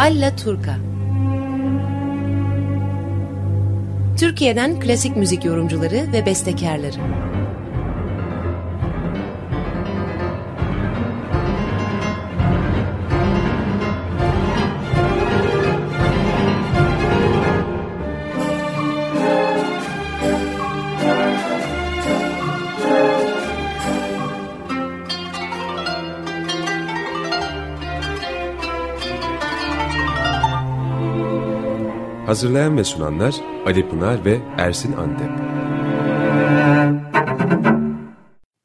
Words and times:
Alla 0.00 0.36
Turca 0.36 0.76
Türkiye'den 4.18 4.80
klasik 4.80 5.16
müzik 5.16 5.44
yorumcuları 5.44 6.12
ve 6.12 6.26
bestekarları. 6.26 6.96
Hazırlayan 32.30 32.78
ve 32.78 32.84
sunanlar 32.84 33.34
Ali 33.66 33.88
Pınar 33.88 34.24
ve 34.24 34.38
Ersin 34.58 34.92
Antep. 34.92 35.30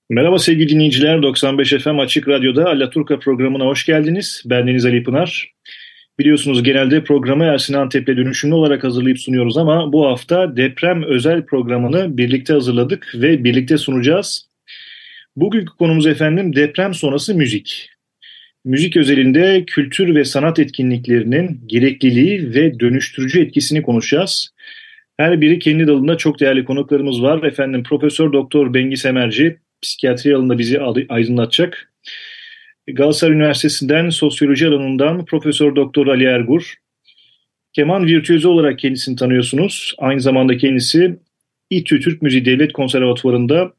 Merhaba 0.09 0.39
sevgili 0.39 0.69
dinleyiciler, 0.69 1.23
95 1.23 1.69
FM 1.69 1.99
Açık 1.99 2.27
Radyo'da 2.27 2.65
Allaturka 2.65 3.19
programına 3.19 3.65
hoş 3.65 3.85
geldiniz. 3.85 4.43
Ben 4.45 4.67
Deniz 4.67 4.85
Ali 4.85 5.03
Pınar. 5.03 5.53
Biliyorsunuz 6.19 6.63
genelde 6.63 7.03
programı 7.03 7.43
Ersin 7.43 7.73
Antep'le 7.73 8.07
dönüşümlü 8.07 8.55
olarak 8.55 8.83
hazırlayıp 8.83 9.19
sunuyoruz 9.19 9.57
ama 9.57 9.93
bu 9.93 10.05
hafta 10.07 10.57
deprem 10.57 11.03
özel 11.03 11.45
programını 11.45 12.17
birlikte 12.17 12.53
hazırladık 12.53 13.15
ve 13.15 13.43
birlikte 13.43 13.77
sunacağız. 13.77 14.49
Bugünkü 15.35 15.73
konumuz 15.77 16.07
efendim 16.07 16.55
deprem 16.55 16.93
sonrası 16.93 17.35
müzik. 17.35 17.94
Müzik 18.65 18.97
özelinde 18.97 19.63
kültür 19.67 20.15
ve 20.15 20.25
sanat 20.25 20.59
etkinliklerinin 20.59 21.61
gerekliliği 21.65 22.53
ve 22.53 22.79
dönüştürücü 22.79 23.41
etkisini 23.41 23.81
konuşacağız. 23.81 24.49
Her 25.17 25.41
biri 25.41 25.59
kendi 25.59 25.87
dalında 25.87 26.17
çok 26.17 26.39
değerli 26.39 26.65
konuklarımız 26.65 27.21
var. 27.21 27.43
Efendim 27.43 27.83
Profesör 27.83 28.33
Doktor 28.33 28.73
Bengi 28.73 28.97
Semerci 28.97 29.57
psikiyatri 29.81 30.35
alanında 30.35 30.57
bizi 30.57 30.79
aydınlatacak. 31.09 31.93
Galatasaray 32.87 33.35
Üniversitesi'nden 33.35 34.09
sosyoloji 34.09 34.67
alanından 34.67 35.25
Profesör 35.25 35.75
Doktor 35.75 36.07
Ali 36.07 36.23
Ergur. 36.23 36.73
Keman 37.73 38.05
virtüözü 38.05 38.47
olarak 38.47 38.79
kendisini 38.79 39.15
tanıyorsunuz. 39.15 39.95
Aynı 39.97 40.21
zamanda 40.21 40.57
kendisi 40.57 41.15
İTÜ 41.69 41.99
Türk 41.99 42.21
Müziği 42.21 42.45
Devlet 42.45 42.73
Konservatuvarı'nda 42.73 43.73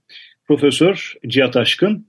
Profesör 0.45 1.15
Cihat 1.27 1.57
Aşkın 1.57 2.07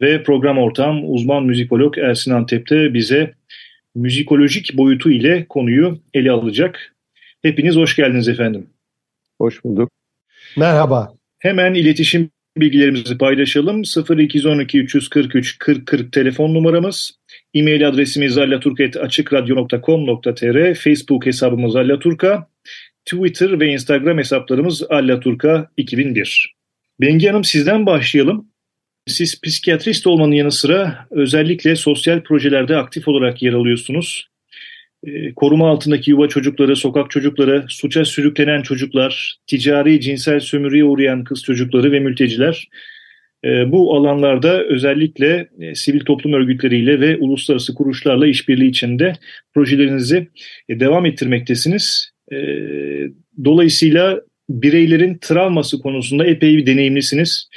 ve 0.00 0.22
program 0.22 0.58
ortağım 0.58 1.14
uzman 1.14 1.44
müzikolog 1.44 1.98
Ersin 1.98 2.30
Antep'te 2.30 2.94
bize 2.94 3.34
müzikolojik 3.94 4.76
boyutu 4.76 5.10
ile 5.10 5.46
konuyu 5.48 5.98
ele 6.14 6.30
alacak. 6.30 6.94
Hepiniz 7.42 7.76
hoş 7.76 7.96
geldiniz 7.96 8.28
efendim. 8.28 8.66
Hoş 9.38 9.64
bulduk. 9.64 9.90
Merhaba. 10.56 11.14
Hemen 11.38 11.74
iletişim 11.74 12.30
bilgilerimizi 12.56 13.18
paylaşalım. 13.18 13.82
0212 14.18 14.78
343 14.78 15.58
40 15.58 15.86
40 15.86 16.12
telefon 16.12 16.54
numaramız. 16.54 17.18
E-mail 17.54 17.88
adresimiz 17.88 18.38
allaturk.açıkradyo.com.tr 18.38 20.74
Facebook 20.74 21.26
hesabımız 21.26 21.76
allaturka. 21.76 22.48
Twitter 23.04 23.60
ve 23.60 23.68
Instagram 23.68 24.18
hesaplarımız 24.18 24.82
allaturka 24.90 25.70
2001. 25.76 26.56
Bengi 27.00 27.26
Hanım 27.26 27.44
sizden 27.44 27.86
başlayalım. 27.86 28.48
Siz 29.06 29.40
psikiyatrist 29.40 30.06
olmanın 30.06 30.32
yanı 30.32 30.52
sıra 30.52 31.06
özellikle 31.10 31.76
sosyal 31.76 32.20
projelerde 32.20 32.76
aktif 32.76 33.08
olarak 33.08 33.42
yer 33.42 33.52
alıyorsunuz. 33.52 34.28
Ee, 35.06 35.34
koruma 35.34 35.70
altındaki 35.70 36.10
yuva 36.10 36.28
çocukları, 36.28 36.76
sokak 36.76 37.10
çocukları, 37.10 37.64
suça 37.68 38.04
sürüklenen 38.04 38.62
çocuklar, 38.62 39.36
ticari 39.46 40.00
cinsel 40.00 40.40
sömürüye 40.40 40.84
uğrayan 40.84 41.24
kız 41.24 41.42
çocukları 41.42 41.92
ve 41.92 42.00
mülteciler 42.00 42.68
e, 43.44 43.72
bu 43.72 43.96
alanlarda 43.96 44.64
özellikle 44.64 45.48
e, 45.60 45.74
sivil 45.74 46.00
toplum 46.00 46.32
örgütleriyle 46.32 47.00
ve 47.00 47.16
uluslararası 47.16 47.74
kuruluşlarla 47.74 48.26
işbirliği 48.26 48.68
içinde 48.68 49.12
projelerinizi 49.54 50.28
e, 50.68 50.80
devam 50.80 51.06
ettirmektesiniz. 51.06 52.16
Dolayısıyla 53.44 54.20
bireylerin 54.50 55.18
travması 55.20 55.80
konusunda 55.80 56.26
epey 56.26 56.56
bir 56.56 56.66
deneyimlisiniz. 56.66 57.48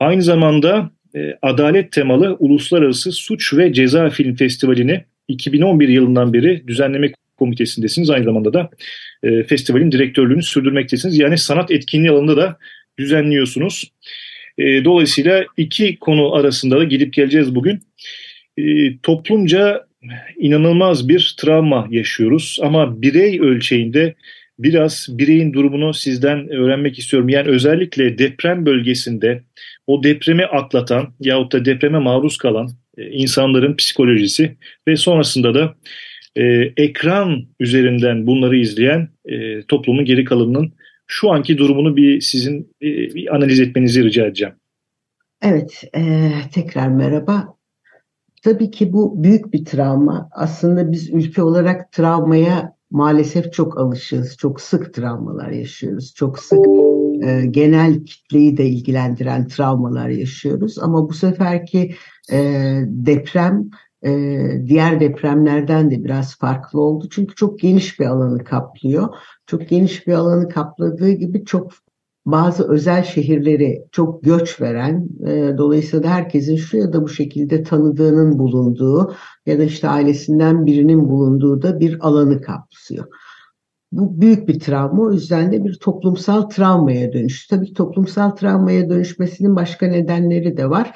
Aynı 0.00 0.22
zamanda 0.22 0.90
e, 1.14 1.38
adalet 1.42 1.92
temalı 1.92 2.36
Uluslararası 2.38 3.12
Suç 3.12 3.54
ve 3.54 3.72
Ceza 3.72 4.10
Film 4.10 4.34
Festivali'ni 4.36 5.04
2011 5.28 5.88
yılından 5.88 6.32
beri 6.32 6.68
düzenleme 6.68 7.12
komitesindesiniz. 7.36 8.10
Aynı 8.10 8.24
zamanda 8.24 8.52
da 8.52 8.70
e, 9.22 9.42
festivalin 9.42 9.92
direktörlüğünü 9.92 10.42
sürdürmektesiniz. 10.42 11.18
Yani 11.18 11.38
sanat 11.38 11.70
etkinliği 11.70 12.10
alanında 12.10 12.36
da 12.36 12.58
düzenliyorsunuz. 12.98 13.92
E, 14.58 14.84
dolayısıyla 14.84 15.44
iki 15.56 15.96
konu 15.96 16.34
arasında 16.34 16.78
da 16.78 16.84
gidip 16.84 17.12
geleceğiz 17.12 17.54
bugün. 17.54 17.80
E, 18.56 18.98
toplumca 18.98 19.88
inanılmaz 20.38 21.08
bir 21.08 21.34
travma 21.38 21.86
yaşıyoruz 21.90 22.58
ama 22.62 23.02
birey 23.02 23.40
ölçeğinde 23.40 24.14
biraz 24.58 25.06
bireyin 25.10 25.52
durumunu 25.52 25.94
sizden 25.94 26.48
öğrenmek 26.48 26.98
istiyorum. 26.98 27.28
Yani 27.28 27.48
özellikle 27.48 28.18
deprem 28.18 28.66
bölgesinde 28.66 29.42
o 29.88 30.02
depremi 30.02 30.44
atlatan 30.44 31.06
yahut 31.20 31.52
da 31.52 31.64
depreme 31.64 31.98
maruz 31.98 32.38
kalan 32.38 32.68
e, 32.98 33.10
insanların 33.10 33.76
psikolojisi 33.76 34.56
ve 34.88 34.96
sonrasında 34.96 35.54
da 35.54 35.74
e, 36.36 36.42
ekran 36.76 37.44
üzerinden 37.60 38.26
bunları 38.26 38.56
izleyen 38.56 39.08
e, 39.24 39.62
toplumun 39.62 40.04
geri 40.04 40.24
kalanının 40.24 40.72
şu 41.06 41.30
anki 41.30 41.58
durumunu 41.58 41.96
bir 41.96 42.20
sizin 42.20 42.74
e, 42.82 42.86
bir 42.86 43.36
analiz 43.36 43.60
etmenizi 43.60 44.04
rica 44.04 44.26
edeceğim. 44.26 44.54
Evet, 45.42 45.84
e, 45.96 46.30
tekrar 46.54 46.88
merhaba. 46.88 47.54
Tabii 48.44 48.70
ki 48.70 48.92
bu 48.92 49.22
büyük 49.22 49.52
bir 49.52 49.64
travma. 49.64 50.28
Aslında 50.32 50.92
biz 50.92 51.10
ülke 51.10 51.42
olarak 51.42 51.92
travmaya 51.92 52.76
maalesef 52.90 53.52
çok 53.52 53.78
alışığız. 53.78 54.36
Çok 54.36 54.60
sık 54.60 54.94
travmalar 54.94 55.50
yaşıyoruz. 55.50 56.14
Çok 56.14 56.38
sık 56.38 56.66
e, 57.22 57.46
genel 57.46 58.04
kitleyi 58.04 58.56
de 58.56 58.66
ilgilendiren 58.66 59.48
travmalar 59.48 60.08
yaşıyoruz. 60.08 60.78
Ama 60.78 61.08
bu 61.08 61.14
seferki 61.14 61.94
e, 62.32 62.38
deprem 62.86 63.70
e, 64.04 64.10
diğer 64.66 65.00
depremlerden 65.00 65.90
de 65.90 66.04
biraz 66.04 66.38
farklı 66.38 66.80
oldu. 66.80 67.08
Çünkü 67.10 67.34
çok 67.34 67.58
geniş 67.58 68.00
bir 68.00 68.06
alanı 68.06 68.44
kaplıyor. 68.44 69.08
Çok 69.46 69.68
geniş 69.68 70.06
bir 70.06 70.12
alanı 70.12 70.48
kapladığı 70.48 71.10
gibi 71.10 71.44
çok 71.44 71.72
bazı 72.26 72.68
özel 72.68 73.02
şehirleri 73.02 73.84
çok 73.92 74.22
göç 74.22 74.60
veren, 74.60 75.08
e, 75.26 75.58
dolayısıyla 75.58 76.10
herkesin 76.10 76.56
şu 76.56 76.76
ya 76.76 76.92
da 76.92 77.02
bu 77.02 77.08
şekilde 77.08 77.62
tanıdığının 77.62 78.38
bulunduğu 78.38 79.14
ya 79.46 79.58
da 79.58 79.64
işte 79.64 79.88
ailesinden 79.88 80.66
birinin 80.66 81.08
bulunduğu 81.08 81.62
da 81.62 81.80
bir 81.80 82.06
alanı 82.06 82.40
kapsıyor. 82.40 83.04
Bu 83.92 84.20
büyük 84.20 84.48
bir 84.48 84.60
travma 84.60 85.02
o 85.02 85.12
yüzden 85.12 85.52
de 85.52 85.64
bir 85.64 85.74
toplumsal 85.74 86.42
travmaya 86.42 87.12
dönüştü. 87.12 87.56
Tabii 87.56 87.72
toplumsal 87.74 88.30
travmaya 88.30 88.90
dönüşmesinin 88.90 89.56
başka 89.56 89.86
nedenleri 89.86 90.56
de 90.56 90.70
var 90.70 90.94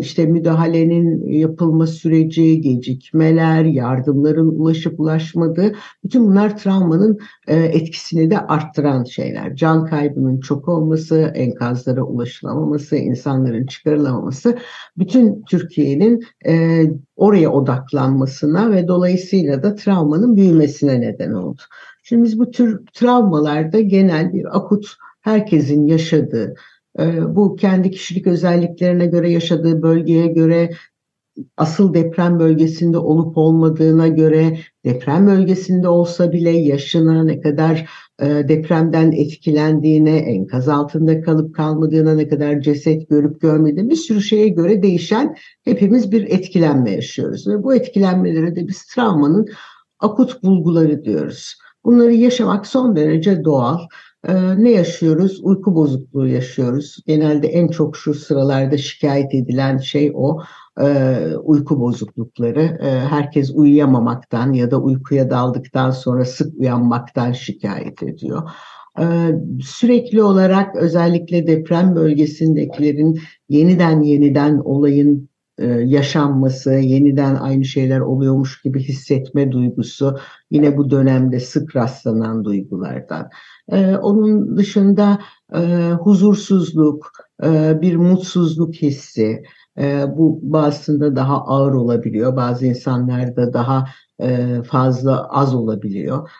işte 0.00 0.26
müdahalenin 0.26 1.28
yapılma 1.28 1.86
süreci, 1.86 2.60
gecikmeler, 2.60 3.64
yardımların 3.64 4.48
ulaşıp 4.48 5.00
ulaşmadığı 5.00 5.72
bütün 6.04 6.26
bunlar 6.26 6.58
travmanın 6.58 7.18
e, 7.48 7.56
etkisini 7.56 8.30
de 8.30 8.38
arttıran 8.40 9.04
şeyler. 9.04 9.56
Can 9.56 9.86
kaybının 9.86 10.40
çok 10.40 10.68
olması, 10.68 11.32
enkazlara 11.34 12.02
ulaşılamaması, 12.02 12.96
insanların 12.96 13.66
çıkarılamaması 13.66 14.58
bütün 14.98 15.42
Türkiye'nin 15.42 16.24
e, 16.46 16.84
oraya 17.16 17.52
odaklanmasına 17.52 18.70
ve 18.70 18.88
dolayısıyla 18.88 19.62
da 19.62 19.74
travmanın 19.74 20.36
büyümesine 20.36 21.00
neden 21.00 21.32
oldu. 21.32 21.62
Şimdi 22.02 22.24
biz 22.24 22.38
bu 22.38 22.50
tür 22.50 22.80
travmalarda 22.92 23.80
genel 23.80 24.32
bir 24.32 24.56
akut 24.56 24.86
herkesin 25.20 25.86
yaşadığı 25.86 26.54
ee, 26.54 26.54
bu 27.28 27.56
kendi 27.56 27.90
kişilik 27.90 28.26
özelliklerine 28.26 29.06
göre 29.06 29.30
yaşadığı 29.30 29.82
bölgeye 29.82 30.26
göre 30.26 30.70
asıl 31.56 31.94
deprem 31.94 32.38
bölgesinde 32.38 32.98
olup 32.98 33.38
olmadığına 33.38 34.08
göre 34.08 34.58
deprem 34.84 35.26
bölgesinde 35.26 35.88
olsa 35.88 36.32
bile 36.32 36.50
yaşına 36.50 37.24
ne 37.24 37.40
kadar 37.40 37.88
e, 38.22 38.26
depremden 38.26 39.12
etkilendiğine, 39.12 40.16
enkaz 40.16 40.68
altında 40.68 41.20
kalıp 41.20 41.54
kalmadığına, 41.54 42.14
ne 42.14 42.28
kadar 42.28 42.60
ceset 42.60 43.08
görüp 43.08 43.40
görmediğine 43.40 43.90
bir 43.90 43.96
sürü 43.96 44.20
şeye 44.20 44.48
göre 44.48 44.82
değişen 44.82 45.36
hepimiz 45.64 46.12
bir 46.12 46.22
etkilenme 46.22 46.90
yaşıyoruz. 46.90 47.46
Ve 47.48 47.62
bu 47.62 47.74
etkilenmelere 47.74 48.56
de 48.56 48.68
biz 48.68 48.86
travmanın 48.86 49.46
akut 49.98 50.42
bulguları 50.42 51.04
diyoruz. 51.04 51.54
Bunları 51.84 52.12
yaşamak 52.12 52.66
son 52.66 52.96
derece 52.96 53.44
doğal. 53.44 53.78
Ee, 54.28 54.64
ne 54.64 54.70
yaşıyoruz? 54.70 55.40
Uyku 55.42 55.74
bozukluğu 55.74 56.26
yaşıyoruz. 56.26 56.98
Genelde 57.06 57.48
en 57.48 57.68
çok 57.68 57.96
şu 57.96 58.14
sıralarda 58.14 58.78
şikayet 58.78 59.34
edilen 59.34 59.78
şey 59.78 60.12
o. 60.14 60.40
E, 60.80 61.16
uyku 61.42 61.80
bozuklukları. 61.80 62.62
E, 62.62 63.00
herkes 63.00 63.50
uyuyamamaktan 63.54 64.52
ya 64.52 64.70
da 64.70 64.80
uykuya 64.80 65.30
daldıktan 65.30 65.90
sonra 65.90 66.24
sık 66.24 66.60
uyanmaktan 66.60 67.32
şikayet 67.32 68.02
ediyor. 68.02 68.50
E, 68.98 69.04
sürekli 69.62 70.22
olarak 70.22 70.76
özellikle 70.76 71.46
deprem 71.46 71.96
bölgesindekilerin 71.96 73.20
yeniden 73.48 74.00
yeniden 74.00 74.58
olayın 74.58 75.29
e, 75.60 75.66
yaşanması, 75.66 76.72
yeniden 76.72 77.34
aynı 77.34 77.64
şeyler 77.64 78.00
oluyormuş 78.00 78.62
gibi 78.62 78.80
hissetme 78.80 79.52
duygusu 79.52 80.18
yine 80.50 80.76
bu 80.76 80.90
dönemde 80.90 81.40
sık 81.40 81.76
rastlanan 81.76 82.44
duygulardan. 82.44 83.28
E, 83.68 83.96
onun 83.96 84.56
dışında 84.56 85.18
e, 85.54 85.92
huzursuzluk, 86.00 87.12
bir 87.82 87.96
mutsuzluk 87.96 88.74
hissi, 88.74 89.42
bu 90.16 90.40
bazısında 90.42 91.16
daha 91.16 91.44
ağır 91.44 91.72
olabiliyor, 91.72 92.36
bazı 92.36 92.66
insanlarda 92.66 93.52
daha 93.52 93.86
fazla 94.64 95.28
az 95.28 95.54
olabiliyor. 95.54 96.30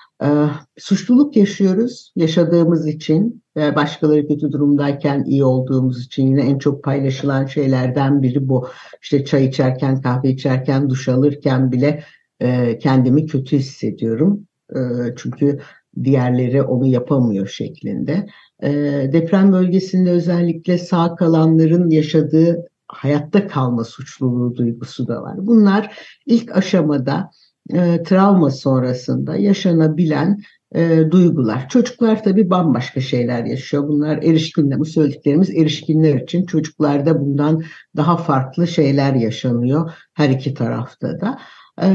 Suçluluk 0.78 1.36
yaşıyoruz 1.36 2.12
yaşadığımız 2.16 2.86
için 2.86 3.42
başkaları 3.76 4.28
kötü 4.28 4.52
durumdayken 4.52 5.24
iyi 5.24 5.44
olduğumuz 5.44 6.04
için 6.04 6.26
yine 6.26 6.42
en 6.42 6.58
çok 6.58 6.84
paylaşılan 6.84 7.46
şeylerden 7.46 8.22
biri 8.22 8.48
bu. 8.48 8.68
İşte 9.02 9.24
çay 9.24 9.46
içerken, 9.46 10.00
kahve 10.00 10.28
içerken, 10.30 10.90
duş 10.90 11.08
alırken 11.08 11.72
bile 11.72 12.04
kendimi 12.80 13.26
kötü 13.26 13.56
hissediyorum. 13.56 14.46
Çünkü 15.16 15.58
diğerleri 16.04 16.62
onu 16.62 16.86
yapamıyor 16.86 17.46
şeklinde. 17.46 18.26
Deprem 19.12 19.52
bölgesinde 19.52 20.10
özellikle 20.10 20.78
sağ 20.78 21.14
kalanların 21.14 21.90
yaşadığı 21.90 22.64
hayatta 22.88 23.46
kalma 23.46 23.84
suçluluğu 23.84 24.56
duygusu 24.56 25.08
da 25.08 25.22
var. 25.22 25.34
Bunlar 25.38 25.98
ilk 26.26 26.56
aşamada 26.56 27.30
e, 27.72 28.02
travma 28.02 28.50
sonrasında 28.50 29.36
yaşanabilen 29.36 30.38
e, 30.74 31.10
duygular. 31.10 31.68
Çocuklar 31.68 32.24
tabii 32.24 32.50
bambaşka 32.50 33.00
şeyler 33.00 33.44
yaşıyor. 33.44 33.88
Bunlar 33.88 34.16
erişkinler, 34.16 34.78
bu 34.78 34.84
söylediklerimiz 34.84 35.50
erişkinler 35.50 36.20
için. 36.20 36.46
Çocuklarda 36.46 37.20
bundan 37.20 37.62
daha 37.96 38.16
farklı 38.16 38.66
şeyler 38.66 39.14
yaşanıyor 39.14 39.92
her 40.14 40.28
iki 40.28 40.54
tarafta 40.54 41.20
da. 41.20 41.38
E, 41.82 41.88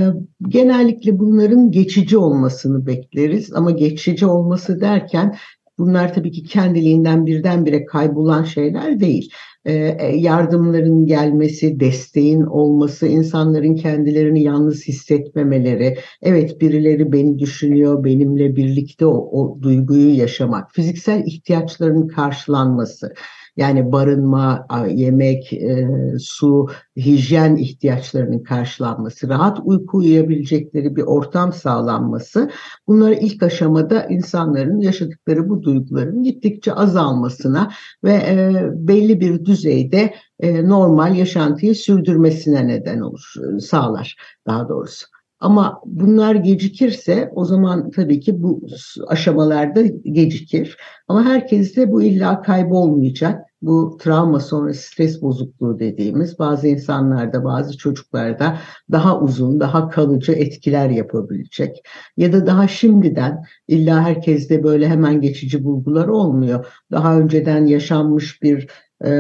genellikle 0.48 1.20
bunların 1.20 1.72
geçici 1.72 2.18
olmasını 2.18 2.88
bekleriz 2.88 3.54
ama 3.54 3.72
geçici 3.72 4.26
olması 4.26 4.82
derken 4.82 5.36
Bunlar 5.78 6.14
tabii 6.14 6.32
ki 6.32 6.44
kendiliğinden 6.44 7.26
birdenbire 7.26 7.86
kaybolan 7.86 8.44
şeyler 8.44 9.00
değil. 9.00 9.32
Ee, 9.66 9.98
e, 10.00 10.16
yardımların 10.16 11.06
gelmesi, 11.06 11.80
desteğin 11.80 12.42
olması, 12.42 13.08
insanların 13.08 13.76
kendilerini 13.76 14.44
yalnız 14.44 14.88
hissetmemeleri, 14.88 15.98
evet 16.22 16.62
birileri 16.62 17.12
beni 17.12 17.40
düşünüyor, 17.40 18.04
benimle 18.04 18.56
birlikte 18.56 19.06
o, 19.06 19.30
o 19.32 19.62
duyguyu 19.62 20.18
yaşamak, 20.18 20.72
fiziksel 20.72 21.24
ihtiyaçların 21.26 22.08
karşılanması, 22.08 23.14
yani 23.58 23.92
barınma, 23.92 24.68
yemek, 24.90 25.54
e, 25.54 25.88
su, 26.20 26.68
hijyen 26.98 27.56
ihtiyaçlarının 27.56 28.40
karşılanması, 28.40 29.30
rahat 29.30 29.60
uyku 29.64 29.98
uyuyabilecekleri 29.98 30.96
bir 30.96 31.02
ortam 31.02 31.54
sağlanması 31.54 32.52
bunlar 32.88 33.12
ilk 33.12 33.44
aşamada 33.44 34.06
insanların 34.06 34.80
yaşadıkları 34.80 35.50
bu 35.50 35.64
duyguların 35.64 36.24
gittikçe 36.24 36.74
azalmasına 36.74 37.72
ve 38.04 38.14
e, 38.14 38.70
belli 38.74 39.20
bir 39.20 39.46
düzeyde 39.46 40.14
e, 40.40 40.70
normal 40.70 41.16
yaşantıyı 41.16 41.76
sürdürmesine 41.76 42.68
neden 42.68 43.00
olur, 43.00 43.34
sağlar 43.60 44.16
daha 44.48 44.70
doğrusu. 44.70 45.15
Ama 45.46 45.82
bunlar 45.86 46.36
gecikirse 46.36 47.32
o 47.36 47.46
zaman 47.46 47.92
tabii 47.92 48.20
ki 48.20 48.44
bu 48.44 48.62
aşamalarda 49.08 49.82
gecikir. 50.04 50.78
Ama 51.08 51.26
herkeste 51.26 51.92
bu 51.92 52.02
illa 52.02 52.42
kaybolmayacak. 52.42 53.42
Bu 53.62 53.98
travma 54.00 54.40
sonrası 54.40 54.82
stres 54.82 55.22
bozukluğu 55.22 55.80
dediğimiz 55.80 56.40
bazı 56.40 56.68
insanlarda, 56.68 57.44
bazı 57.44 57.78
çocuklarda 57.78 58.58
daha 58.92 59.22
uzun, 59.22 59.60
daha 59.60 59.90
kalıcı 59.90 60.32
etkiler 60.32 60.90
yapabilecek. 60.90 61.78
Ya 62.18 62.34
da 62.34 62.48
daha 62.48 62.68
şimdiden 62.68 63.44
illa 63.68 64.04
herkeste 64.04 64.64
böyle 64.64 64.88
hemen 64.88 65.22
geçici 65.22 65.64
bulgular 65.64 66.08
olmuyor. 66.08 66.66
Daha 66.92 67.20
önceden 67.20 67.66
yaşanmış 67.66 68.42
bir 68.42 68.68
e, 69.04 69.12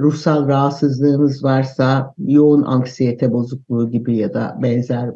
ruhsal 0.00 0.48
rahatsızlığınız 0.48 1.44
varsa, 1.44 2.14
yoğun 2.18 2.62
anksiyete 2.62 3.32
bozukluğu 3.32 3.90
gibi 3.90 4.16
ya 4.16 4.34
da 4.34 4.58
benzer 4.62 5.10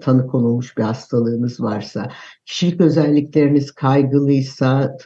tanı 0.00 0.26
konulmuş 0.26 0.78
bir 0.78 0.82
hastalığınız 0.82 1.60
varsa, 1.60 2.08
kişilik 2.46 2.80
özellikleriniz 2.80 3.72
kaygılıysa, 3.72 4.96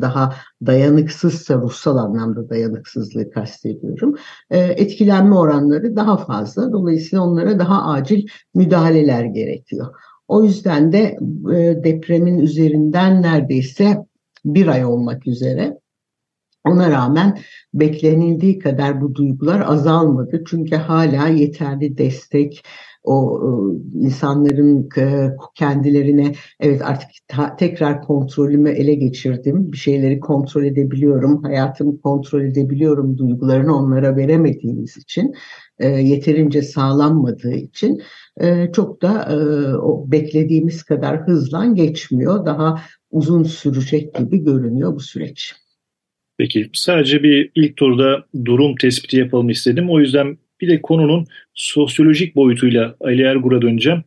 daha 0.00 0.34
dayanıksızsa, 0.66 1.54
ruhsal 1.54 1.96
anlamda 1.96 2.48
dayanıksızlığı 2.48 3.30
kastediyorum, 3.30 4.14
e, 4.50 4.58
etkilenme 4.58 5.34
oranları 5.34 5.96
daha 5.96 6.16
fazla. 6.16 6.72
Dolayısıyla 6.72 7.24
onlara 7.24 7.58
daha 7.58 7.92
acil 7.92 8.26
müdahaleler 8.54 9.24
gerekiyor. 9.24 9.86
O 10.28 10.44
yüzden 10.44 10.92
de 10.92 11.18
e, 11.54 11.84
depremin 11.84 12.38
üzerinden 12.38 13.22
neredeyse 13.22 14.06
bir 14.44 14.66
ay 14.66 14.84
olmak 14.84 15.26
üzere 15.26 15.80
ona 16.64 16.90
rağmen 16.90 17.38
beklenildiği 17.74 18.58
kadar 18.58 19.00
bu 19.00 19.14
duygular 19.14 19.60
azalmadı. 19.60 20.44
Çünkü 20.46 20.76
hala 20.76 21.28
yeterli 21.28 21.98
destek, 21.98 22.62
o 23.04 23.40
insanların 23.94 24.88
kendilerine 25.54 26.34
evet 26.60 26.82
artık 26.82 27.10
tekrar 27.58 28.02
kontrolümü 28.02 28.70
ele 28.70 28.94
geçirdim. 28.94 29.72
Bir 29.72 29.76
şeyleri 29.76 30.20
kontrol 30.20 30.64
edebiliyorum, 30.64 31.42
hayatımı 31.42 32.00
kontrol 32.00 32.42
edebiliyorum 32.42 33.18
duygularını 33.18 33.76
onlara 33.76 34.16
veremediğimiz 34.16 34.96
için, 34.96 35.34
e, 35.78 35.88
yeterince 35.88 36.62
sağlanmadığı 36.62 37.54
için 37.54 38.02
e, 38.40 38.72
çok 38.72 39.02
da 39.02 39.22
e, 39.22 39.36
o 39.76 40.10
beklediğimiz 40.12 40.82
kadar 40.82 41.26
hızlan 41.26 41.74
geçmiyor. 41.74 42.46
Daha 42.46 42.80
uzun 43.10 43.42
sürecek 43.42 44.14
gibi 44.14 44.44
görünüyor 44.44 44.94
bu 44.94 45.00
süreç. 45.00 45.59
Peki 46.40 46.70
sadece 46.72 47.22
bir 47.22 47.50
ilk 47.54 47.76
turda 47.76 48.24
durum 48.44 48.74
tespiti 48.76 49.16
yapalım 49.16 49.50
istedim. 49.50 49.90
O 49.90 50.00
yüzden 50.00 50.38
bir 50.60 50.68
de 50.68 50.82
konunun 50.82 51.26
sosyolojik 51.54 52.36
boyutuyla 52.36 52.96
Ali 53.00 53.22
Ergur'a 53.22 53.62
döneceğim. 53.62 54.04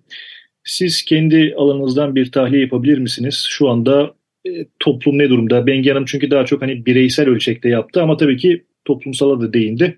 Siz 0.63 1.05
kendi 1.05 1.53
alanınızdan 1.57 2.15
bir 2.15 2.31
tahliye 2.31 2.61
yapabilir 2.61 2.97
misiniz? 2.97 3.45
Şu 3.49 3.69
anda 3.69 4.13
e, 4.45 4.65
toplum 4.79 5.17
ne 5.17 5.29
durumda? 5.29 5.67
Bengi 5.67 5.89
Hanım 5.89 6.05
çünkü 6.05 6.31
daha 6.31 6.45
çok 6.45 6.61
hani 6.61 6.85
bireysel 6.85 7.29
ölçekte 7.29 7.69
yaptı 7.69 8.01
ama 8.01 8.17
tabii 8.17 8.37
ki 8.37 8.63
toplumsala 8.85 9.41
da 9.41 9.53
değindi. 9.53 9.97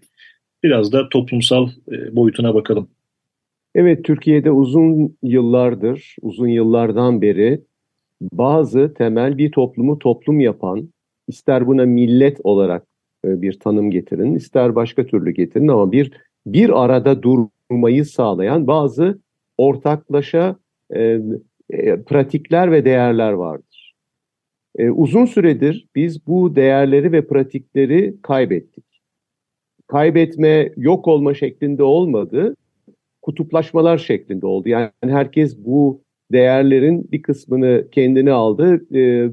Biraz 0.64 0.94
da 0.94 1.10
toplumsal 1.10 1.70
e, 1.92 2.16
boyutuna 2.16 2.56
bakalım. 2.56 2.90
Evet, 3.76 4.06
Türkiye'de 4.06 4.52
uzun 4.52 5.18
yıllardır, 5.24 6.16
uzun 6.22 6.48
yıllardan 6.48 7.22
beri 7.22 7.62
bazı 8.22 8.94
temel 8.94 9.38
bir 9.38 9.52
toplumu 9.52 10.00
toplum 10.00 10.40
yapan, 10.40 10.90
ister 11.28 11.68
buna 11.68 11.86
millet 11.86 12.40
olarak 12.44 12.84
e, 13.26 13.42
bir 13.42 13.60
tanım 13.60 13.92
getirin, 13.92 14.36
ister 14.36 14.76
başka 14.76 15.06
türlü 15.06 15.32
getirin 15.32 15.68
ama 15.68 15.92
bir 15.92 16.12
bir 16.46 16.84
arada 16.84 17.24
durmayı 17.24 18.06
sağlayan 18.06 18.68
bazı 18.68 19.20
ortaklaşa 19.58 20.56
e, 20.96 21.20
e, 21.70 22.02
pratikler 22.02 22.72
ve 22.72 22.86
değerler 22.86 23.32
vardır. 23.32 23.96
E, 24.78 24.90
uzun 24.90 25.26
süredir 25.26 25.88
biz 25.96 26.28
bu 26.28 26.56
değerleri 26.56 27.12
ve 27.12 27.28
pratikleri 27.28 28.16
kaybettik. 28.22 28.86
Kaybetme, 29.88 30.72
yok 30.78 31.08
olma 31.08 31.34
şeklinde 31.34 31.84
olmadı, 31.84 32.56
kutuplaşmalar 33.22 33.98
şeklinde 33.98 34.46
oldu. 34.46 34.70
Yani 34.70 34.92
herkes 35.02 35.66
bu 35.66 36.02
değerlerin 36.32 37.12
bir 37.12 37.22
kısmını 37.22 37.88
kendine 37.92 38.32
aldı, 38.32 38.96
e, 38.96 39.30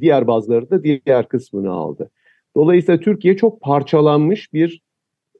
diğer 0.00 0.26
bazıları 0.26 0.70
da 0.70 0.82
diğer 0.84 1.28
kısmını 1.28 1.70
aldı. 1.70 2.10
Dolayısıyla 2.56 3.00
Türkiye 3.00 3.36
çok 3.36 3.60
parçalanmış 3.60 4.52
bir 4.52 4.82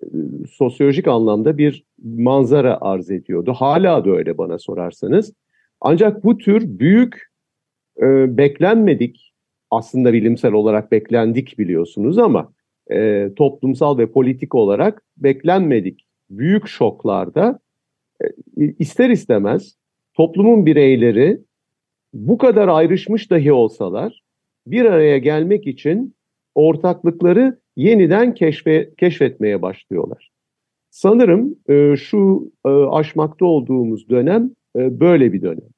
e, 0.02 0.06
sosyolojik 0.50 1.08
anlamda 1.08 1.58
bir 1.58 1.84
manzara 2.02 2.78
arz 2.80 3.10
ediyordu. 3.10 3.52
Hala 3.52 4.04
da 4.04 4.10
öyle 4.10 4.38
bana 4.38 4.58
sorarsanız. 4.58 5.32
Ancak 5.80 6.24
bu 6.24 6.38
tür 6.38 6.78
büyük 6.78 7.28
e, 8.02 8.36
beklenmedik, 8.36 9.34
aslında 9.70 10.12
bilimsel 10.12 10.52
olarak 10.52 10.92
beklendik 10.92 11.58
biliyorsunuz 11.58 12.18
ama 12.18 12.52
toplumsal 13.36 13.98
ve 13.98 14.10
politik 14.10 14.54
olarak 14.54 15.02
beklenmedik 15.16 16.06
büyük 16.30 16.68
şoklarda 16.68 17.60
ister 18.56 19.10
istemez 19.10 19.77
toplumun 20.18 20.66
bireyleri 20.66 21.40
bu 22.14 22.38
kadar 22.38 22.68
ayrışmış 22.68 23.30
dahi 23.30 23.52
olsalar 23.52 24.22
bir 24.66 24.84
araya 24.84 25.18
gelmek 25.18 25.66
için 25.66 26.14
ortaklıkları 26.54 27.58
yeniden 27.76 28.34
keşfe, 28.34 28.90
keşfetmeye 28.96 29.62
başlıyorlar. 29.62 30.30
Sanırım 30.90 31.56
e, 31.68 31.96
şu 31.96 32.52
e, 32.66 32.68
aşmakta 32.68 33.44
olduğumuz 33.44 34.08
dönem 34.08 34.50
e, 34.76 35.00
böyle 35.00 35.32
bir 35.32 35.42
dönem. 35.42 35.68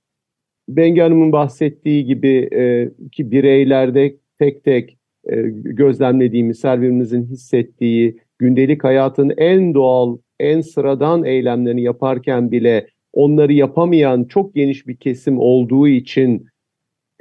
Bengi 0.68 1.00
Hanım'ın 1.00 1.32
bahsettiği 1.32 2.04
gibi 2.04 2.49
e, 2.52 2.90
ki 3.12 3.30
bireylerde 3.30 4.16
tek 4.38 4.64
tek 4.64 4.99
e, 5.25 5.42
gözlemlediğimiz, 5.52 6.64
her 6.64 6.78
hissettiği, 7.23 8.20
gündelik 8.38 8.85
hayatın 8.85 9.32
en 9.37 9.75
doğal, 9.75 10.18
en 10.38 10.61
sıradan 10.61 11.25
eylemlerini 11.25 11.82
yaparken 11.82 12.50
bile 12.50 12.87
onları 13.12 13.52
yapamayan 13.52 14.25
çok 14.25 14.55
geniş 14.55 14.87
bir 14.87 14.97
kesim 14.97 15.38
olduğu 15.38 15.88
için 15.88 16.47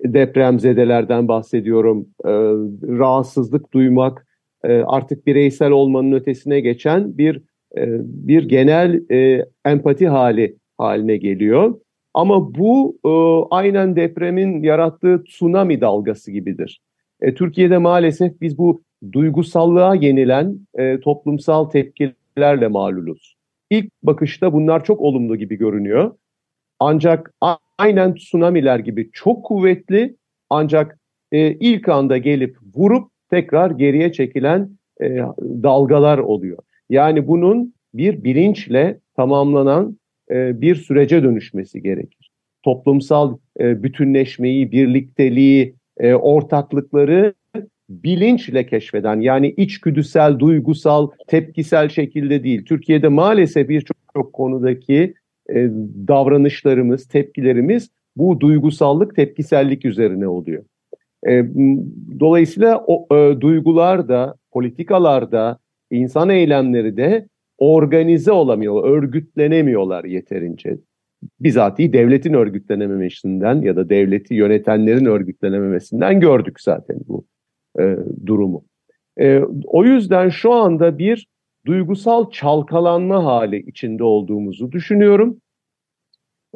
depremzedelerden 0.03 1.27
bahsediyorum. 1.27 2.07
E, 2.25 2.31
rahatsızlık 2.97 3.73
duymak 3.73 4.27
e, 4.63 4.73
artık 4.73 5.27
bireysel 5.27 5.71
olmanın 5.71 6.11
ötesine 6.11 6.59
geçen 6.59 7.17
bir 7.17 7.41
e, 7.77 7.83
bir 8.03 8.49
genel 8.49 9.11
e, 9.11 9.45
empati 9.65 10.07
hali 10.07 10.57
haline 10.77 11.17
geliyor. 11.17 11.79
Ama 12.13 12.55
bu 12.55 12.97
e, 13.05 13.11
aynen 13.55 13.95
depremin 13.95 14.63
yarattığı 14.63 15.23
tsunami 15.23 15.81
dalgası 15.81 16.31
gibidir. 16.31 16.81
E, 17.21 17.33
Türkiye'de 17.33 17.77
maalesef 17.77 18.41
biz 18.41 18.57
bu 18.57 18.81
duygusallığa 19.11 19.95
yenilen 19.95 20.59
e, 20.77 20.99
toplumsal 20.99 21.65
tepkilerle 21.65 22.67
maluluz. 22.67 23.38
İlk 23.69 23.91
bakışta 24.03 24.53
bunlar 24.53 24.83
çok 24.83 25.01
olumlu 25.01 25.35
gibi 25.35 25.55
görünüyor. 25.55 26.11
Ancak 26.79 27.33
aynen 27.77 28.15
tsunamiler 28.15 28.79
gibi 28.79 29.09
çok 29.13 29.45
kuvvetli 29.45 30.15
ancak 30.49 30.99
e, 31.31 31.53
ilk 31.53 31.89
anda 31.89 32.17
gelip 32.17 32.57
vurup 32.75 33.11
tekrar 33.29 33.71
geriye 33.71 34.11
çekilen 34.11 34.69
e, 35.01 35.17
dalgalar 35.41 36.17
oluyor. 36.17 36.57
Yani 36.89 37.27
bunun 37.27 37.73
bir 37.93 38.23
bilinçle 38.23 38.99
tamamlanan 39.15 39.99
e, 40.31 40.61
bir 40.61 40.75
sürece 40.75 41.23
dönüşmesi 41.23 41.81
gerekir. 41.81 42.31
Toplumsal 42.63 43.37
e, 43.59 43.83
bütünleşmeyi, 43.83 44.71
birlikteliği, 44.71 45.75
e, 45.97 46.13
ortaklıkları 46.13 47.33
bilinçle 47.89 48.65
keşfeden 48.65 49.19
yani 49.19 49.53
içgüdüsel, 49.57 50.39
duygusal, 50.39 51.09
tepkisel 51.27 51.89
şekilde 51.89 52.43
değil. 52.43 52.65
Türkiye'de 52.65 53.07
maalesef 53.07 53.69
birçok 53.69 53.97
çok 54.13 54.33
konudaki 54.33 55.13
e, 55.49 55.55
davranışlarımız, 56.07 57.07
tepkilerimiz 57.07 57.89
bu 58.15 58.39
duygusallık, 58.39 59.15
tepkisellik 59.15 59.85
üzerine 59.85 60.27
oluyor. 60.27 60.63
E, 61.27 61.43
dolayısıyla 62.19 62.83
o 62.87 63.15
e, 63.15 63.41
duygular 63.41 64.07
da, 64.07 64.35
politikalar 64.51 65.31
da, 65.31 65.59
insan 65.91 66.29
eylemleri 66.29 66.97
de 66.97 67.27
organize 67.57 68.31
olamıyor, 68.31 68.83
örgütlenemiyorlar 68.83 70.03
yeterince. 70.03 70.77
Bizatihi 71.39 71.93
devletin 71.93 72.33
örgütlenememesinden 72.33 73.61
ya 73.61 73.75
da 73.75 73.89
devleti 73.89 74.33
yönetenlerin 74.33 75.05
örgütlenememesinden 75.05 76.19
gördük 76.19 76.61
zaten 76.61 76.97
bu 77.07 77.25
e, 77.79 77.97
durumu. 78.25 78.63
E, 79.19 79.39
o 79.65 79.83
yüzden 79.83 80.29
şu 80.29 80.53
anda 80.53 80.97
bir 80.97 81.27
duygusal 81.65 82.31
çalkalanma 82.31 83.25
hali 83.25 83.59
içinde 83.59 84.03
olduğumuzu 84.03 84.71
düşünüyorum. 84.71 85.37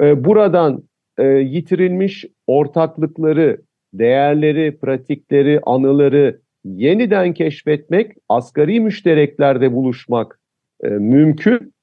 E, 0.02 0.26
buradan 0.26 0.84
e, 1.18 1.24
yitirilmiş 1.26 2.26
ortaklıkları, 2.48 3.62
değerleri, 3.94 4.78
pratikleri, 4.78 5.60
anıları 5.66 6.40
yeniden 6.66 7.34
keşfetmek, 7.34 8.12
asgari 8.30 8.80
müştereklerde 8.80 9.74
buluşmak 9.74 10.40
e, 10.84 10.88
mümkün. 10.88 11.74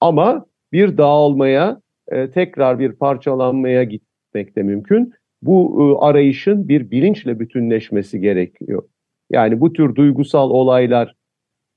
Ama 0.00 0.46
bir 0.72 0.98
dağılmaya, 0.98 1.80
e, 2.08 2.30
tekrar 2.30 2.78
bir 2.78 2.92
parçalanmaya 2.92 3.84
gitmek 3.84 4.56
de 4.56 4.62
mümkün. 4.62 5.12
Bu 5.42 5.78
e, 5.80 6.04
arayışın 6.04 6.68
bir 6.68 6.90
bilinçle 6.90 7.40
bütünleşmesi 7.40 8.20
gerekiyor. 8.20 8.82
Yani 9.30 9.60
bu 9.60 9.72
tür 9.72 9.94
duygusal 9.94 10.50
olaylar, 10.50 11.14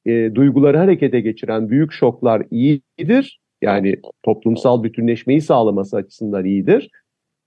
e, 0.06 0.36
duyguları 0.36 0.78
harekete 0.78 1.22
geçiren 1.22 1.70
büyük 1.70 1.92
şoklar 1.92 2.44
iyidir. 2.52 3.40
Yani 3.62 3.96
toplumsal 4.24 4.84
bütünleşmeyi 4.84 5.42
sağlaması 5.42 5.98
açısından 5.98 6.46
iyidir. 6.46 6.90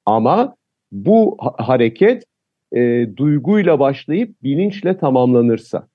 Ama 0.06 0.56
bu 0.92 1.36
ha 1.40 1.54
hareket 1.58 2.24
e, 2.72 3.08
duyguyla 3.16 3.80
başlayıp 3.80 4.42
bilinçle 4.42 4.98
tamamlanırsa, 4.98 5.88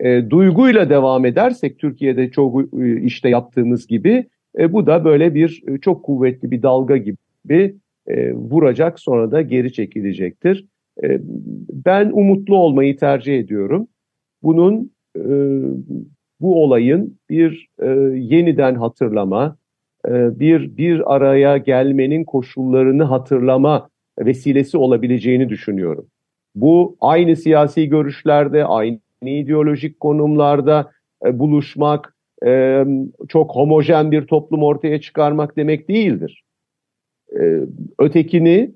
e, 0.00 0.30
duyguyla 0.30 0.90
devam 0.90 1.24
edersek 1.24 1.78
Türkiye'de 1.78 2.30
çok 2.30 2.74
e, 2.80 3.02
işte 3.02 3.28
yaptığımız 3.28 3.86
gibi 3.86 4.26
e, 4.58 4.72
bu 4.72 4.86
da 4.86 5.04
böyle 5.04 5.34
bir 5.34 5.62
e, 5.68 5.78
çok 5.78 6.04
kuvvetli 6.04 6.50
bir 6.50 6.62
dalga 6.62 6.96
gibi 6.96 7.76
e, 8.08 8.32
vuracak 8.32 9.00
sonra 9.00 9.30
da 9.30 9.42
geri 9.42 9.72
çekilecektir. 9.72 10.66
E, 11.04 11.20
ben 11.70 12.10
umutlu 12.10 12.56
olmayı 12.56 12.96
tercih 12.96 13.38
ediyorum. 13.38 13.88
Bunun 14.42 14.90
e, 15.16 15.24
bu 16.40 16.62
olayın 16.64 17.18
bir 17.30 17.68
e, 17.82 17.86
yeniden 18.16 18.74
hatırlama, 18.74 19.56
e, 20.08 20.40
bir 20.40 20.76
bir 20.76 21.14
araya 21.14 21.56
gelmenin 21.56 22.24
koşullarını 22.24 23.02
hatırlama 23.02 23.88
vesilesi 24.18 24.78
olabileceğini 24.78 25.48
düşünüyorum. 25.48 26.06
Bu 26.54 26.96
aynı 27.00 27.36
siyasi 27.36 27.88
görüşlerde, 27.88 28.64
aynı 28.64 29.00
ideolojik 29.22 30.00
konumlarda 30.00 30.90
e, 31.26 31.38
buluşmak, 31.38 32.16
e, 32.46 32.84
çok 33.28 33.50
homojen 33.50 34.12
bir 34.12 34.26
toplum 34.26 34.62
ortaya 34.62 35.00
çıkarmak 35.00 35.56
demek 35.56 35.88
değildir. 35.88 36.45
E, 37.40 37.60
ötekini, 37.98 38.70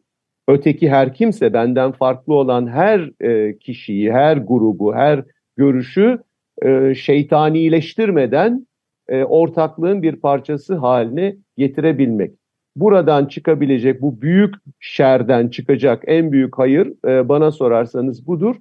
öteki 0.49 0.91
her 0.91 1.15
kimse 1.15 1.53
benden 1.53 1.93
farklı 1.93 2.35
olan 2.35 2.67
her 2.67 3.11
e, 3.21 3.59
kişiyi, 3.59 4.13
her 4.13 4.37
grubu, 4.37 4.95
her 4.95 5.25
görüşü 5.57 6.19
e, 6.63 6.95
şeytanileştirmeden 6.95 8.67
e, 9.09 9.25
ortaklığın 9.25 10.03
bir 10.03 10.17
parçası 10.17 10.75
haline 10.75 11.37
getirebilmek. 11.57 12.33
Buradan 12.77 13.27
çıkabilecek 13.27 14.03
bu 14.03 14.23
büyük 14.23 14.55
şerden 14.81 15.49
çıkacak 15.49 16.03
en 16.07 16.33
büyük 16.33 16.59
hayır 16.59 16.93
e, 17.09 17.29
bana 17.29 17.51
sorarsanız 17.51 18.27
budur. 18.27 18.57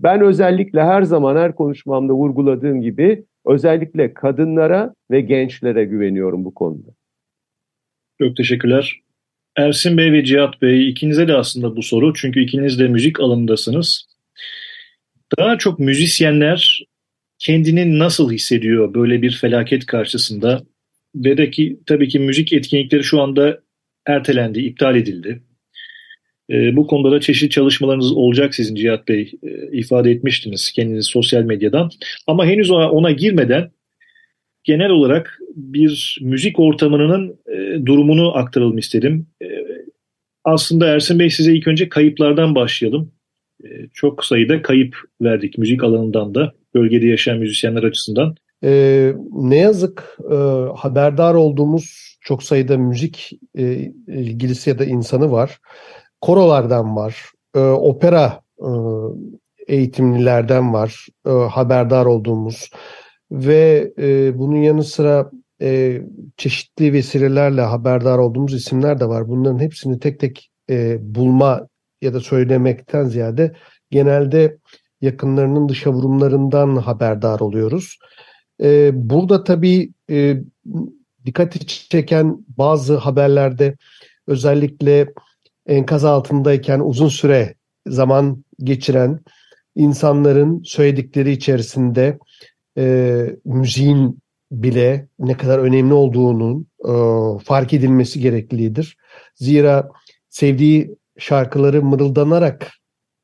Ben 0.00 0.20
özellikle 0.20 0.82
her 0.82 1.02
zaman 1.02 1.36
her 1.36 1.54
konuşmamda 1.54 2.12
vurguladığım 2.12 2.80
gibi 2.80 3.24
özellikle 3.46 4.14
kadınlara 4.14 4.94
ve 5.10 5.20
gençlere 5.20 5.84
güveniyorum 5.84 6.44
bu 6.44 6.54
konuda. 6.54 6.90
Çok 8.18 8.36
teşekkürler. 8.36 9.03
Ersin 9.56 9.96
Bey 9.96 10.12
ve 10.12 10.24
Cihat 10.24 10.62
Bey 10.62 10.88
ikinize 10.88 11.28
de 11.28 11.34
aslında 11.34 11.76
bu 11.76 11.82
soru. 11.82 12.14
Çünkü 12.14 12.40
ikiniz 12.40 12.78
de 12.78 12.88
müzik 12.88 13.20
alanındasınız. 13.20 14.06
Daha 15.38 15.58
çok 15.58 15.78
müzisyenler 15.78 16.84
kendini 17.38 17.98
nasıl 17.98 18.32
hissediyor 18.32 18.94
böyle 18.94 19.22
bir 19.22 19.30
felaket 19.30 19.86
karşısında? 19.86 20.62
Ve 21.14 21.36
de 21.36 21.50
ki 21.50 21.80
tabii 21.86 22.08
ki 22.08 22.18
müzik 22.18 22.52
etkinlikleri 22.52 23.04
şu 23.04 23.22
anda 23.22 23.60
ertelendi, 24.06 24.60
iptal 24.60 24.96
edildi. 24.96 25.42
E, 26.50 26.76
bu 26.76 26.86
konuda 26.86 27.12
da 27.12 27.20
çeşitli 27.20 27.50
çalışmalarınız 27.50 28.12
olacak 28.12 28.54
sizin 28.54 28.74
Cihat 28.74 29.08
Bey 29.08 29.32
e, 29.42 29.78
ifade 29.78 30.10
etmiştiniz 30.10 30.72
kendiniz 30.72 31.06
sosyal 31.06 31.42
medyadan. 31.42 31.90
Ama 32.26 32.46
henüz 32.46 32.70
ona, 32.70 32.90
ona 32.90 33.10
girmeden 33.10 33.70
genel 34.64 34.90
olarak 34.90 35.38
bir 35.56 36.18
müzik 36.22 36.58
ortamının 36.58 37.38
e, 37.48 37.86
durumunu 37.86 38.36
aktaralım 38.36 38.78
istedim. 38.78 39.26
E, 39.42 39.46
aslında 40.44 40.86
Ersin 40.86 41.18
Bey 41.18 41.30
size 41.30 41.54
ilk 41.54 41.68
önce 41.68 41.88
kayıplardan 41.88 42.54
başlayalım. 42.54 43.12
E, 43.64 43.68
çok 43.92 44.24
sayıda 44.24 44.62
kayıp 44.62 44.96
verdik 45.22 45.58
müzik 45.58 45.84
alanından 45.84 46.34
da 46.34 46.52
bölgede 46.74 47.06
yaşayan 47.06 47.38
müzisyenler 47.38 47.82
açısından. 47.82 48.34
E, 48.64 49.12
ne 49.32 49.56
yazık 49.56 50.18
e, 50.30 50.34
haberdar 50.76 51.34
olduğumuz 51.34 52.16
çok 52.20 52.42
sayıda 52.42 52.78
müzik 52.78 53.30
e, 53.58 53.92
ilgilisi 54.08 54.70
ya 54.70 54.78
da 54.78 54.84
insanı 54.84 55.32
var. 55.32 55.58
Korolardan 56.20 56.96
var, 56.96 57.16
e, 57.54 57.58
opera 57.58 58.40
e, 58.58 58.68
eğitimlilerden 59.68 60.72
var 60.72 61.06
e, 61.26 61.30
haberdar 61.30 62.06
olduğumuz 62.06 62.70
ve 63.34 63.92
e, 63.98 64.38
bunun 64.38 64.56
yanı 64.56 64.84
sıra 64.84 65.30
e, 65.60 66.00
çeşitli 66.36 66.92
vesilelerle 66.92 67.60
haberdar 67.60 68.18
olduğumuz 68.18 68.54
isimler 68.54 69.00
de 69.00 69.08
var. 69.08 69.28
Bunların 69.28 69.58
hepsini 69.58 69.98
tek 69.98 70.20
tek 70.20 70.50
e, 70.70 70.98
bulma 71.14 71.68
ya 72.02 72.14
da 72.14 72.20
söylemekten 72.20 73.04
ziyade 73.04 73.54
genelde 73.90 74.58
yakınlarının 75.00 75.68
dışa 75.68 75.92
vurumlarından 75.92 76.76
haberdar 76.76 77.40
oluyoruz. 77.40 77.98
E, 78.62 78.90
burada 78.94 79.44
tabii 79.44 79.92
e, 80.10 80.36
dikkati 81.26 81.66
çeken 81.66 82.44
bazı 82.48 82.96
haberlerde 82.96 83.76
özellikle 84.26 85.12
enkaz 85.66 86.04
altındayken 86.04 86.80
uzun 86.80 87.08
süre 87.08 87.54
zaman 87.86 88.44
geçiren 88.58 89.20
insanların 89.74 90.62
söyledikleri 90.62 91.30
içerisinde 91.30 92.18
e, 92.78 93.26
müziğin 93.44 94.18
bile 94.52 95.08
ne 95.18 95.36
kadar 95.36 95.58
önemli 95.58 95.94
olduğunun 95.94 96.66
e, 96.84 96.92
fark 97.44 97.72
edilmesi 97.72 98.20
gereklidir. 98.20 98.96
Zira 99.34 99.88
sevdiği 100.28 100.96
şarkıları 101.18 101.82
mırıldanarak 101.82 102.72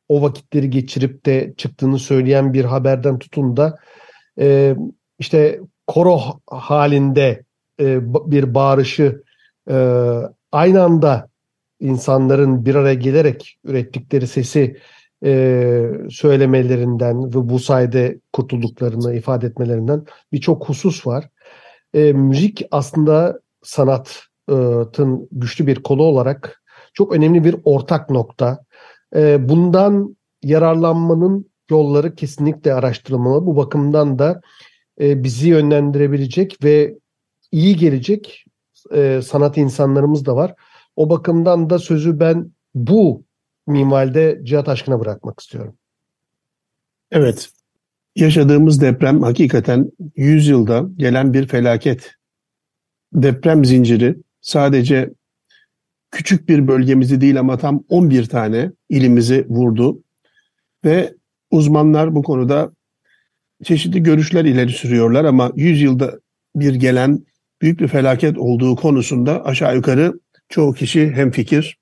o 0.09 0.23
vakitleri 0.23 0.71
geçirip 0.71 1.27
de 1.27 1.55
çıktığını 1.57 1.99
söyleyen 1.99 2.53
bir 2.53 2.65
haberden 2.65 3.19
tutun 3.19 3.57
da 3.57 3.79
e, 4.41 4.77
işte 5.19 5.61
koro 5.87 6.21
halinde 6.47 7.45
e, 7.81 7.99
bir 8.31 8.55
bağırışı 8.55 9.23
e, 9.71 9.77
aynı 10.53 10.83
anda 10.83 11.29
insanların 11.81 12.65
bir 12.65 12.75
araya 12.75 12.95
gelerek 12.95 13.59
ürettikleri 13.65 14.27
sesi 14.27 14.77
e, 15.25 15.91
söylemelerinden 16.11 17.29
ve 17.29 17.49
bu 17.49 17.59
sayede 17.59 18.21
kurtulduklarını 18.33 19.15
ifade 19.15 19.47
etmelerinden 19.47 20.05
birçok 20.33 20.69
husus 20.69 21.07
var. 21.07 21.29
E, 21.95 22.13
müzik 22.13 22.63
aslında 22.71 23.41
sanatın 23.63 25.29
güçlü 25.33 25.67
bir 25.67 25.83
kolu 25.83 26.03
olarak 26.03 26.63
çok 26.95 27.13
önemli 27.13 27.45
bir 27.45 27.57
ortak 27.65 28.11
nokta. 28.11 28.65
E, 29.17 29.49
bundan 29.49 30.17
yararlanmanın 30.43 31.51
yolları 31.71 32.15
kesinlikle 32.15 32.75
araştırılmalı. 32.75 33.47
Bu 33.47 33.57
bakımdan 33.57 34.19
da 34.19 34.41
e, 35.01 35.25
bizi 35.25 35.49
yönlendirebilecek 35.49 36.65
ve 36.65 36.99
iyi 37.53 37.77
gelecek 37.77 38.45
e, 38.95 39.21
sanat 39.23 39.57
insanlarımız 39.57 40.27
da 40.27 40.37
var. 40.37 40.55
O 40.97 41.11
bakımdan 41.11 41.71
da 41.71 41.79
sözü 41.79 42.21
ben 42.21 42.53
bu 42.75 43.25
minvalde 43.67 44.41
Cihat 44.43 44.69
Aşkın'a 44.69 45.01
bırakmak 45.01 45.41
istiyorum. 45.41 45.77
Evet, 47.11 47.51
yaşadığımız 48.17 48.81
deprem 48.81 49.23
hakikaten 49.23 49.91
100 50.17 50.49
yılda 50.49 50.87
gelen 50.97 51.35
bir 51.35 51.47
felaket. 51.47 52.15
Deprem 53.13 53.65
zinciri 53.65 54.17
sadece 54.41 55.11
küçük 56.11 56.49
bir 56.49 56.69
bölgemizi 56.69 57.21
değil 57.21 57.41
ama 57.41 57.59
tam 57.59 57.85
11 57.89 58.27
tane 58.27 58.73
ilimizi 58.89 59.47
vurdu 59.49 60.03
ve 60.85 61.15
uzmanlar 61.51 62.15
bu 62.15 62.23
konuda 62.23 62.73
çeşitli 63.65 64.03
görüşler 64.03 64.45
ileri 64.45 64.73
sürüyorlar 64.73 65.25
ama 65.25 65.53
100 65.57 65.83
yılda 65.83 66.21
bir 66.57 66.75
gelen 66.75 67.25
büyük 67.63 67.81
bir 67.81 67.89
felaket 67.89 68.39
olduğu 68.39 68.77
konusunda 68.77 69.45
aşağı 69.45 69.77
yukarı 69.77 70.21
çoğu 70.49 70.75
kişi 70.75 71.11
hemfikir. 71.11 71.79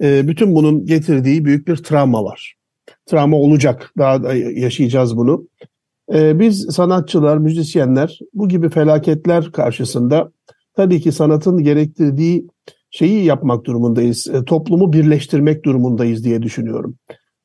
E, 0.00 0.28
bütün 0.28 0.54
bunun 0.54 0.86
getirdiği 0.86 1.44
büyük 1.44 1.68
bir 1.68 1.76
travma 1.76 2.24
var. 2.24 2.54
Travma 3.06 3.36
olacak, 3.36 3.92
daha 3.98 4.22
da 4.22 4.34
yaşayacağız 4.34 5.16
bunu. 5.16 5.48
E, 6.14 6.38
biz 6.38 6.66
sanatçılar, 6.70 7.38
müzisyenler 7.38 8.18
bu 8.34 8.48
gibi 8.48 8.68
felaketler 8.68 9.52
karşısında 9.52 10.32
tabii 10.76 11.00
ki 11.00 11.12
sanatın 11.12 11.62
gerektirdiği 11.62 12.46
şeyi 12.90 13.24
yapmak 13.24 13.64
durumundayız. 13.64 14.28
E, 14.28 14.44
toplumu 14.44 14.92
birleştirmek 14.92 15.64
durumundayız 15.64 16.24
diye 16.24 16.42
düşünüyorum. 16.42 16.96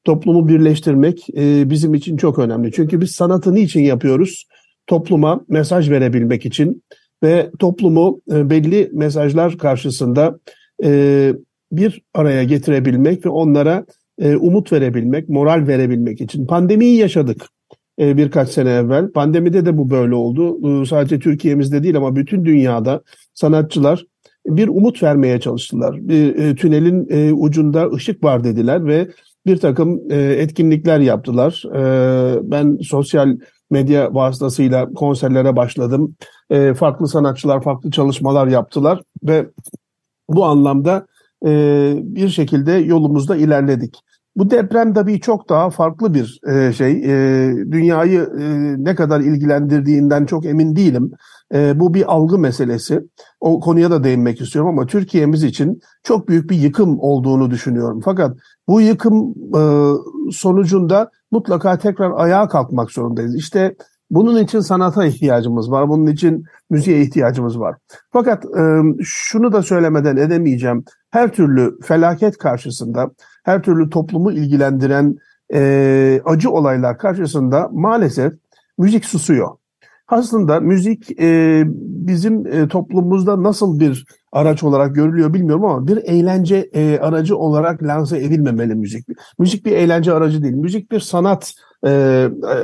Toplumu 0.03 0.47
birleştirmek 0.47 1.27
e, 1.37 1.69
bizim 1.69 1.93
için 1.93 2.17
çok 2.17 2.39
önemli. 2.39 2.71
Çünkü 2.71 3.01
biz 3.01 3.11
sanatı 3.11 3.55
niçin 3.55 3.81
yapıyoruz? 3.81 4.47
Topluma 4.87 5.41
mesaj 5.47 5.89
verebilmek 5.89 6.45
için 6.45 6.83
ve 7.23 7.51
toplumu 7.59 8.21
e, 8.31 8.49
belli 8.49 8.89
mesajlar 8.93 9.57
karşısında 9.57 10.39
e, 10.83 11.33
bir 11.71 12.01
araya 12.13 12.43
getirebilmek 12.43 13.25
ve 13.25 13.29
onlara 13.29 13.86
e, 14.21 14.36
umut 14.36 14.71
verebilmek, 14.74 15.29
moral 15.29 15.67
verebilmek 15.67 16.21
için. 16.21 16.47
Pandemiyi 16.47 16.97
yaşadık 16.97 17.45
e, 18.00 18.17
birkaç 18.17 18.50
sene 18.50 18.69
evvel. 18.69 19.12
Pandemide 19.12 19.65
de 19.65 19.77
bu 19.77 19.89
böyle 19.89 20.15
oldu. 20.15 20.86
Sadece 20.86 21.19
Türkiye'mizde 21.19 21.83
değil 21.83 21.97
ama 21.97 22.15
bütün 22.15 22.45
dünyada 22.45 23.01
sanatçılar 23.33 24.05
bir 24.45 24.67
umut 24.67 25.03
vermeye 25.03 25.39
çalıştılar. 25.39 26.08
Bir 26.08 26.36
e, 26.36 26.56
tünelin 26.56 27.08
e, 27.10 27.34
ucunda 27.34 27.91
ışık 27.91 28.23
var 28.23 28.43
dediler 28.43 28.86
ve 28.86 29.08
bir 29.45 29.58
takım 29.58 30.01
e, 30.12 30.15
etkinlikler 30.15 30.99
yaptılar. 30.99 31.63
E, 31.75 32.51
ben 32.51 32.77
sosyal 32.82 33.38
medya 33.71 34.13
vasıtasıyla 34.13 34.93
konserlere 34.93 35.56
başladım. 35.56 36.15
E, 36.49 36.73
farklı 36.73 37.08
sanatçılar 37.08 37.63
farklı 37.63 37.91
çalışmalar 37.91 38.47
yaptılar 38.47 39.01
ve 39.23 39.45
bu 40.30 40.45
anlamda 40.45 41.08
e, 41.45 41.93
bir 42.02 42.30
şekilde 42.30 42.71
yolumuzda 42.71 43.36
ilerledik. 43.36 44.02
Bu 44.38 44.52
deprem 44.52 44.93
tabii 44.93 45.19
çok 45.19 45.50
daha 45.50 45.69
farklı 45.69 46.13
bir 46.13 46.39
e, 46.50 46.73
şey. 46.73 46.91
E, 46.91 47.52
dünyayı 47.71 48.30
e, 48.39 48.43
ne 48.84 48.95
kadar 48.95 49.19
ilgilendirdiğinden 49.19 50.26
çok 50.26 50.45
emin 50.45 50.76
değilim. 50.76 51.12
E, 51.54 51.80
bu 51.80 51.93
bir 51.93 52.13
algı 52.13 52.38
meselesi. 52.38 53.02
O 53.39 53.60
konuya 53.60 53.91
da 53.91 54.04
değinmek 54.04 54.41
istiyorum 54.41 54.69
ama 54.69 54.86
Türkiye'miz 54.86 55.43
için 55.43 55.80
çok 56.04 56.28
büyük 56.30 56.50
bir 56.50 56.56
yıkım 56.56 57.00
olduğunu 57.00 57.52
düşünüyorum. 57.52 58.02
Fakat 58.06 58.38
bu 58.67 58.82
yıkım 58.82 59.36
e, 59.56 59.62
sonucunda 60.32 61.10
mutlaka 61.32 61.78
tekrar 61.78 62.12
ayağa 62.15 62.47
kalkmak 62.47 62.91
zorundayız. 62.91 63.36
İşte 63.36 63.76
bunun 64.10 64.43
için 64.43 64.60
sanata 64.60 65.06
ihtiyacımız 65.06 65.72
var. 65.72 65.89
Bunun 65.89 66.08
için 66.08 66.46
müziğe 66.70 67.02
ihtiyacımız 67.02 67.60
var. 67.60 67.76
Fakat 68.13 68.46
e, 68.46 68.82
şunu 69.04 69.52
da 69.52 69.62
söylemeden 69.62 70.17
edemeyeceğim. 70.17 70.86
Her 71.10 71.34
türlü 71.34 71.82
felaket 71.82 72.38
karşısında, 72.38 73.12
her 73.43 73.62
türlü 73.63 73.89
toplumu 73.89 74.32
ilgilendiren 74.32 75.15
e, 75.54 76.22
acı 76.26 76.52
olaylar 76.52 76.98
karşısında 76.98 77.70
maalesef 77.72 78.34
müzik 78.78 79.06
susuyor. 79.06 79.50
Aslında 80.08 80.60
müzik 80.60 81.22
e, 81.22 81.63
bizim 82.08 82.48
e, 82.48 82.67
toplumumuzda 82.67 83.43
nasıl 83.43 83.80
bir 83.80 84.06
araç 84.32 84.63
olarak 84.63 84.96
görülüyor 84.96 85.34
bilmiyorum 85.34 85.65
ama 85.65 85.88
bir 85.88 85.98
eğlence 85.98 86.70
e, 86.74 87.00
aracı 87.00 87.38
olarak 87.38 87.84
lanse 87.84 88.17
edilmemeli 88.17 88.76
müzik. 88.76 89.08
Müzik 89.39 89.65
bir 89.65 89.72
eğlence 89.72 90.13
aracı 90.13 90.43
değil. 90.43 90.54
Müzik 90.54 90.91
bir 90.91 91.00
sanat 91.00 91.54
e, 91.85 91.89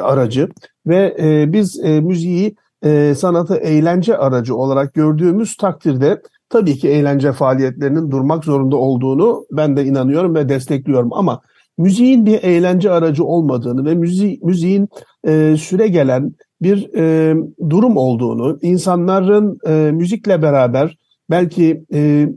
aracı 0.02 0.50
ve 0.88 1.16
e, 1.20 1.54
biz 1.54 1.80
e, 1.84 2.02
müziği 2.02 2.56
e, 2.86 3.16
sanatı 3.16 3.56
eğlence 3.56 4.18
aracı 4.18 4.56
olarak 4.56 4.94
gördüğümüz 4.94 5.58
takdirde 5.58 6.22
tabii 6.50 6.78
ki 6.78 6.90
eğlence 6.90 7.32
faaliyetlerinin 7.32 8.12
durmak 8.12 8.44
zorunda 8.44 8.76
olduğunu 8.76 9.46
ben 9.52 9.78
de 9.78 9.86
inanıyorum 9.86 10.36
ve 10.36 10.50
destekliyorum 10.50 11.14
ama 11.14 11.42
müziğin 11.78 12.26
bir 12.26 12.44
eğlence 12.44 12.92
aracı 12.92 13.26
olmadığını 13.26 13.86
ve 13.86 13.96
müzi, 13.96 14.40
müziğin 14.44 14.90
e, 15.28 15.56
süre 15.58 15.88
gelen 15.88 16.34
bir 16.62 16.94
e, 16.94 17.36
durum 17.70 17.98
olduğunu, 17.98 18.60
insanların 18.62 19.58
e, 19.68 19.92
müzikle 19.92 20.42
beraber 20.42 20.98
belki 21.30 21.84
e, 21.94 22.30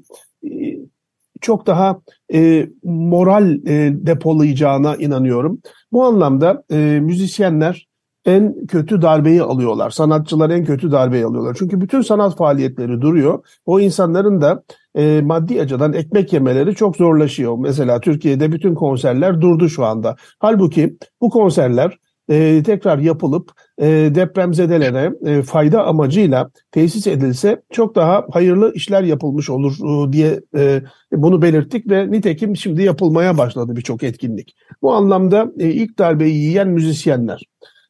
çok 1.40 1.66
daha 1.66 2.00
e, 2.34 2.68
moral 2.84 3.54
e, 3.66 3.92
depolayacağına 4.06 4.96
inanıyorum. 4.96 5.60
Bu 5.92 6.04
anlamda 6.04 6.64
e, 6.70 6.76
müzisyenler 7.00 7.86
en 8.26 8.66
kötü 8.66 9.02
darbeyi 9.02 9.42
alıyorlar. 9.42 9.90
Sanatçılar 9.90 10.50
en 10.50 10.64
kötü 10.64 10.92
darbeyi 10.92 11.24
alıyorlar. 11.24 11.56
Çünkü 11.58 11.80
bütün 11.80 12.00
sanat 12.00 12.36
faaliyetleri 12.36 13.00
duruyor. 13.00 13.44
O 13.66 13.80
insanların 13.80 14.40
da 14.40 14.62
e, 14.94 15.20
maddi 15.24 15.60
açıdan 15.60 15.92
ekmek 15.92 16.32
yemeleri 16.32 16.74
çok 16.74 16.96
zorlaşıyor. 16.96 17.58
Mesela 17.58 18.00
Türkiye'de 18.00 18.52
bütün 18.52 18.74
konserler 18.74 19.40
durdu 19.40 19.68
şu 19.68 19.84
anda. 19.84 20.16
Halbuki 20.38 20.96
bu 21.20 21.30
konserler 21.30 21.98
e, 22.28 22.62
tekrar 22.62 22.98
yapılıp 22.98 23.50
e, 23.78 23.86
depremzedelere 24.14 25.12
e, 25.26 25.42
fayda 25.42 25.84
amacıyla 25.84 26.50
tesis 26.72 27.06
edilse 27.06 27.62
çok 27.72 27.94
daha 27.94 28.26
hayırlı 28.32 28.72
işler 28.74 29.02
yapılmış 29.02 29.50
olur 29.50 29.74
e, 30.08 30.12
diye 30.12 30.40
e, 30.56 30.82
bunu 31.12 31.42
belirttik 31.42 31.90
ve 31.90 32.10
nitekim 32.10 32.56
şimdi 32.56 32.82
yapılmaya 32.82 33.38
başladı 33.38 33.76
birçok 33.76 34.02
etkinlik. 34.02 34.56
Bu 34.82 34.92
anlamda 34.94 35.52
e, 35.58 35.70
ilk 35.70 35.98
darbeyi 35.98 36.34
yiyen 36.34 36.68
müzisyenler. 36.68 37.42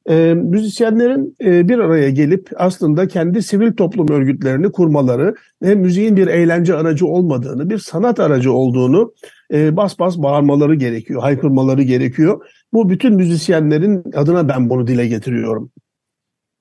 E, 0.09 0.35
müzisyenlerin 0.35 1.37
e, 1.41 1.69
bir 1.69 1.79
araya 1.79 2.11
gelip 2.11 2.51
aslında 2.57 3.09
kendi 3.09 3.43
sivil 3.43 3.73
toplum 3.73 4.09
örgütlerini 4.09 4.73
kurmaları 4.73 5.35
ve 5.63 5.75
müziğin 5.75 6.17
bir 6.17 6.27
eğlence 6.27 6.75
aracı 6.75 7.07
olmadığını, 7.07 7.71
bir 7.71 7.79
sanat 7.79 8.21
aracı 8.21 8.53
olduğunu 8.53 9.15
e, 9.53 9.77
bas 9.77 9.99
bas 9.99 10.19
bağırmaları 10.19 10.75
gerekiyor, 10.75 11.23
haykırmaları 11.23 11.83
gerekiyor. 11.83 12.47
Bu 12.73 12.89
bütün 12.89 13.15
müzisyenlerin 13.15 14.13
adına 14.15 14.49
ben 14.49 14.71
bunu 14.71 14.87
dile 14.87 15.07
getiriyorum. 15.07 15.71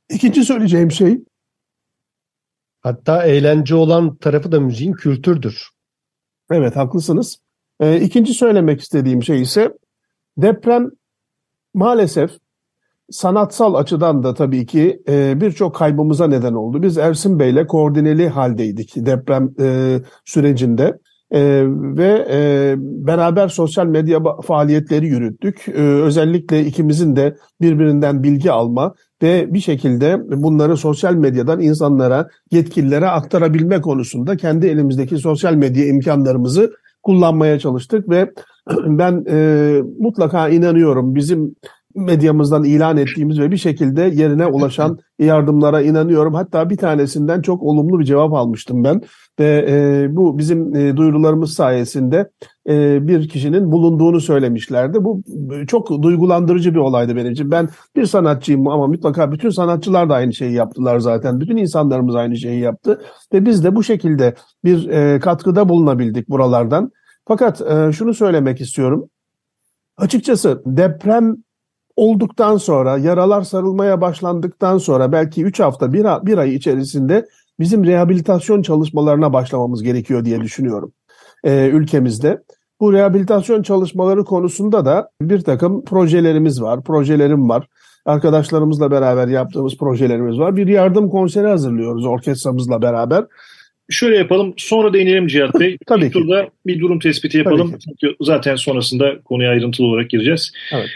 İkinci 0.09 0.43
söyleyeceğim 0.43 0.91
şey 0.91 1.19
Hatta 2.85 3.25
eğlence 3.25 3.75
olan 3.75 4.15
tarafı 4.15 4.51
da 4.51 4.59
müziğin 4.59 4.93
kültürdür. 4.93 5.69
Evet 6.51 6.75
haklısınız. 6.75 7.37
E, 7.79 8.01
ikinci 8.01 8.33
söylemek 8.33 8.81
istediğim 8.81 9.23
şey 9.23 9.41
ise 9.41 9.73
deprem 10.37 10.91
maalesef 11.73 12.31
sanatsal 13.11 13.73
açıdan 13.73 14.23
da 14.23 14.33
tabii 14.33 14.65
ki 14.65 15.01
e, 15.09 15.41
birçok 15.41 15.75
kaybımıza 15.75 16.27
neden 16.27 16.53
oldu. 16.53 16.83
Biz 16.83 16.97
Ersin 16.97 17.39
Bey'le 17.39 17.67
koordineli 17.67 18.29
haldeydik 18.29 18.93
deprem 18.95 19.49
e, 19.59 19.99
sürecinde. 20.25 20.99
e, 21.31 21.63
ve 21.67 22.27
e, 22.31 22.75
beraber 22.79 23.47
sosyal 23.47 23.85
medya 23.85 24.19
faaliyetleri 24.43 25.05
yürüttük. 25.07 25.67
E, 25.67 25.81
özellikle 25.81 26.65
ikimizin 26.65 27.15
de 27.15 27.35
birbirinden 27.61 28.23
bilgi 28.23 28.51
alma 28.51 28.93
ve 29.23 29.53
bir 29.53 29.59
şekilde 29.59 30.19
bunları 30.41 30.77
sosyal 30.77 31.13
medyadan 31.13 31.61
insanlara, 31.61 32.27
yetkililere 32.51 33.07
aktarabilme 33.07 33.81
konusunda 33.81 34.37
kendi 34.37 34.67
elimizdeki 34.67 35.17
sosyal 35.17 35.53
medya 35.53 35.85
imkanlarımızı 35.85 36.71
kullanmaya 37.03 37.59
çalıştık 37.59 38.09
ve 38.09 38.31
ben 38.85 39.25
e, 39.29 39.81
mutlaka 39.99 40.49
inanıyorum 40.49 41.15
bizim 41.15 41.55
medyamızdan 41.95 42.63
ilan 42.63 42.97
ettiğimiz 42.97 43.39
ve 43.39 43.51
bir 43.51 43.57
şekilde 43.57 44.01
yerine 44.01 44.45
ulaşan 44.45 44.97
yardımlara 45.19 45.81
inanıyorum. 45.81 46.33
Hatta 46.33 46.69
bir 46.69 46.77
tanesinden 46.77 47.41
çok 47.41 47.63
olumlu 47.63 47.99
bir 47.99 48.05
cevap 48.05 48.33
almıştım 48.33 48.83
ben 48.83 49.01
ve 49.39 49.65
e, 49.69 50.07
bu 50.15 50.37
bizim 50.37 50.75
e, 50.75 50.97
duyurularımız 50.97 51.53
sayesinde 51.53 52.29
e, 52.69 53.07
bir 53.07 53.29
kişinin 53.29 53.71
bulunduğunu 53.71 54.21
söylemişlerdi. 54.21 55.03
Bu 55.03 55.23
çok 55.67 56.01
duygulandırıcı 56.01 56.73
bir 56.73 56.79
olaydı 56.79 57.15
benim 57.15 57.31
için. 57.31 57.51
Ben 57.51 57.69
bir 57.95 58.05
sanatçıyım 58.05 58.67
ama 58.67 58.87
mutlaka 58.87 59.31
bütün 59.31 59.49
sanatçılar 59.49 60.09
da 60.09 60.13
aynı 60.13 60.33
şeyi 60.33 60.53
yaptılar 60.53 60.99
zaten. 60.99 61.39
Bütün 61.39 61.57
insanlarımız 61.57 62.15
aynı 62.15 62.37
şeyi 62.37 62.59
yaptı 62.59 63.01
ve 63.33 63.45
biz 63.45 63.63
de 63.63 63.75
bu 63.75 63.83
şekilde 63.83 64.33
bir 64.63 64.89
e, 64.89 65.19
katkıda 65.19 65.69
bulunabildik 65.69 66.29
buralardan. 66.29 66.91
Fakat 67.27 67.61
e, 67.61 67.91
şunu 67.91 68.13
söylemek 68.13 68.61
istiyorum. 68.61 69.09
Açıkçası 69.97 70.61
deprem 70.65 71.35
olduktan 71.95 72.57
sonra, 72.57 72.97
yaralar 72.97 73.41
sarılmaya 73.41 74.01
başlandıktan 74.01 74.77
sonra 74.77 75.11
belki 75.11 75.43
3 75.43 75.59
hafta, 75.59 75.93
1 75.93 76.03
bir, 76.03 76.25
bir 76.25 76.37
ay 76.37 76.55
içerisinde 76.55 77.25
bizim 77.59 77.85
rehabilitasyon 77.85 78.61
çalışmalarına 78.61 79.33
başlamamız 79.33 79.83
gerekiyor 79.83 80.25
diye 80.25 80.41
düşünüyorum 80.41 80.91
e, 81.45 81.67
ülkemizde. 81.67 82.41
Bu 82.79 82.93
rehabilitasyon 82.93 83.61
çalışmaları 83.61 84.23
konusunda 84.23 84.85
da 84.85 85.09
bir 85.21 85.39
takım 85.39 85.85
projelerimiz 85.85 86.61
var, 86.61 86.83
projelerim 86.83 87.49
var. 87.49 87.67
Arkadaşlarımızla 88.05 88.91
beraber 88.91 89.27
yaptığımız 89.27 89.77
projelerimiz 89.77 90.39
var. 90.39 90.55
Bir 90.55 90.67
yardım 90.67 91.09
konseri 91.09 91.47
hazırlıyoruz 91.47 92.05
orkestramızla 92.05 92.81
beraber. 92.81 93.25
Şöyle 93.89 94.17
yapalım. 94.17 94.53
Sonra 94.57 94.93
değinelim 94.93 95.27
Cihat 95.27 95.59
Bey. 95.59 95.77
Tabii 95.87 96.05
İlk 96.05 96.13
ki. 96.13 96.19
turda 96.19 96.49
bir 96.65 96.79
durum 96.79 96.99
tespiti 96.99 97.37
yapalım. 97.37 97.75
Çünkü 97.85 98.15
zaten 98.21 98.55
sonrasında 98.55 99.21
konuya 99.25 99.49
ayrıntılı 99.49 99.87
olarak 99.87 100.09
gireceğiz. 100.09 100.51
Evet. 100.73 100.89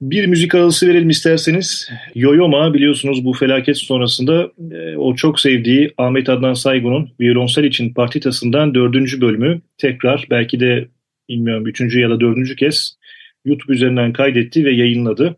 Bir 0.00 0.26
müzik 0.26 0.54
arası 0.54 0.88
verelim 0.88 1.10
isterseniz. 1.10 1.90
Yoyoma 2.14 2.74
biliyorsunuz 2.74 3.24
bu 3.24 3.32
felaket 3.32 3.78
sonrasında 3.78 4.50
e, 4.70 4.96
o 4.96 5.14
çok 5.14 5.40
sevdiği 5.40 5.94
Ahmet 5.98 6.28
Adnan 6.28 6.54
Saygun'un 6.54 7.10
violonsel 7.20 7.64
için 7.64 7.94
partitasından 7.94 8.74
dördüncü 8.74 9.20
bölümü 9.20 9.60
tekrar 9.78 10.26
belki 10.30 10.60
de 10.60 10.88
bilmiyorum 11.28 11.66
üçüncü 11.66 12.00
ya 12.00 12.10
da 12.10 12.20
dördüncü 12.20 12.56
kez 12.56 12.96
YouTube 13.44 13.72
üzerinden 13.72 14.12
kaydetti 14.12 14.64
ve 14.64 14.72
yayınladı. 14.72 15.36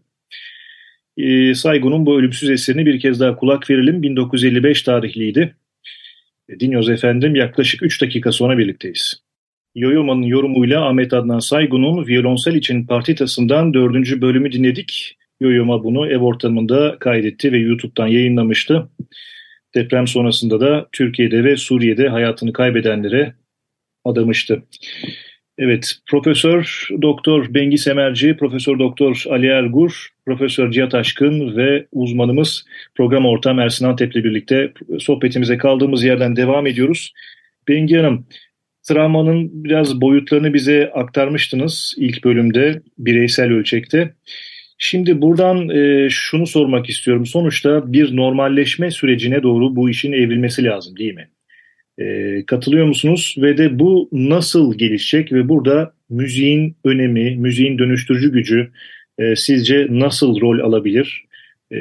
E, 1.17 1.55
Saygun'un 1.55 2.07
bu 2.07 2.19
ölümsüz 2.19 2.51
eserini 2.51 2.87
bir 2.87 3.01
kez 3.01 3.21
daha 3.21 3.37
kulak 3.37 3.71
verelim. 3.71 4.03
1955 4.03 4.83
tarihliydi. 4.83 5.55
E, 6.49 6.61
dinliyoruz 6.61 6.91
efendim 6.91 7.35
yaklaşık 7.35 7.83
3 7.83 8.03
dakika 8.03 8.33
sonra 8.33 8.59
birlikteyiz. 8.59 9.28
Yoyoma'nın 9.79 10.23
yorumuyla 10.23 10.89
Ahmet 10.89 11.13
Adnan 11.13 11.39
Saygun'un 11.39 12.07
violonsel 12.07 12.55
için 12.55 12.87
partitasından 12.87 13.75
dördüncü 13.75 14.21
bölümü 14.21 14.53
dinledik. 14.53 15.17
Yoyoma 15.41 15.85
bunu 15.85 16.11
ev 16.11 16.19
ortamında 16.19 16.97
kaydetti 16.99 17.53
ve 17.53 17.59
YouTube'dan 17.59 18.07
yayınlamıştı. 18.07 18.89
Deprem 19.75 20.07
sonrasında 20.07 20.61
da 20.61 20.89
Türkiye'de 20.93 21.45
ve 21.45 21.57
Suriye'de 21.57 22.09
hayatını 22.09 22.53
kaybedenlere 22.53 23.35
adamıştı. 24.05 24.63
Evet, 25.59 25.95
Profesör 26.07 26.89
Doktor 27.03 27.55
Bengi 27.55 27.79
Semerci, 27.79 28.37
Profesör 28.37 28.79
Doktor 28.79 29.25
Ali 29.31 29.47
Ergur, 29.47 30.09
Profesör 30.27 30.71
Cihat 30.71 30.95
Aşkın 30.95 31.57
ve 31.57 31.87
uzmanımız 31.93 32.65
program 32.95 33.27
ortam 33.27 33.59
Ersin 33.59 33.87
Antep'le 33.87 34.15
birlikte 34.15 34.73
sohbetimize 34.99 35.59
kaldığımız 35.59 36.05
yerden 36.05 36.37
devam 36.37 36.67
ediyoruz. 36.67 37.13
Bengi 37.69 37.97
Hanım, 37.97 38.27
travmanın 38.89 39.65
biraz 39.65 40.01
boyutlarını 40.01 40.55
bize 40.55 40.91
aktarmıştınız 40.95 41.95
ilk 41.97 42.25
bölümde 42.25 42.83
bireysel 42.99 43.53
ölçekte. 43.53 44.15
Şimdi 44.79 45.23
buradan 45.23 45.69
e, 45.69 46.09
şunu 46.11 46.47
sormak 46.47 46.89
istiyorum. 46.89 47.27
Sonuçta 47.27 47.93
bir 47.93 48.17
normalleşme 48.17 48.91
sürecine 48.91 49.43
doğru 49.43 49.77
bu 49.77 49.91
işin 49.91 50.13
evrilmesi 50.13 50.65
lazım 50.65 50.97
değil 50.97 51.15
mi? 51.15 51.29
E, 51.99 52.45
katılıyor 52.47 52.87
musunuz? 52.87 53.35
Ve 53.39 53.59
de 53.59 53.79
bu 53.79 54.09
nasıl 54.13 54.79
gelişecek 54.79 55.33
ve 55.33 55.49
burada 55.49 55.93
müziğin 56.11 56.77
önemi, 56.85 57.37
müziğin 57.37 57.79
dönüştürücü 57.79 58.33
gücü 58.33 58.71
e, 59.19 59.37
sizce 59.37 59.87
nasıl 59.91 60.41
rol 60.41 60.59
alabilir? 60.59 61.25
E, 61.73 61.77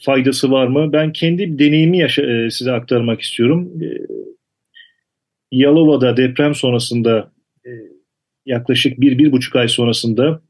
faydası 0.00 0.50
var 0.50 0.66
mı? 0.66 0.92
Ben 0.92 1.12
kendi 1.12 1.58
deneyimi 1.58 1.98
yaşa, 1.98 2.22
e, 2.22 2.50
size 2.50 2.72
aktarmak 2.72 3.20
istiyorum. 3.20 3.72
E, 3.82 3.86
Yalova'da 5.52 6.16
deprem 6.16 6.54
sonrasında 6.54 7.32
e, 7.66 7.70
yaklaşık 8.46 9.00
bir, 9.00 9.18
bir 9.18 9.32
buçuk 9.32 9.56
ay 9.56 9.68
sonrasında 9.68 10.42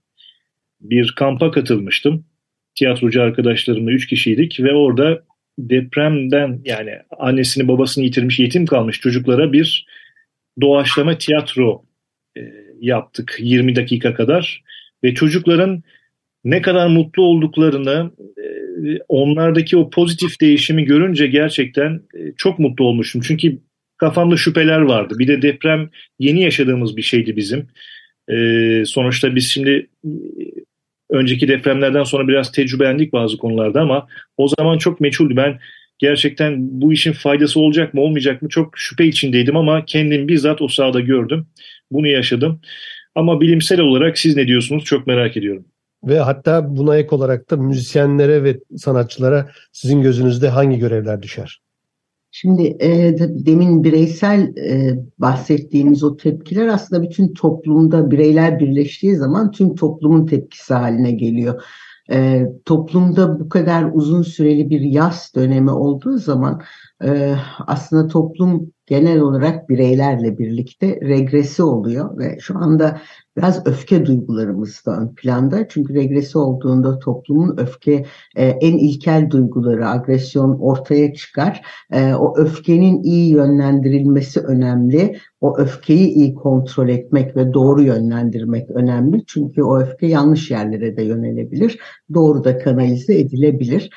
bir 0.81 1.13
kampa 1.17 1.51
katılmıştım. 1.51 2.25
Tiyatrocu 2.75 3.23
arkadaşlarımla 3.23 3.93
üç 3.93 4.07
kişiydik 4.07 4.61
ve 4.61 4.73
orada 4.73 5.25
depremden 5.59 6.61
yani 6.65 6.91
annesini 7.19 7.69
babasını 7.69 8.05
yitirmiş 8.05 8.39
yetim 8.39 8.67
kalmış 8.67 9.01
çocuklara 9.01 9.53
bir 9.53 9.87
doğaçlama 10.61 11.19
tiyatro 11.19 11.85
e, 12.37 12.41
yaptık 12.81 13.37
20 13.41 13.77
dakika 13.77 14.15
kadar 14.15 14.63
ve 15.05 15.15
çocukların 15.15 15.83
ne 16.45 16.63
kadar 16.63 16.87
mutlu 16.87 17.23
olduklarını 17.23 18.11
e, 18.19 18.99
onlardaki 19.09 19.77
o 19.77 19.91
pozitif 19.91 20.41
değişimi 20.41 20.85
görünce 20.85 21.27
gerçekten 21.27 22.03
çok 22.37 22.59
mutlu 22.59 22.85
olmuşum. 22.85 23.21
Çünkü 23.25 23.59
kafamda 24.03 24.37
şüpheler 24.37 24.81
vardı. 24.81 25.15
Bir 25.19 25.29
de 25.29 25.43
deprem 25.43 25.91
yeni 26.19 26.43
yaşadığımız 26.43 26.97
bir 26.97 27.03
şeydi 27.03 27.37
bizim. 27.37 27.69
Ee, 28.29 28.83
sonuçta 28.87 29.35
biz 29.35 29.51
şimdi 29.51 29.89
e, 30.05 30.11
önceki 31.11 31.49
depremlerden 31.49 32.05
sonra 32.05 32.29
biraz 32.29 32.53
tecrübelendik 32.53 33.13
bazı 33.13 33.37
konularda 33.37 33.81
ama 33.81 34.07
o 34.37 34.49
zaman 34.49 34.79
çok 34.79 35.01
meçhuldü. 35.01 35.37
Ben 35.37 35.59
gerçekten 35.99 36.57
bu 36.59 36.93
işin 36.93 37.13
faydası 37.13 37.61
olacak 37.61 37.95
mı 37.95 38.01
olmayacak 38.01 38.43
mı 38.43 38.49
çok 38.49 38.79
şüphe 38.79 39.07
içindeydim 39.07 39.57
ama 39.57 39.85
kendim 39.85 40.29
bizzat 40.29 40.63
o 40.63 40.69
sahada 40.69 41.01
gördüm. 41.01 41.47
Bunu 41.91 42.09
yaşadım. 42.09 42.61
Ama 43.15 43.41
bilimsel 43.41 43.81
olarak 43.81 44.19
siz 44.19 44.37
ne 44.37 44.47
diyorsunuz 44.47 44.85
çok 44.85 45.07
merak 45.07 45.37
ediyorum. 45.37 45.65
Ve 46.05 46.19
hatta 46.19 46.77
buna 46.77 46.97
ek 46.97 47.09
olarak 47.11 47.51
da 47.51 47.57
müzisyenlere 47.57 48.45
ve 48.45 48.59
sanatçılara 48.77 49.51
sizin 49.73 50.03
gözünüzde 50.03 50.49
hangi 50.49 50.79
görevler 50.79 51.23
düşer? 51.23 51.62
Şimdi 52.35 52.77
e, 52.81 53.17
demin 53.19 53.85
bireysel 53.85 54.57
e, 54.57 54.99
bahsettiğimiz 55.19 56.05
o 56.05 56.17
tepkiler 56.17 56.67
aslında 56.67 57.03
bütün 57.03 57.35
toplumda 57.35 58.11
bireyler 58.11 58.61
birleştiği 58.61 59.17
zaman 59.17 59.51
tüm 59.51 59.75
toplumun 59.75 60.27
tepkisi 60.27 60.75
haline 60.75 61.13
geliyor. 61.13 61.63
E, 62.11 62.47
toplumda 62.65 63.41
bu 63.41 63.49
kadar 63.49 63.91
uzun 63.93 64.23
süreli 64.23 64.71
bir 64.71 64.81
yaz 64.81 65.33
dönemi 65.37 65.71
olduğu 65.71 66.19
zaman 66.19 66.63
e, 67.05 67.35
aslında 67.67 68.09
toplum 68.09 68.73
genel 68.93 69.21
olarak 69.21 69.69
bireylerle 69.69 70.39
birlikte 70.39 71.01
regresi 71.01 71.63
oluyor 71.63 72.19
ve 72.19 72.39
şu 72.41 72.59
anda 72.59 73.01
biraz 73.37 73.67
öfke 73.67 74.07
duygularımız 74.07 74.83
da 74.87 75.01
ön 75.01 75.15
planda. 75.15 75.69
Çünkü 75.69 75.95
regresi 75.95 76.39
olduğunda 76.39 76.99
toplumun 76.99 77.57
öfke 77.59 78.05
e, 78.37 78.47
en 78.47 78.79
ilkel 78.79 79.31
duyguları, 79.31 79.89
agresyon 79.89 80.59
ortaya 80.59 81.15
çıkar. 81.15 81.63
E, 81.93 82.15
o 82.15 82.37
öfkenin 82.37 83.03
iyi 83.03 83.31
yönlendirilmesi 83.31 84.41
önemli. 84.41 85.17
O 85.41 85.59
öfkeyi 85.59 86.09
iyi 86.09 86.35
kontrol 86.35 86.89
etmek 86.89 87.37
ve 87.37 87.53
doğru 87.53 87.83
yönlendirmek 87.83 88.71
önemli. 88.71 89.23
Çünkü 89.27 89.63
o 89.63 89.79
öfke 89.79 90.07
yanlış 90.07 90.51
yerlere 90.51 90.97
de 90.97 91.03
yönelebilir. 91.03 91.79
Doğru 92.15 92.45
da 92.45 92.59
kanalize 92.59 93.19
edilebilir 93.19 93.91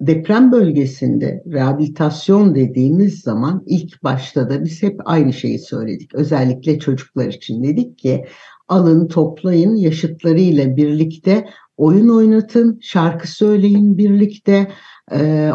deprem 0.00 0.52
bölgesinde 0.52 1.42
rehabilitasyon 1.52 2.54
dediğimiz 2.54 3.20
zaman 3.20 3.62
ilk 3.66 4.04
başta 4.04 4.50
da 4.50 4.64
biz 4.64 4.82
hep 4.82 5.00
aynı 5.04 5.32
şeyi 5.32 5.58
söyledik. 5.58 6.14
Özellikle 6.14 6.78
çocuklar 6.78 7.26
için 7.26 7.62
dedik 7.62 7.98
ki 7.98 8.24
alın 8.68 9.08
toplayın 9.08 9.74
yaşıtlarıyla 9.74 10.76
birlikte 10.76 11.44
oyun 11.76 12.08
oynatın, 12.08 12.78
şarkı 12.82 13.28
söyleyin 13.28 13.98
birlikte, 13.98 14.68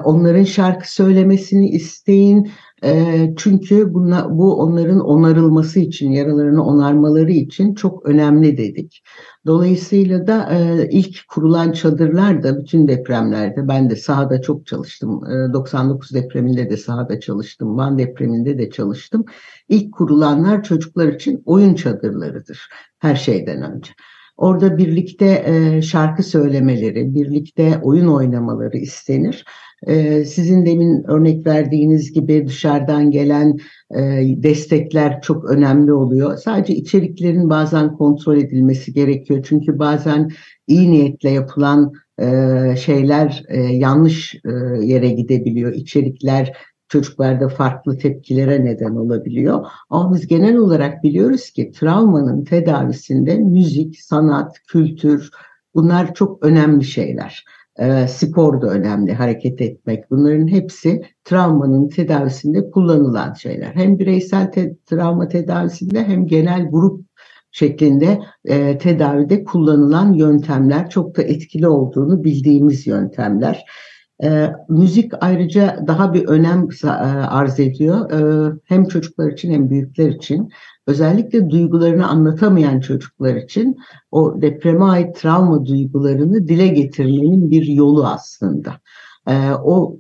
onların 0.04 0.44
şarkı 0.44 0.94
söylemesini 0.94 1.70
isteyin. 1.70 2.52
E, 2.84 3.34
çünkü 3.38 3.94
buna, 3.94 4.38
bu 4.38 4.56
onların 4.56 5.00
onarılması 5.00 5.80
için, 5.80 6.12
yaralarını 6.12 6.66
onarmaları 6.66 7.32
için 7.32 7.74
çok 7.74 8.06
önemli 8.06 8.58
dedik. 8.58 9.04
Dolayısıyla 9.46 10.28
da 10.28 10.54
e, 10.54 10.90
ilk 10.92 11.28
kurulan 11.28 11.72
çadırlar 11.72 12.44
da 12.44 12.60
bütün 12.60 12.88
depremlerde, 12.88 13.68
ben 13.68 13.90
de 13.90 13.96
sahada 13.96 14.42
çok 14.42 14.66
çalıştım. 14.66 15.22
E, 15.26 15.54
99 15.54 16.14
depreminde 16.14 16.70
de 16.70 16.78
sahada 16.78 17.20
çalıştım, 17.20 17.78
Van 17.78 17.98
depreminde 17.98 18.58
de 18.58 18.70
çalıştım. 18.70 19.26
İlk 19.70 19.94
kurulanlar 19.94 20.64
çocuklar 20.64 21.08
için 21.08 21.44
oyun 21.46 21.74
çadırlarıdır 21.74 22.70
her 23.00 23.16
şeyden 23.16 23.72
önce. 23.72 23.92
Orada 24.40 24.78
birlikte 24.78 25.44
e, 25.46 25.82
şarkı 25.82 26.24
söylemeleri, 26.24 27.16
birlikte 27.16 27.80
oyun 27.84 28.08
oynamaları 28.08 28.78
istenir. 28.78 29.46
E, 29.88 30.26
sizin 30.26 30.66
demin 30.66 31.04
örnek 31.04 31.48
verdiğiniz 31.48 32.14
gibi 32.14 32.48
dışarıdan 32.48 33.12
gelen 33.12 33.58
e, 33.96 34.02
destekler 34.44 35.22
çok 35.22 35.50
önemli 35.50 35.94
oluyor. 35.94 36.38
Sadece 36.38 36.76
içeriklerin 36.76 37.50
bazen 37.50 37.94
kontrol 37.94 38.38
edilmesi 38.38 38.94
gerekiyor. 38.94 39.46
Çünkü 39.50 39.80
bazen 39.80 40.30
iyi 40.68 40.92
niyetle 40.92 41.30
yapılan 41.30 41.94
e, 42.22 42.28
şeyler 42.78 43.44
e, 43.48 43.62
yanlış 43.62 44.36
e, 44.36 44.50
yere 44.86 45.10
gidebiliyor. 45.10 45.74
İçerikler 45.74 46.58
çocuklarda 46.90 47.50
farklı 47.50 47.98
tepkilere 47.98 48.66
neden 48.66 48.96
olabiliyor. 48.96 49.66
Ama 49.90 50.14
biz 50.14 50.28
genel 50.28 50.58
olarak 50.58 51.04
biliyoruz 51.04 51.50
ki 51.52 51.72
travmanın 51.72 52.44
tedavisinde 52.44 53.38
müzik, 53.38 54.02
sanat, 54.02 54.60
kültür 54.68 55.30
bunlar 55.76 56.14
çok 56.14 56.46
önemli 56.46 56.84
şeyler. 56.84 57.46
E, 57.80 58.08
spor 58.08 58.62
da 58.62 58.68
önemli, 58.68 59.14
hareket 59.14 59.62
etmek. 59.62 60.12
Bunların 60.12 60.48
hepsi 60.48 61.02
travmanın 61.24 61.88
tedavisinde 61.88 62.70
kullanılan 62.72 63.34
şeyler. 63.34 63.76
Hem 63.76 64.00
bireysel 64.00 64.52
te 64.52 64.76
travma 64.86 65.28
tedavisinde 65.28 66.04
hem 66.04 66.28
genel 66.28 66.70
grup 66.70 67.06
şeklinde 67.52 68.20
e, 68.46 68.78
tedavide 68.78 69.44
kullanılan 69.44 70.14
yöntemler 70.14 70.90
çok 70.90 71.18
da 71.18 71.24
etkili 71.24 71.68
olduğunu 71.68 72.24
bildiğimiz 72.24 72.88
yöntemler. 72.88 73.66
E, 74.24 74.52
müzik 74.70 75.12
ayrıca 75.22 75.84
daha 75.88 76.14
bir 76.14 76.26
önem 76.26 76.68
e, 76.84 76.88
arz 76.88 77.60
ediyor. 77.60 78.12
E, 78.12 78.52
hem 78.66 78.86
çocuklar 78.86 79.32
için 79.32 79.52
hem 79.52 79.70
büyükler 79.70 80.10
için. 80.10 80.50
Özellikle 80.88 81.50
duygularını 81.50 82.08
anlatamayan 82.08 82.80
çocuklar 82.80 83.36
için 83.36 83.78
o 84.12 84.42
depreme 84.42 84.86
ait 84.86 85.16
travma 85.16 85.66
duygularını 85.66 86.48
dile 86.48 86.68
getirmenin 86.68 87.52
bir 87.52 87.68
yolu 87.68 88.08
aslında. 88.08 88.80
Ee, 89.28 89.52
o 89.64 89.98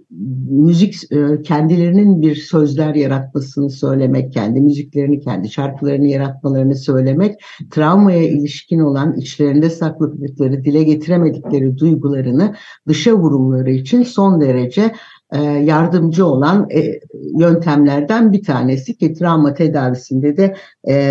müzik 0.50 1.12
e, 1.12 1.42
kendilerinin 1.42 2.22
bir 2.22 2.36
sözler 2.36 2.96
yaratmasını 2.96 3.70
söylemek, 3.70 4.34
kendi 4.34 4.62
müziklerini, 4.62 5.20
kendi 5.20 5.50
şarkılarını 5.50 6.08
yaratmalarını 6.08 6.76
söylemek, 6.76 7.36
travmaya 7.72 8.24
ilişkin 8.24 8.80
olan 8.80 9.18
içlerinde 9.18 9.70
sakladıkları, 9.70 10.64
dile 10.64 10.84
getiremedikleri 10.84 11.78
duygularını 11.78 12.56
dışa 12.88 13.14
vurumları 13.14 13.72
için 13.72 14.04
son 14.04 14.42
derece 14.42 14.94
e, 15.32 15.42
yardımcı 15.44 16.26
olan 16.26 16.70
e, 16.70 17.00
yöntemlerden 17.40 18.34
bir 18.34 18.44
tanesi 18.44 18.98
ki 18.98 19.14
travma 19.14 19.54
tedavisinde 19.54 20.38
de 20.38 20.56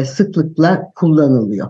sıklıkla 0.05 0.91
kullanılıyor. 0.95 1.69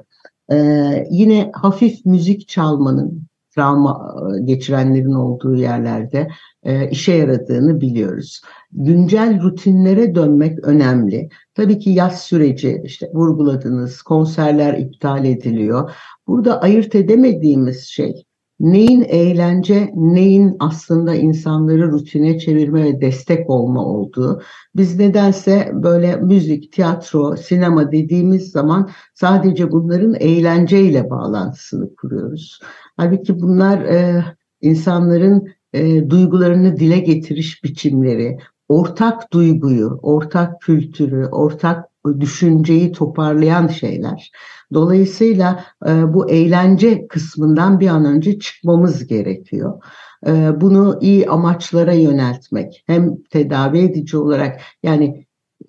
Yine 1.10 1.50
hafif 1.54 2.06
müzik 2.06 2.48
çalmanın 2.48 3.28
travma 3.58 4.14
e, 4.36 4.40
geçirenlerin 4.44 5.12
olduğu 5.12 5.56
yerlerde 5.56 6.28
e, 6.62 6.90
işe 6.90 7.12
yaradığını 7.12 7.80
biliyoruz. 7.80 8.40
Güncel 8.72 9.42
rutinlere 9.42 10.14
dönmek 10.14 10.64
önemli. 10.64 11.28
Tabii 11.54 11.78
ki 11.78 11.90
yaz 11.90 12.20
süreci 12.22 12.82
işte 12.84 13.10
vurguladınız, 13.14 14.02
konserler 14.02 14.78
iptal 14.78 15.24
ediliyor. 15.24 15.90
Burada 16.26 16.60
ayırt 16.60 16.94
edemediğimiz 16.94 17.84
şey 17.84 18.24
neyin 18.60 19.02
eğlence, 19.02 19.92
neyin 19.94 20.56
aslında 20.58 21.14
insanları 21.14 21.92
rutine 21.92 22.38
çevirme 22.38 22.84
ve 22.84 23.00
destek 23.00 23.50
olma 23.50 23.84
olduğu. 23.84 24.42
Biz 24.76 24.98
nedense 24.98 25.70
böyle 25.74 26.16
müzik, 26.16 26.72
tiyatro, 26.72 27.36
sinema 27.36 27.92
dediğimiz 27.92 28.50
zaman 28.50 28.90
sadece 29.14 29.72
bunların 29.72 30.14
eğlenceyle 30.14 31.10
bağlantısını 31.10 31.96
kuruyoruz. 31.96 32.60
Halbuki 32.96 33.40
bunlar 33.40 33.78
e, 33.78 34.24
insanların 34.60 35.48
e, 35.72 36.10
duygularını 36.10 36.76
dile 36.76 36.98
getiriş 36.98 37.64
biçimleri, 37.64 38.38
ortak 38.68 39.32
duyguyu, 39.32 39.98
ortak 40.02 40.60
kültürü, 40.60 41.26
ortak 41.26 41.87
düşünceyi 42.20 42.92
toparlayan 42.92 43.66
şeyler. 43.66 44.30
Dolayısıyla 44.74 45.64
e, 45.88 46.14
bu 46.14 46.30
eğlence 46.30 47.08
kısmından 47.08 47.80
bir 47.80 47.88
an 47.88 48.04
önce 48.04 48.38
çıkmamız 48.38 49.06
gerekiyor. 49.06 49.82
E, 50.26 50.60
bunu 50.60 50.98
iyi 51.00 51.28
amaçlara 51.28 51.92
yöneltmek, 51.92 52.84
hem 52.86 53.22
tedavi 53.22 53.78
edici 53.78 54.16
olarak 54.16 54.60
yani 54.82 55.26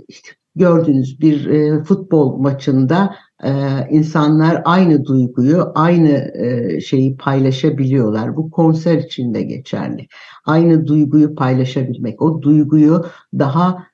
işte 0.07 0.29
gördüğünüz 0.55 1.21
bir 1.21 1.45
e, 1.45 1.83
futbol 1.83 2.37
maçında 2.37 3.15
e, 3.43 3.51
insanlar 3.89 4.61
aynı 4.65 5.05
duyguyu, 5.05 5.71
aynı 5.75 6.31
e, 6.33 6.79
şeyi 6.81 7.17
paylaşabiliyorlar. 7.17 8.35
Bu 8.35 8.51
konser 8.51 8.97
için 8.97 9.33
de 9.33 9.41
geçerli. 9.41 10.07
Aynı 10.45 10.87
duyguyu 10.87 11.35
paylaşabilmek, 11.35 12.21
o 12.21 12.41
duyguyu 12.41 13.05
daha 13.39 13.88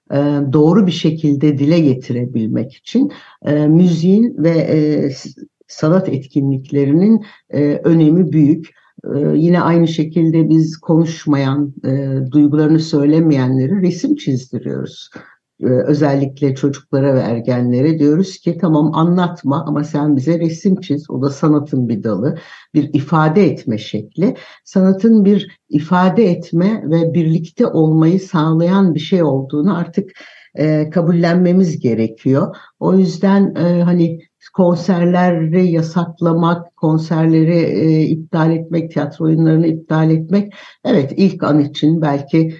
doğru 0.53 0.87
bir 0.87 0.91
şekilde 0.91 1.57
dile 1.57 1.79
getirebilmek 1.79 2.73
için 2.73 3.11
e, 3.45 3.67
müziğin 3.67 4.35
ve 4.37 4.49
e, 4.49 5.09
sanat 5.67 6.09
etkinliklerinin 6.09 7.25
e, 7.49 7.81
önemi 7.83 8.31
büyük. 8.31 8.69
E, 9.15 9.19
yine 9.35 9.61
aynı 9.61 9.87
şekilde 9.87 10.49
biz 10.49 10.77
konuşmayan, 10.77 11.73
e, 11.85 12.19
duygularını 12.31 12.79
söylemeyenleri 12.79 13.81
resim 13.81 14.15
çizdiriyoruz. 14.15 15.09
Ee, 15.61 15.65
özellikle 15.65 16.55
çocuklara 16.55 17.15
ve 17.15 17.19
ergenlere 17.19 17.99
diyoruz 17.99 18.37
ki 18.37 18.57
tamam 18.61 18.95
anlatma 18.95 19.65
ama 19.67 19.83
sen 19.83 20.15
bize 20.15 20.39
resim 20.39 20.81
çiz. 20.81 21.09
O 21.09 21.21
da 21.21 21.29
sanatın 21.29 21.89
bir 21.89 22.03
dalı, 22.03 22.37
bir 22.73 22.89
ifade 22.93 23.45
etme 23.45 23.77
şekli. 23.77 24.35
Sanatın 24.63 25.25
bir 25.25 25.59
ifade 25.69 26.31
etme 26.31 26.83
ve 26.85 27.13
birlikte 27.13 27.67
olmayı 27.67 28.19
sağlayan 28.19 28.95
bir 28.95 28.99
şey 28.99 29.23
olduğunu 29.23 29.77
artık 29.77 30.11
e, 30.55 30.89
kabullenmemiz 30.89 31.79
gerekiyor. 31.79 32.55
O 32.79 32.95
yüzden 32.95 33.55
e, 33.55 33.81
hani 33.81 34.19
konserleri 34.53 35.71
yasaklamak, 35.71 36.75
konserleri 36.75 37.57
e, 37.57 38.01
iptal 38.01 38.51
etmek, 38.51 38.91
tiyatro 38.91 39.25
oyunlarını 39.25 39.67
iptal 39.67 40.11
etmek 40.11 40.53
evet 40.85 41.13
ilk 41.17 41.43
an 41.43 41.59
için 41.59 42.01
belki 42.01 42.55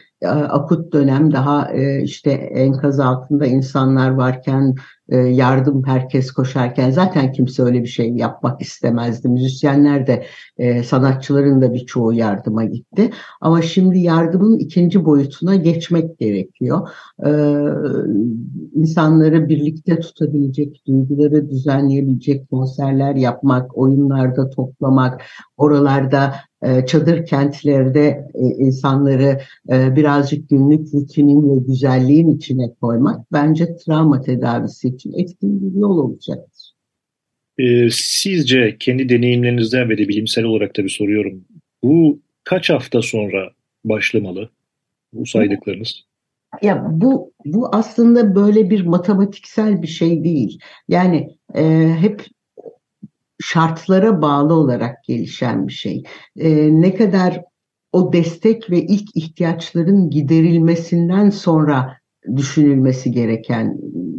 akut 0.50 0.94
dönem 0.94 1.32
daha 1.32 1.72
e, 1.72 2.02
işte 2.02 2.32
enkaz 2.32 3.00
altında 3.00 3.46
insanlar 3.46 4.10
varken 4.10 4.76
e, 5.10 5.18
yardım 5.18 5.84
herkes 5.86 6.32
koşarken 6.32 6.92
zaten 6.92 7.32
kimse 7.32 7.64
öyle 7.64 7.82
bir 7.82 7.88
şey 7.88 8.10
yapmak 8.10 8.62
istemezdi. 8.62 9.30
Müzisyenler 9.30 10.08
de 10.08 10.26
sanatçıların 10.84 11.62
da 11.62 11.74
birçoğu 11.74 12.14
yardıma 12.14 12.66
gitti. 12.66 13.10
Ama 13.42 13.62
şimdi 13.62 14.00
yardımın 14.00 14.60
ikinci 14.60 15.06
boyutuna 15.06 15.56
geçmek 15.56 16.20
gerekiyor. 16.20 16.90
İnsanları 18.74 19.50
birlikte 19.50 20.00
tutabilecek, 20.00 20.82
duyguları 20.88 21.50
düzenleyebilecek 21.50 22.50
konserler 22.50 23.16
yapmak, 23.16 23.78
oyunlarda 23.78 24.50
toplamak, 24.50 25.22
oralarda 25.58 26.34
e, 26.66 26.86
çadır 26.86 27.26
kentlerde 27.26 28.28
e, 28.34 28.42
insanları 28.42 29.40
e, 29.70 29.96
birazcık 29.96 30.50
günlük 30.50 30.94
rutinin 30.94 31.50
ve 31.50 31.60
güzelliğin 31.68 32.30
içine 32.30 32.74
koymak 32.82 33.32
bence 33.32 33.76
travma 33.76 34.22
tedavisi 34.22 34.95
için 34.96 35.14
etkin 35.14 35.62
bir 35.62 35.80
yol 35.80 35.98
olacaktır. 35.98 36.76
Sizce 37.92 38.78
kendi 38.80 39.10
deneyimlerinizden 39.10 39.90
ve 39.90 39.98
de 39.98 40.08
bilimsel 40.08 40.44
olarak 40.44 40.74
tabii 40.74 40.90
soruyorum. 40.90 41.46
Bu 41.84 42.20
kaç 42.44 42.70
hafta 42.70 43.02
sonra 43.02 43.50
başlamalı 43.86 44.50
bu 45.14 45.26
saydıklarınız? 45.26 46.04
Ya 46.62 46.88
bu 46.92 47.34
bu 47.46 47.70
aslında 47.76 48.36
böyle 48.36 48.70
bir 48.70 48.86
matematiksel 48.86 49.82
bir 49.82 49.88
şey 49.88 50.24
değil. 50.24 50.60
Yani 50.88 51.38
e, 51.56 51.96
hep 52.00 52.26
şartlara 53.42 54.22
bağlı 54.22 54.54
olarak 54.54 55.04
gelişen 55.04 55.68
bir 55.68 55.74
şey. 55.74 56.04
E, 56.38 56.82
ne 56.82 56.96
kadar 56.96 57.42
o 57.92 58.14
destek 58.14 58.72
ve 58.72 58.82
ilk 58.82 59.16
ihtiyaçların 59.16 60.10
giderilmesinden 60.10 61.30
sonra 61.30 61.98
düşünülmesi 62.36 63.12
gereken 63.12 63.78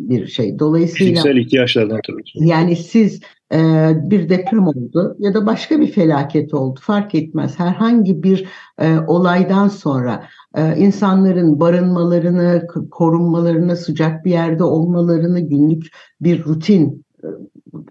bir 0.08 0.26
şey. 0.26 0.58
Dolayısıyla 0.58 1.22
fiziksel 1.22 1.36
ihtiyaçlardan 1.36 2.00
tabii. 2.06 2.22
Yani 2.34 2.76
siz 2.76 3.20
e, 3.52 3.58
bir 4.02 4.28
deprem 4.28 4.66
oldu 4.66 5.16
ya 5.18 5.34
da 5.34 5.46
başka 5.46 5.80
bir 5.80 5.86
felaket 5.86 6.54
oldu 6.54 6.80
fark 6.82 7.14
etmez. 7.14 7.58
Herhangi 7.58 8.22
bir 8.22 8.48
e, 8.80 8.98
olaydan 9.06 9.68
sonra 9.68 10.28
e, 10.56 10.76
insanların 10.76 11.60
barınmalarını, 11.60 12.66
korunmalarını, 12.90 13.76
sıcak 13.76 14.24
bir 14.24 14.30
yerde 14.30 14.64
olmalarını, 14.64 15.40
günlük 15.40 15.86
bir 16.20 16.44
rutin 16.44 17.06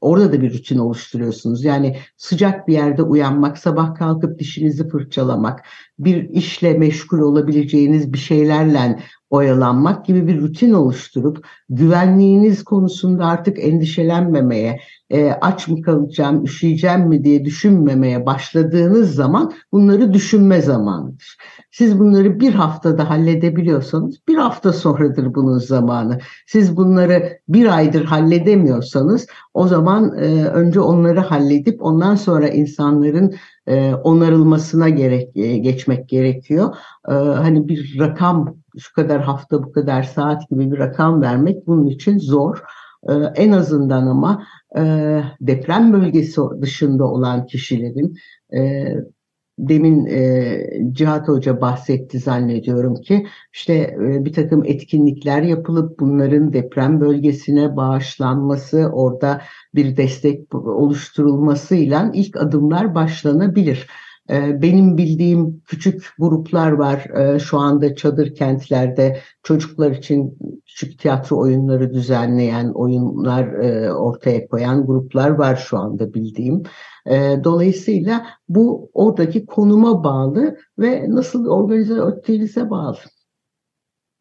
orada 0.01 0.34
da 0.34 0.41
bir 0.41 0.54
rutin 0.54 0.78
oluşturuyorsunuz. 0.78 1.63
Yani 1.63 1.97
sıcak 2.17 2.67
bir 2.67 2.73
yerde 2.73 3.04
uyanmak, 3.04 3.58
sabah 3.58 3.95
kalkıp 3.95 4.39
dişinizi 4.39 4.89
fırçalamak, 4.89 5.65
bir 6.00 6.30
işle 6.30 6.74
meşgul 6.74 7.20
olabileceğiniz 7.20 8.14
bir 8.14 8.18
şeylerle 8.18 9.00
oyalanmak 9.30 10.06
gibi 10.06 10.28
bir 10.28 10.42
rutin 10.42 10.74
oluşturup 10.74 11.48
güvenliğiniz 11.70 12.64
konusunda 12.64 13.26
artık 13.26 13.60
endişelenmemeye, 13.60 14.80
e, 15.10 15.32
aç 15.32 15.68
mı 15.68 15.82
kalacağım, 15.82 16.44
üşüyeceğim 16.44 17.02
mi 17.02 17.24
diye 17.24 17.46
düşünmemeye 17.46 18.26
başladığınız 18.26 19.15
zaman 19.15 19.54
bunları 19.72 20.13
düşünme 20.13 20.62
zamanıdır. 20.62 21.38
Siz 21.72 22.00
bunları 22.00 22.39
bir 22.39 22.54
haftada 22.54 23.10
halledebiliyorsanız 23.10 24.15
bir 24.28 24.36
hafta 24.36 24.74
sonradır 24.74 25.36
bunun 25.36 25.58
zamanı. 25.58 26.20
Siz 26.48 26.78
bunları 26.78 27.39
bir 27.48 27.76
aydır 27.76 28.06
halledemiyorsanız 28.06 29.28
o 29.54 29.68
zaman 29.68 30.18
e, 30.18 30.46
önce 30.46 30.80
onları 30.80 31.20
halledip 31.20 31.84
ondan 31.84 32.15
sonra 32.15 32.48
insanların 32.48 33.36
e, 33.68 33.94
onarılmasına 33.94 34.89
gerek 34.89 35.38
e, 35.38 35.58
geçmek 35.58 36.10
gerekiyor. 36.10 36.76
E, 37.10 37.13
hani 37.13 37.68
bir 37.68 38.00
rakam 38.00 38.56
şu 38.78 38.94
kadar 38.94 39.22
hafta 39.22 39.63
bu 39.63 39.72
kadar 39.72 40.04
saat 40.04 40.50
gibi 40.50 40.72
bir 40.72 40.78
rakam 40.78 41.22
vermek 41.22 41.68
bunun 41.68 41.88
için 41.88 42.20
zor. 42.20 42.63
E, 43.10 43.13
en 43.13 43.52
azından 43.52 44.08
ama 44.08 44.44
e, 44.78 44.82
deprem 45.42 45.94
bölgesi 45.94 46.42
dışında 46.62 47.06
olan 47.06 47.46
kişilerin 47.46 48.16
e, 48.58 48.86
demin 49.60 50.06
e, 50.06 50.62
Cihat 50.92 51.28
Hoca 51.28 51.62
bahsetti 51.62 52.20
zannediyorum 52.20 52.96
ki 52.96 53.28
işte 53.54 53.96
bir 54.00 54.34
takım 54.34 54.66
etkinlikler 54.66 55.42
yapılıp 55.42 56.00
bunların 56.00 56.54
deprem 56.54 57.02
bölgesine 57.02 57.76
bağışlanması, 57.76 58.90
orada 58.94 59.42
bir 59.76 59.98
destek 59.98 60.56
oluşturulmasıyla 60.56 62.12
ilk 62.14 62.38
adımlar 62.38 62.96
başlanabilir. 62.96 63.88
E, 64.30 64.62
benim 64.62 64.98
bildiğim 64.98 65.62
küçük 65.66 66.10
gruplar 66.20 66.72
var 66.72 67.06
e, 67.18 67.40
şu 67.40 67.58
anda 67.58 67.96
çadır 67.96 68.36
kentlerde 68.36 69.20
çocuklar 69.44 69.92
için 69.92 70.38
küçük 70.66 71.00
tiyatro 71.00 71.40
oyunları 71.40 71.94
düzenleyen, 71.94 72.70
oyunlar 72.70 73.48
e, 73.48 73.94
ortaya 73.94 74.48
koyan 74.48 74.86
gruplar 74.86 75.30
var 75.30 75.56
şu 75.56 75.78
anda 75.78 76.14
bildiğim. 76.14 76.64
Dolayısıyla 77.44 78.26
bu 78.50 78.90
oradaki 78.94 79.46
konuma 79.46 80.04
bağlı 80.04 80.58
ve 80.80 81.06
nasıl 81.10 81.48
organize 81.48 81.94
ettiğinize 81.94 82.70
bağlı. 82.70 82.98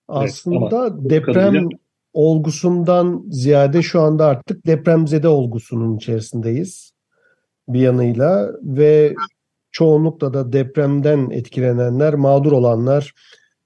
Aslında 0.09 0.87
evet, 0.87 1.11
deprem 1.11 1.35
kadarıyla... 1.35 1.69
olgusundan 2.13 3.25
ziyade 3.31 3.83
şu 3.83 4.01
anda 4.01 4.27
artık 4.27 4.67
depremzede 4.67 5.29
olgusunun 5.29 5.97
içerisindeyiz 5.97 6.95
bir 7.69 7.81
yanıyla 7.81 8.51
ve 8.63 9.15
çoğunlukla 9.75 10.35
da 10.35 10.53
depremden 10.53 11.31
etkilenenler, 11.31 12.15
mağdur 12.15 12.53
olanlar, 12.53 13.13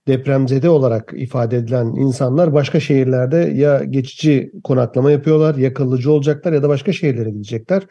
depremzede 0.08 0.68
olarak 0.68 1.12
ifade 1.16 1.56
edilen 1.56 1.86
insanlar 1.86 2.52
başka 2.52 2.80
şehirlerde 2.80 3.36
ya 3.36 3.84
geçici 3.84 4.52
konaklama 4.64 5.10
yapıyorlar, 5.10 5.54
ya 5.54 5.74
kalıcı 5.74 6.12
olacaklar 6.12 6.52
ya 6.52 6.62
da 6.62 6.68
başka 6.68 6.92
şehirlere 6.92 7.30
gidecekler. 7.30 7.82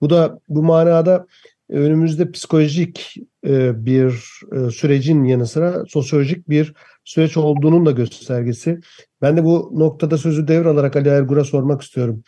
Bu 0.00 0.10
da 0.10 0.40
bu 0.48 0.62
manada 0.62 1.26
önümüzde 1.70 2.30
psikolojik 2.30 3.16
e, 3.46 3.86
bir 3.86 4.30
e, 4.52 4.70
sürecin 4.70 5.24
yanı 5.24 5.46
sıra 5.46 5.84
sosyolojik 5.88 6.48
bir 6.48 6.74
süreç 7.04 7.36
olduğunun 7.36 7.86
da 7.86 7.90
göstergesi. 7.90 8.80
Ben 9.22 9.36
de 9.36 9.44
bu 9.44 9.72
noktada 9.74 10.18
sözü 10.18 10.48
devralarak 10.48 10.96
Ali 10.96 11.08
Ergur'a 11.08 11.44
sormak 11.44 11.82
istiyorum. 11.82 12.22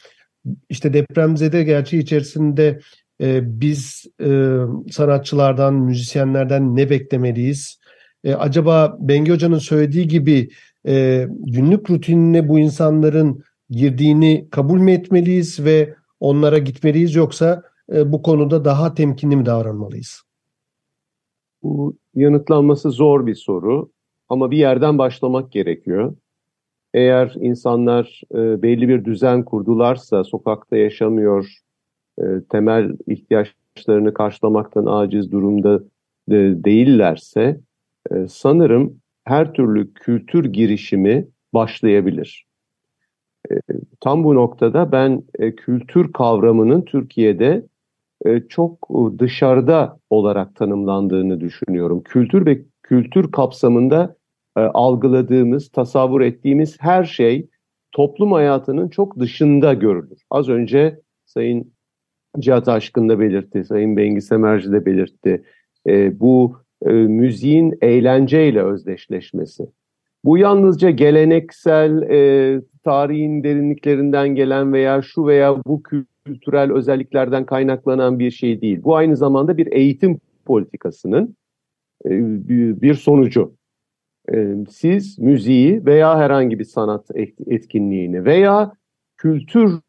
İşte 0.68 0.92
depremzede 0.92 1.64
gerçeği 1.64 2.02
içerisinde 2.02 2.80
e, 3.20 3.60
biz 3.60 4.06
e, 4.20 4.58
sanatçılardan, 4.90 5.74
müzisyenlerden 5.74 6.76
ne 6.76 6.90
beklemeliyiz? 6.90 7.80
E, 8.24 8.34
acaba 8.34 8.96
Bengi 9.00 9.32
Hoca'nın 9.32 9.58
söylediği 9.58 10.08
gibi 10.08 10.48
e, 10.86 11.26
günlük 11.30 11.90
rutinine 11.90 12.48
bu 12.48 12.58
insanların 12.58 13.44
girdiğini 13.70 14.48
kabul 14.50 14.78
mü 14.78 14.92
etmeliyiz 14.92 15.64
ve 15.64 15.94
onlara 16.20 16.58
gitmeliyiz 16.58 17.14
yoksa 17.14 17.62
e, 17.92 18.12
bu 18.12 18.22
konuda 18.22 18.64
daha 18.64 18.94
temkinli 18.94 19.36
mi 19.36 19.46
davranmalıyız? 19.46 20.22
Bu 21.62 21.96
yanıtlanması 22.14 22.90
zor 22.90 23.26
bir 23.26 23.34
soru 23.34 23.90
ama 24.28 24.50
bir 24.50 24.56
yerden 24.56 24.98
başlamak 24.98 25.52
gerekiyor. 25.52 26.16
Eğer 26.94 27.34
insanlar 27.40 28.22
e, 28.34 28.62
belli 28.62 28.88
bir 28.88 29.04
düzen 29.04 29.44
kurdularsa, 29.44 30.24
sokakta 30.24 30.76
yaşamıyor, 30.76 31.63
e, 32.18 32.24
temel 32.50 32.96
ihtiyaçlarını 33.06 34.14
karşılamaktan 34.14 34.86
aciz 34.86 35.32
durumda 35.32 35.80
e, 36.28 36.34
değillerse 36.64 37.60
e, 38.10 38.28
sanırım 38.28 39.00
her 39.24 39.52
türlü 39.52 39.94
kültür 39.94 40.44
girişimi 40.44 41.28
başlayabilir. 41.54 42.46
E, 43.50 43.54
tam 44.00 44.24
bu 44.24 44.34
noktada 44.34 44.92
ben 44.92 45.22
e, 45.38 45.54
kültür 45.56 46.12
kavramının 46.12 46.82
Türkiye'de 46.82 47.66
e, 48.26 48.40
çok 48.48 48.88
dışarıda 49.18 49.98
olarak 50.10 50.56
tanımlandığını 50.56 51.40
düşünüyorum. 51.40 52.02
Kültür 52.02 52.46
ve 52.46 52.62
kültür 52.82 53.32
kapsamında 53.32 54.16
e, 54.56 54.60
algıladığımız, 54.60 55.68
tasavvur 55.68 56.20
ettiğimiz 56.20 56.76
her 56.80 57.04
şey 57.04 57.48
toplum 57.92 58.32
hayatının 58.32 58.88
çok 58.88 59.18
dışında 59.18 59.74
görülür. 59.74 60.22
Az 60.30 60.48
önce 60.48 61.00
Sayın 61.26 61.73
Cihat 62.38 62.68
Aşkın 62.68 63.08
da 63.08 63.20
belirtti, 63.20 63.64
Sayın 63.64 63.96
Bengi 63.96 64.20
Semerci 64.20 64.72
de 64.72 64.86
belirtti. 64.86 65.42
E, 65.86 66.20
bu 66.20 66.56
e, 66.82 66.92
müziğin 66.92 67.78
eğlenceyle 67.80 68.62
özdeşleşmesi. 68.62 69.66
Bu 70.24 70.38
yalnızca 70.38 70.90
geleneksel 70.90 72.02
e, 72.02 72.60
tarihin 72.84 73.44
derinliklerinden 73.44 74.28
gelen 74.28 74.72
veya 74.72 75.02
şu 75.02 75.26
veya 75.26 75.64
bu 75.64 75.82
kültürel 75.82 76.72
özelliklerden 76.72 77.46
kaynaklanan 77.46 78.18
bir 78.18 78.30
şey 78.30 78.60
değil. 78.60 78.80
Bu 78.82 78.96
aynı 78.96 79.16
zamanda 79.16 79.56
bir 79.56 79.72
eğitim 79.72 80.20
politikasının 80.44 81.36
e, 82.04 82.10
bir 82.82 82.94
sonucu. 82.94 83.54
E, 84.32 84.54
siz 84.70 85.18
müziği 85.18 85.86
veya 85.86 86.18
herhangi 86.18 86.58
bir 86.58 86.64
sanat 86.64 87.10
etkinliğini 87.46 88.24
veya 88.24 88.72
kültür 89.16 89.80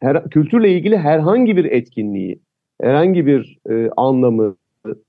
her, 0.00 0.30
kültürle 0.30 0.72
ilgili 0.72 0.98
herhangi 0.98 1.56
bir 1.56 1.64
etkinliği, 1.64 2.40
herhangi 2.80 3.26
bir 3.26 3.58
e, 3.70 3.90
anlamı, 3.96 4.56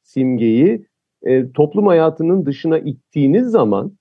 simgeyi 0.03 0.85
e, 1.23 1.51
toplum 1.51 1.87
hayatının 1.87 2.45
dışına 2.45 2.79
ittiğiniz 2.79 3.47
zaman 3.47 3.91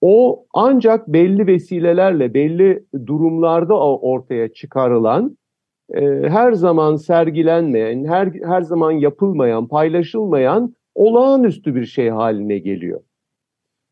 o 0.00 0.46
ancak 0.54 1.08
belli 1.08 1.46
vesilelerle, 1.46 2.34
belli 2.34 2.84
durumlarda 3.06 3.74
ortaya 3.98 4.52
çıkarılan, 4.52 5.38
e, 5.94 6.00
her 6.28 6.52
zaman 6.52 6.96
sergilenmeyen, 6.96 8.04
her, 8.04 8.32
her 8.44 8.62
zaman 8.62 8.92
yapılmayan, 8.92 9.68
paylaşılmayan 9.68 10.74
olağanüstü 10.94 11.74
bir 11.74 11.86
şey 11.86 12.08
haline 12.08 12.58
geliyor. 12.58 13.00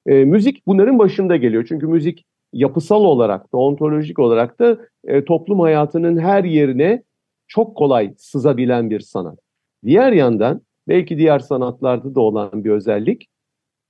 E, 0.06 0.24
müzik 0.24 0.66
bunların 0.66 0.98
başında 0.98 1.36
geliyor. 1.36 1.64
Çünkü 1.68 1.86
müzik 1.86 2.24
yapısal 2.52 3.04
olarak 3.04 3.52
da, 3.52 3.56
ontolojik 3.56 4.18
olarak 4.18 4.58
da 4.58 4.78
e, 5.04 5.24
toplum 5.24 5.60
hayatının 5.60 6.18
her 6.18 6.44
yerine 6.44 7.02
çok 7.48 7.76
kolay 7.76 8.14
sızabilen 8.18 8.90
bir 8.90 9.00
sanat. 9.00 9.38
Diğer 9.84 10.12
yandan 10.12 10.60
belki 10.88 11.18
diğer 11.18 11.38
sanatlarda 11.38 12.14
da 12.14 12.20
olan 12.20 12.64
bir 12.64 12.70
özellik, 12.70 13.28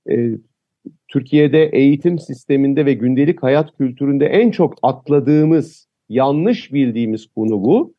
e, 0.09 0.29
Türkiye'de 1.07 1.65
eğitim 1.65 2.19
sisteminde 2.19 2.85
ve 2.85 2.93
gündelik 2.93 3.43
hayat 3.43 3.77
kültüründe 3.77 4.25
en 4.25 4.51
çok 4.51 4.75
atladığımız, 4.81 5.87
yanlış 6.09 6.73
bildiğimiz 6.73 7.27
konu 7.27 7.63
bu. 7.63 7.93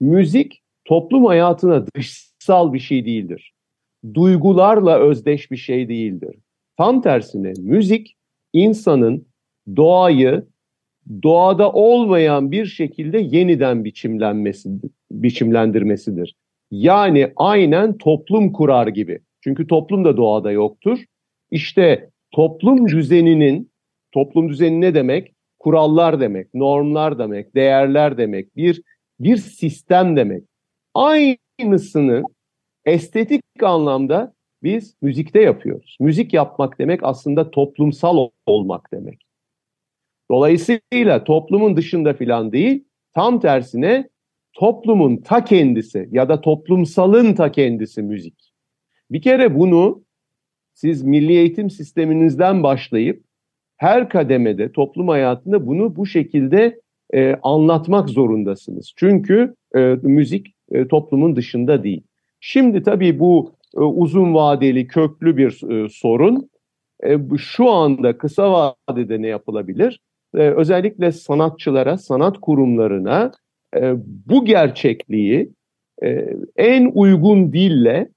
Müzik 0.00 0.62
toplum 0.84 1.24
hayatına 1.24 1.86
dışsal 1.86 2.72
bir 2.72 2.78
şey 2.78 3.06
değildir. 3.06 3.54
Duygularla 4.14 4.98
özdeş 4.98 5.50
bir 5.50 5.56
şey 5.56 5.88
değildir. 5.88 6.36
Tam 6.76 7.02
tersine 7.02 7.52
müzik 7.58 8.16
insanın 8.52 9.26
doğayı 9.76 10.44
doğada 11.22 11.72
olmayan 11.72 12.50
bir 12.50 12.66
şekilde 12.66 13.18
yeniden 13.18 13.84
biçimlenmesi, 13.84 14.70
biçimlendirmesidir. 15.10 16.34
Yani 16.70 17.32
aynen 17.36 17.98
toplum 17.98 18.52
kurar 18.52 18.86
gibi. 18.86 19.18
Çünkü 19.40 19.66
toplum 19.66 20.04
da 20.04 20.16
doğada 20.16 20.52
yoktur. 20.52 21.04
İşte 21.50 22.10
toplum 22.30 22.88
düzeninin, 22.88 23.70
toplum 24.12 24.48
düzeni 24.48 24.80
ne 24.80 24.94
demek? 24.94 25.34
Kurallar 25.58 26.20
demek, 26.20 26.54
normlar 26.54 27.18
demek, 27.18 27.54
değerler 27.54 28.18
demek, 28.18 28.56
bir 28.56 28.82
bir 29.20 29.36
sistem 29.36 30.16
demek. 30.16 30.44
Aynısını 30.94 32.22
estetik 32.84 33.42
anlamda 33.62 34.34
biz 34.62 34.96
müzikte 35.02 35.40
yapıyoruz. 35.40 35.96
Müzik 36.00 36.34
yapmak 36.34 36.78
demek 36.78 37.00
aslında 37.02 37.50
toplumsal 37.50 38.28
olmak 38.46 38.92
demek. 38.92 39.20
Dolayısıyla 40.30 41.24
toplumun 41.24 41.76
dışında 41.76 42.14
filan 42.14 42.52
değil, 42.52 42.84
tam 43.14 43.40
tersine 43.40 44.08
toplumun 44.52 45.16
ta 45.16 45.44
kendisi 45.44 46.08
ya 46.12 46.28
da 46.28 46.40
toplumsalın 46.40 47.34
ta 47.34 47.52
kendisi 47.52 48.02
müzik. 48.02 48.52
Bir 49.10 49.22
kere 49.22 49.58
bunu 49.58 50.04
siz 50.74 51.02
milli 51.02 51.32
eğitim 51.32 51.70
sisteminizden 51.70 52.62
başlayıp 52.62 53.24
her 53.76 54.08
kademede 54.08 54.72
toplum 54.72 55.08
hayatında 55.08 55.66
bunu 55.66 55.96
bu 55.96 56.06
şekilde 56.06 56.80
e, 57.14 57.36
anlatmak 57.42 58.08
zorundasınız. 58.08 58.92
Çünkü 58.96 59.54
e, 59.76 59.80
müzik 60.02 60.54
e, 60.72 60.88
toplumun 60.88 61.36
dışında 61.36 61.84
değil. 61.84 62.02
Şimdi 62.40 62.82
tabii 62.82 63.18
bu 63.18 63.54
e, 63.76 63.80
uzun 63.80 64.34
vadeli 64.34 64.86
köklü 64.86 65.36
bir 65.36 65.70
e, 65.70 65.88
sorun. 65.88 66.50
E, 67.04 67.18
şu 67.38 67.70
anda 67.70 68.18
kısa 68.18 68.74
vadede 68.88 69.22
ne 69.22 69.26
yapılabilir? 69.26 70.00
E, 70.34 70.38
özellikle 70.38 71.12
sanatçılara, 71.12 71.98
sanat 71.98 72.40
kurumlarına 72.40 73.32
e, 73.76 73.92
bu 74.26 74.44
gerçekliği 74.44 75.52
e, 76.02 76.26
en 76.56 76.90
uygun 76.94 77.52
dille 77.52 78.08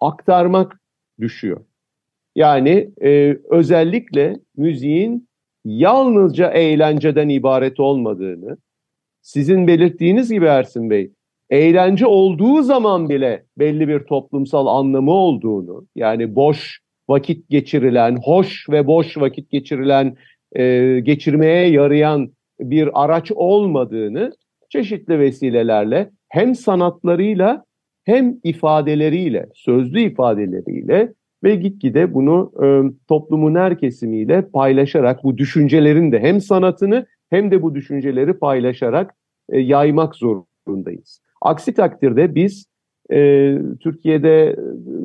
aktarmak 0.00 0.80
düşüyor. 1.20 1.60
Yani 2.36 2.90
e, 3.02 3.38
özellikle 3.50 4.36
müziğin 4.56 5.28
yalnızca 5.64 6.50
eğlenceden 6.50 7.28
ibaret 7.28 7.80
olmadığını, 7.80 8.56
sizin 9.22 9.66
belirttiğiniz 9.66 10.32
gibi 10.32 10.46
Ersin 10.46 10.90
Bey, 10.90 11.10
eğlence 11.50 12.06
olduğu 12.06 12.62
zaman 12.62 13.08
bile 13.08 13.44
belli 13.58 13.88
bir 13.88 14.00
toplumsal 14.00 14.66
anlamı 14.66 15.10
olduğunu, 15.12 15.86
yani 15.96 16.34
boş 16.34 16.80
vakit 17.08 17.50
geçirilen, 17.50 18.18
hoş 18.24 18.68
ve 18.70 18.86
boş 18.86 19.16
vakit 19.16 19.50
geçirilen, 19.50 20.16
e, 20.54 21.00
geçirmeye 21.00 21.70
yarayan 21.70 22.28
bir 22.60 23.04
araç 23.04 23.32
olmadığını 23.34 24.32
çeşitli 24.68 25.18
vesilelerle 25.18 26.10
hem 26.28 26.54
sanatlarıyla 26.54 27.64
hem 28.04 28.36
ifadeleriyle, 28.44 29.46
sözlü 29.54 30.00
ifadeleriyle 30.00 31.12
ve 31.44 31.54
gitgide 31.54 32.14
bunu 32.14 32.52
e, 32.62 32.66
toplumun 33.08 33.54
her 33.54 33.78
kesimiyle 33.78 34.48
paylaşarak 34.48 35.24
bu 35.24 35.38
düşüncelerin 35.38 36.12
de 36.12 36.20
hem 36.20 36.40
sanatını 36.40 37.06
hem 37.30 37.50
de 37.50 37.62
bu 37.62 37.74
düşünceleri 37.74 38.32
paylaşarak 38.32 39.14
e, 39.48 39.60
yaymak 39.60 40.14
zorundayız. 40.14 41.20
Aksi 41.42 41.74
takdirde 41.74 42.34
biz 42.34 42.66
e, 43.12 43.58
Türkiye'de 43.80 44.56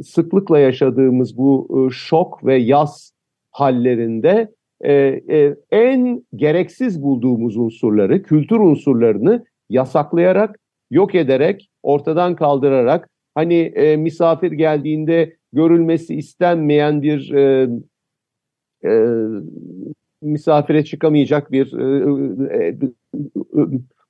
sıklıkla 0.04 0.60
yaşadığımız 0.60 1.38
bu 1.38 1.68
e, 1.72 1.94
şok 1.94 2.46
ve 2.46 2.56
yaz 2.56 3.14
hallerinde 3.52 4.52
e, 4.82 4.94
e, 5.30 5.56
en 5.72 6.24
gereksiz 6.36 7.02
bulduğumuz 7.02 7.58
unsurları, 7.58 8.24
kültür 8.24 8.60
unsurlarını 8.60 9.46
yasaklayarak, 9.70 10.60
yok 10.92 11.16
ederek, 11.16 11.70
ortadan 11.84 12.36
kaldırarak, 12.36 13.10
hani 13.36 13.56
e, 13.56 13.98
misafir 13.98 14.52
geldiğinde 14.52 15.36
görülmesi 15.54 16.16
istenmeyen 16.16 17.02
bir 17.02 17.32
e, 17.34 17.70
e, 18.86 18.92
misafire 20.22 20.86
çıkamayacak 20.86 21.52
bir 21.52 21.74
e, 21.74 22.68
e, 22.68 22.78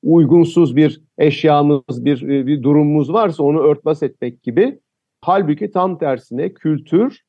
uygunsuz 0.03 0.76
bir 0.76 1.01
eşyamız, 1.17 2.05
bir, 2.05 2.28
bir 2.47 2.63
durumumuz 2.63 3.13
varsa 3.13 3.43
onu 3.43 3.59
örtbas 3.59 4.03
etmek 4.03 4.43
gibi. 4.43 4.80
Halbuki 5.22 5.72
tam 5.72 5.97
tersine 5.97 6.53
kültür 6.53 7.22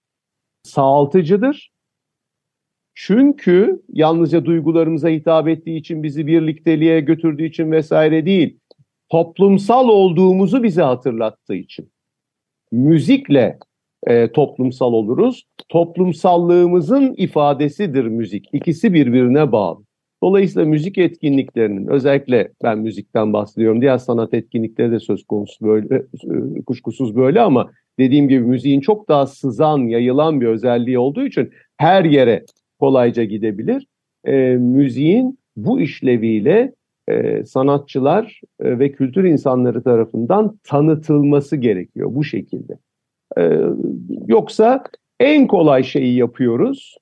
sağaltıcıdır. 0.62 1.70
Çünkü 2.94 3.82
yalnızca 3.92 4.44
duygularımıza 4.44 5.08
hitap 5.08 5.48
ettiği 5.48 5.78
için, 5.78 6.02
bizi 6.02 6.26
birlikteliğe 6.26 7.00
götürdüğü 7.00 7.44
için 7.44 7.72
vesaire 7.72 8.26
değil, 8.26 8.58
toplumsal 9.08 9.88
olduğumuzu 9.88 10.62
bize 10.62 10.82
hatırlattığı 10.82 11.54
için. 11.54 11.90
Müzikle 12.72 13.58
e, 14.06 14.32
toplumsal 14.32 14.92
oluruz. 14.92 15.46
Toplumsallığımızın 15.68 17.14
ifadesidir 17.16 18.04
müzik. 18.04 18.46
İkisi 18.52 18.94
birbirine 18.94 19.52
bağlı. 19.52 19.84
Dolayısıyla 20.22 20.68
müzik 20.68 20.98
etkinliklerinin 20.98 21.86
özellikle 21.86 22.52
ben 22.62 22.78
müzikten 22.78 23.32
bahsediyorum. 23.32 23.80
Diğer 23.80 23.98
sanat 23.98 24.34
etkinlikleri 24.34 24.92
de 24.92 25.00
söz 25.00 25.24
konusu 25.24 25.66
böyle 25.66 25.94
e, 25.96 26.62
kuşkusuz 26.66 27.16
böyle 27.16 27.40
ama 27.40 27.70
dediğim 27.98 28.28
gibi 28.28 28.40
müziğin 28.40 28.80
çok 28.80 29.08
daha 29.08 29.26
sızan, 29.26 29.78
yayılan 29.78 30.40
bir 30.40 30.46
özelliği 30.46 30.98
olduğu 30.98 31.26
için 31.26 31.50
her 31.76 32.04
yere 32.04 32.44
kolayca 32.80 33.24
gidebilir. 33.24 33.86
E, 34.24 34.56
müziğin 34.56 35.38
bu 35.56 35.80
işleviyle 35.80 36.72
e, 37.08 37.44
sanatçılar 37.44 38.40
e, 38.60 38.78
ve 38.78 38.92
kültür 38.92 39.24
insanları 39.24 39.82
tarafından 39.82 40.58
tanıtılması 40.64 41.56
gerekiyor 41.56 42.14
bu 42.14 42.24
şekilde. 42.24 42.72
E, 43.38 43.60
yoksa 44.26 44.84
en 45.20 45.46
kolay 45.46 45.82
şeyi 45.82 46.16
yapıyoruz. 46.16 46.96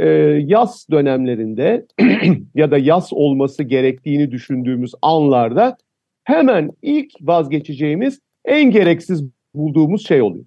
E, 0.00 0.08
yaz 0.46 0.86
dönemlerinde 0.90 1.86
ya 2.54 2.70
da 2.70 2.78
yaz 2.78 3.12
olması 3.12 3.62
gerektiğini 3.62 4.30
düşündüğümüz 4.30 4.92
anlarda 5.02 5.76
hemen 6.24 6.70
ilk 6.82 7.12
vazgeçeceğimiz 7.20 8.20
en 8.44 8.70
gereksiz 8.70 9.24
bulduğumuz 9.54 10.06
şey 10.06 10.22
oluyor. 10.22 10.44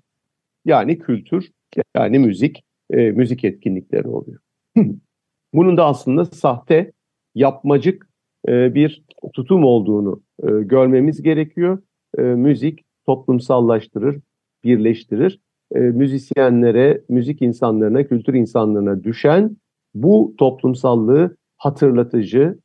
Yani 0.66 1.00
kültür, 1.00 1.52
yani 1.96 2.20
müzik, 2.20 2.64
e, 2.90 3.12
müzik 3.12 3.44
etkinlikleri 3.44 4.08
oluyor. 4.08 4.40
Bunun 5.54 5.78
da 5.78 5.86
aslında 5.86 6.26
sahte, 6.26 6.92
yapmacık 7.36 8.10
e, 8.48 8.76
bir 8.76 9.04
tutum 9.34 9.64
olduğunu 9.64 10.22
e, 10.44 10.48
görmemiz 10.48 11.22
gerekiyor. 11.22 11.82
E, 12.18 12.22
müzik 12.22 12.86
toplumsallaştırır, 13.06 14.20
birleştirir. 14.64 15.40
Müzisyenlere, 15.72 17.02
müzik 17.10 17.42
insanlarına, 17.42 18.04
kültür 18.08 18.34
insanlarına 18.34 19.04
düşen 19.04 19.58
bu 19.94 20.36
toplumsallığı 20.38 21.38
hatırlatıcı 21.58 22.60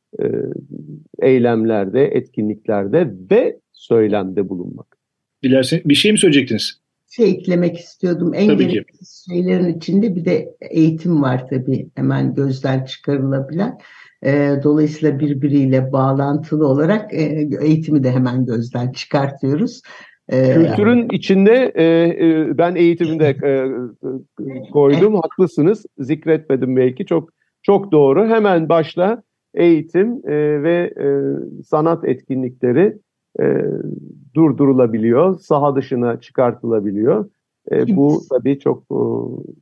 eylemlerde, 1.19 2.05
etkinliklerde 2.05 3.13
ve 3.31 3.59
söylemde 3.73 4.49
bulunmak. 4.49 4.97
Dilersen 5.43 5.81
bir 5.85 5.95
şey 5.95 6.11
mi 6.11 6.17
söyleyecektiniz? 6.17 6.80
Şey 7.15 7.29
eklemek 7.29 7.77
istiyordum. 7.77 8.33
En 8.33 8.47
tabii 8.47 8.67
gereksiz 8.67 9.23
ki. 9.23 9.31
şeylerin 9.31 9.77
içinde 9.77 10.15
bir 10.15 10.25
de 10.25 10.55
eğitim 10.61 11.21
var 11.21 11.47
tabii 11.49 11.89
hemen 11.95 12.33
gözden 12.35 12.85
çıkarılabilen. 12.85 13.77
E, 14.25 14.55
dolayısıyla 14.63 15.19
birbiriyle 15.19 15.91
bağlantılı 15.91 16.67
olarak 16.67 17.13
e, 17.13 17.49
eğitimi 17.61 18.03
de 18.03 18.11
hemen 18.11 18.45
gözden 18.45 18.91
çıkartıyoruz. 18.91 19.81
Ee, 20.29 20.53
Kültürün 20.53 21.09
içinde 21.11 21.71
e, 21.75 21.83
e, 21.83 22.57
ben 22.57 22.75
eğitiminde 22.75 23.27
e, 23.27 23.51
koydum. 24.71 25.15
Haklısınız. 25.15 25.85
Zikretmedim 25.97 26.75
belki. 26.75 27.05
Çok 27.05 27.29
çok 27.61 27.91
doğru. 27.91 28.27
Hemen 28.27 28.69
başla 28.69 29.23
eğitim 29.53 30.21
e, 30.27 30.63
ve 30.63 30.93
e, 30.99 31.05
sanat 31.63 32.05
etkinlikleri 32.05 32.97
e, 33.39 33.43
durdurulabiliyor. 34.35 35.39
Saha 35.39 35.75
dışına 35.75 36.19
çıkartılabiliyor. 36.19 37.29
E, 37.71 37.95
bu 37.95 38.21
tabii 38.29 38.59
çok 38.59 38.83
e, 38.91 38.99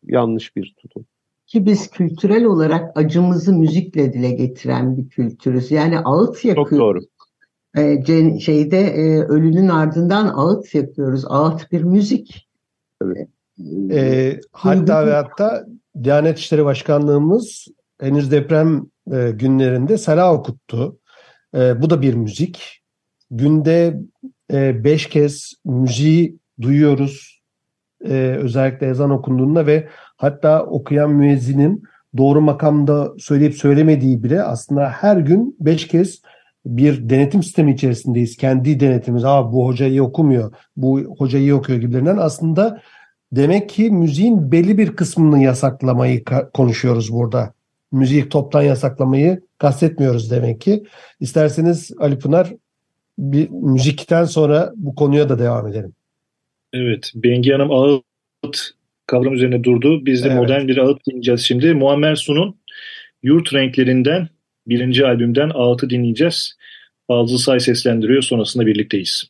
yanlış 0.04 0.56
bir 0.56 0.76
tutum. 0.82 1.06
Ki 1.48 1.66
biz 1.66 1.90
kültürel 1.90 2.46
olarak 2.46 2.98
acımızı 2.98 3.54
müzikle 3.54 4.14
dile 4.14 4.32
getiren 4.32 4.98
bir 4.98 5.10
kültürüz. 5.10 5.72
Yani 5.72 6.00
ağıt 6.00 6.46
yakıyoruz. 6.46 6.70
Çok 6.70 6.80
doğru 6.80 7.00
e, 7.78 8.40
şeyde 8.40 8.80
e, 8.80 9.20
ölünün 9.20 9.68
ardından 9.68 10.28
ağıt 10.28 10.76
yapıyoruz. 10.76 11.26
Ağıt 11.28 11.72
bir 11.72 11.84
müzik. 11.84 12.50
Evet. 13.04 13.30
E, 13.92 14.40
hatta 14.52 15.08
ve 15.08 15.14
hatta 15.14 15.66
Diyanet 16.04 16.40
İşleri 16.40 16.66
Başkanlığımız 16.66 17.68
henüz 18.02 18.32
deprem 18.32 18.86
e, 19.12 19.32
günlerinde 19.32 19.98
Sala 19.98 20.34
okuttu. 20.34 21.00
E, 21.56 21.82
bu 21.82 21.90
da 21.90 22.02
bir 22.02 22.14
müzik. 22.14 22.79
Günde 23.32 24.00
e, 24.54 24.84
beş 24.84 25.10
kez 25.10 25.54
müziği 25.66 26.38
duyuyoruz. 26.62 27.42
E, 28.06 28.14
özellikle 28.42 28.88
ezan 28.88 29.10
okunduğunda 29.12 29.66
ve 29.66 29.88
hatta 30.18 30.64
okuyan 30.64 31.12
müezzinin 31.12 31.84
doğru 32.18 32.42
makamda 32.42 33.14
söyleyip 33.18 33.56
söylemediği 33.56 34.24
bile 34.24 34.44
aslında 34.44 34.90
her 34.90 35.18
gün 35.18 35.56
beş 35.60 35.88
kez 35.88 36.22
bir 36.66 37.10
denetim 37.10 37.44
sistemi 37.44 37.74
içerisindeyiz. 37.74 38.38
Kendi 38.38 38.80
denetimiz, 38.80 39.26
Aa, 39.26 39.52
bu 39.52 39.68
hoca 39.68 39.86
iyi 39.86 40.02
okumuyor, 40.02 40.54
bu 40.78 41.00
hoca 41.18 41.40
iyi 41.40 41.54
okuyor 41.54 41.80
gibilerinden 41.80 42.18
aslında 42.18 42.82
demek 43.32 43.70
ki 43.70 43.92
müziğin 43.92 44.52
belli 44.52 44.78
bir 44.78 44.96
kısmını 44.96 45.44
yasaklamayı 45.44 46.24
konuşuyoruz 46.54 47.14
burada. 47.14 47.54
Müziği 47.92 48.30
toptan 48.30 48.62
yasaklamayı 48.62 49.42
kastetmiyoruz 49.58 50.32
demek 50.32 50.62
ki. 50.62 50.84
İsterseniz 51.20 51.92
Ali 52.00 52.20
Pınar 52.20 52.54
bir 53.20 53.50
müzikten 53.50 54.26
sonra 54.26 54.74
bu 54.76 54.96
konuya 54.96 55.30
da 55.30 55.40
devam 55.40 55.68
edelim. 55.68 55.94
Evet, 56.74 57.12
Bengi 57.16 57.52
Hanım 57.52 57.72
ağıt 57.72 58.58
kavram 59.08 59.34
üzerine 59.34 59.64
durdu. 59.64 60.06
Biz 60.06 60.24
de 60.24 60.28
Evet. 60.28 60.38
modern 60.38 60.68
bir 60.68 60.78
ağıt 60.78 61.06
dinleyeceğiz 61.08 61.42
şimdi. 61.42 61.74
Muammer 61.74 62.16
Sun'un 62.16 62.56
Yurt 63.24 63.54
Renklerinden 63.54 64.28
birinci 64.68 65.06
albümden 65.06 65.52
ağıtı 65.54 65.90
dinleyeceğiz. 65.90 66.58
Fazıl 67.08 67.38
Say 67.38 67.60
seslendiriyor. 67.60 68.22
Sonrasında 68.22 68.66
birlikteyiz. 68.66 69.30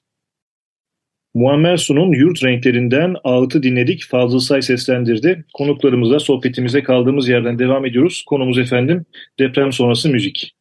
Muammer 1.33 1.77
Sun'un 1.77 2.11
Yurt 2.11 2.43
Renklerinden 2.43 3.15
ağıtı 3.23 3.63
dinledik. 3.63 4.05
Fazıl 4.05 4.39
Say 4.39 4.61
seslendirdi. 4.61 5.45
Konuklarımızla 5.53 6.19
sohbetimize 6.19 6.83
kaldığımız 6.83 7.29
yerden 7.29 7.59
devam 7.59 7.85
ediyoruz. 7.85 8.23
Konumuz 8.27 8.57
efendim 8.57 9.05
deprem 9.39 9.71
sonrası 9.71 10.09
müzik. 10.09 10.55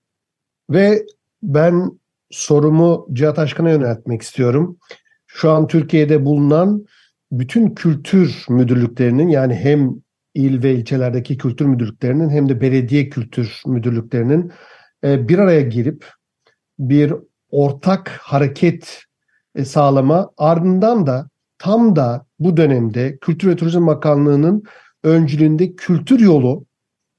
Ve 0.71 1.03
ben 1.43 1.91
sorumu 2.31 3.09
Cihat 3.13 3.39
Aşkın'a 3.39 3.71
yöneltmek 3.71 4.23
istiyorum. 4.23 4.79
Şu 5.27 5.51
an 5.51 5.67
Türkiye'de 5.67 6.25
bulunan 6.25 6.87
bütün 7.33 7.75
kültür 7.75 8.45
müdürlüklerinin 8.49 9.29
yani 9.29 9.55
hem 9.55 9.95
il 10.35 10.63
ve 10.63 10.75
ilçelerdeki 10.75 11.39
kültür 11.39 11.67
müdürlüklerinin 11.67 12.31
hem 12.31 12.49
de 12.49 12.61
belediye 12.61 13.09
kültür 13.09 13.63
müdürlüklerinin 13.67 14.53
e, 15.05 15.29
bir 15.29 15.39
araya 15.39 15.61
girip 15.61 16.07
bir 16.79 17.15
ortak 17.51 18.09
hareket 18.09 19.03
e, 19.55 19.65
sağlama 19.65 20.31
ardından 20.37 21.07
da 21.07 21.29
tam 21.59 21.97
da 21.97 22.27
bu 22.39 22.57
dönemde 22.57 23.19
Kültür 23.19 23.49
ve 23.49 23.57
Turizm 23.57 23.87
Bakanlığı'nın 23.87 24.63
öncülüğünde 25.05 25.75
kültür 25.77 26.21
yolu 26.21 26.67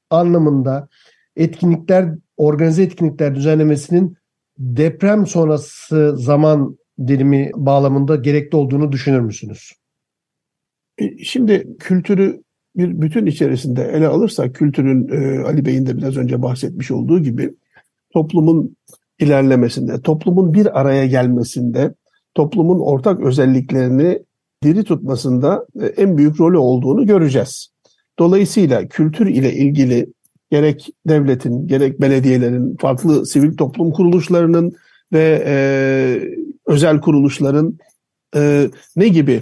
anlamında 0.10 0.88
etkinlikler, 1.36 2.10
organize 2.38 2.84
etkinlikler 2.84 3.36
düzenlemesinin 3.36 4.18
deprem 4.60 5.28
sonrası 5.28 6.18
zaman 6.18 6.78
dilimi 7.08 7.52
bağlamında 7.56 8.16
gerekli 8.16 8.56
olduğunu 8.56 8.92
düşünür 8.92 9.20
müsünüz? 9.20 9.72
E, 10.98 11.24
Şimdi 11.24 11.68
kültürü 11.80 12.44
bir 12.76 13.02
bütün 13.02 13.26
içerisinde 13.26 13.84
ele 13.84 14.08
alırsak 14.08 14.56
kültürün 14.56 15.08
e, 15.08 15.40
Ali 15.40 15.66
Bey'in 15.66 15.86
de 15.86 15.98
biraz 15.98 16.18
önce 16.18 16.42
bahsetmiş 16.42 16.92
olduğu 16.92 17.20
gibi 17.20 17.54
toplumun 18.14 18.76
ilerlemesinde, 19.20 20.02
toplumun 20.02 20.54
bir 20.54 20.80
araya 20.80 21.06
gelmesinde, 21.06 21.94
toplumun 22.36 22.80
ortak 22.80 23.20
özelliklerini 23.20 24.20
diri 24.64 24.84
tutmasında 24.84 25.66
e, 25.82 25.86
en 25.86 26.18
büyük 26.18 26.40
rolü 26.40 26.58
olduğunu 26.58 27.06
göreceğiz. 27.06 27.70
Dolayısıyla 28.20 28.88
kültür 28.88 29.28
ile 29.28 29.54
ilgili 29.54 30.08
gerek 30.52 30.90
devletin, 31.08 31.68
gerek 31.68 32.02
belediyelerin, 32.02 32.76
farklı 32.76 33.26
sivil 33.26 33.58
toplum 33.58 33.92
kuruluşlarının 33.92 34.74
ve 35.14 35.44
e, 35.46 35.56
özel 36.68 37.02
kuruluşların 37.02 37.78
e, 38.36 38.70
ne 38.96 39.08
gibi 39.08 39.42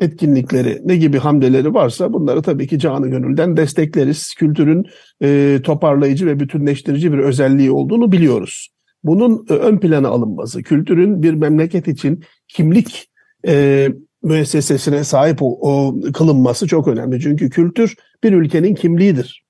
etkinlikleri, 0.00 0.80
ne 0.84 0.96
gibi 0.96 1.18
hamleleri 1.18 1.74
varsa 1.74 2.12
bunları 2.12 2.42
tabii 2.42 2.66
ki 2.66 2.78
canı 2.78 3.08
gönülden 3.08 3.56
destekleriz. 3.56 4.34
Kültürün 4.34 4.84
e, 5.22 5.60
toparlayıcı 5.64 6.26
ve 6.26 6.40
bütünleştirici 6.40 7.12
bir 7.12 7.18
özelliği 7.18 7.70
olduğunu 7.70 8.12
biliyoruz. 8.12 8.68
Bunun 9.04 9.46
e, 9.50 9.52
ön 9.52 9.78
plana 9.78 10.08
alınması, 10.08 10.62
kültürün 10.62 11.22
bir 11.22 11.34
memleket 11.34 11.88
için 11.88 12.24
kimlik 12.48 13.10
e, 13.46 13.88
müessesesine 14.22 15.04
sahip 15.04 15.38
o, 15.42 15.58
o 15.60 16.00
kılınması 16.12 16.66
çok 16.66 16.88
önemli. 16.88 17.20
Çünkü 17.20 17.50
kültür 17.50 17.94
bir 18.24 18.32
ülkenin 18.32 18.74
kimliğidir. 18.74 19.43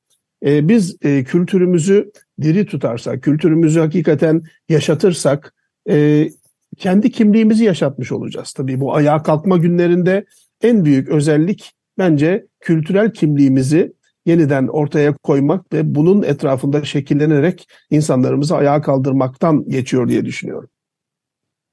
E, 0.44 0.68
biz 0.68 0.96
e, 1.02 1.24
kültürümüzü 1.24 2.10
diri 2.40 2.66
tutarsak, 2.66 3.22
kültürümüzü 3.22 3.80
hakikaten 3.80 4.42
yaşatırsak, 4.68 5.54
e, 5.90 6.28
kendi 6.78 7.10
kimliğimizi 7.10 7.64
yaşatmış 7.64 8.12
olacağız. 8.12 8.52
Tabii 8.52 8.80
bu 8.80 8.94
ayağa 8.94 9.22
kalkma 9.22 9.56
günlerinde 9.56 10.24
en 10.62 10.84
büyük 10.84 11.08
özellik 11.08 11.72
bence 11.98 12.46
kültürel 12.60 13.12
kimliğimizi 13.12 13.92
yeniden 14.26 14.66
ortaya 14.66 15.12
koymak 15.12 15.72
ve 15.72 15.94
bunun 15.94 16.22
etrafında 16.22 16.84
şekillenerek 16.84 17.66
insanlarımızı 17.90 18.56
ayağa 18.56 18.82
kaldırmaktan 18.82 19.68
geçiyor 19.68 20.08
diye 20.08 20.24
düşünüyorum. 20.24 20.68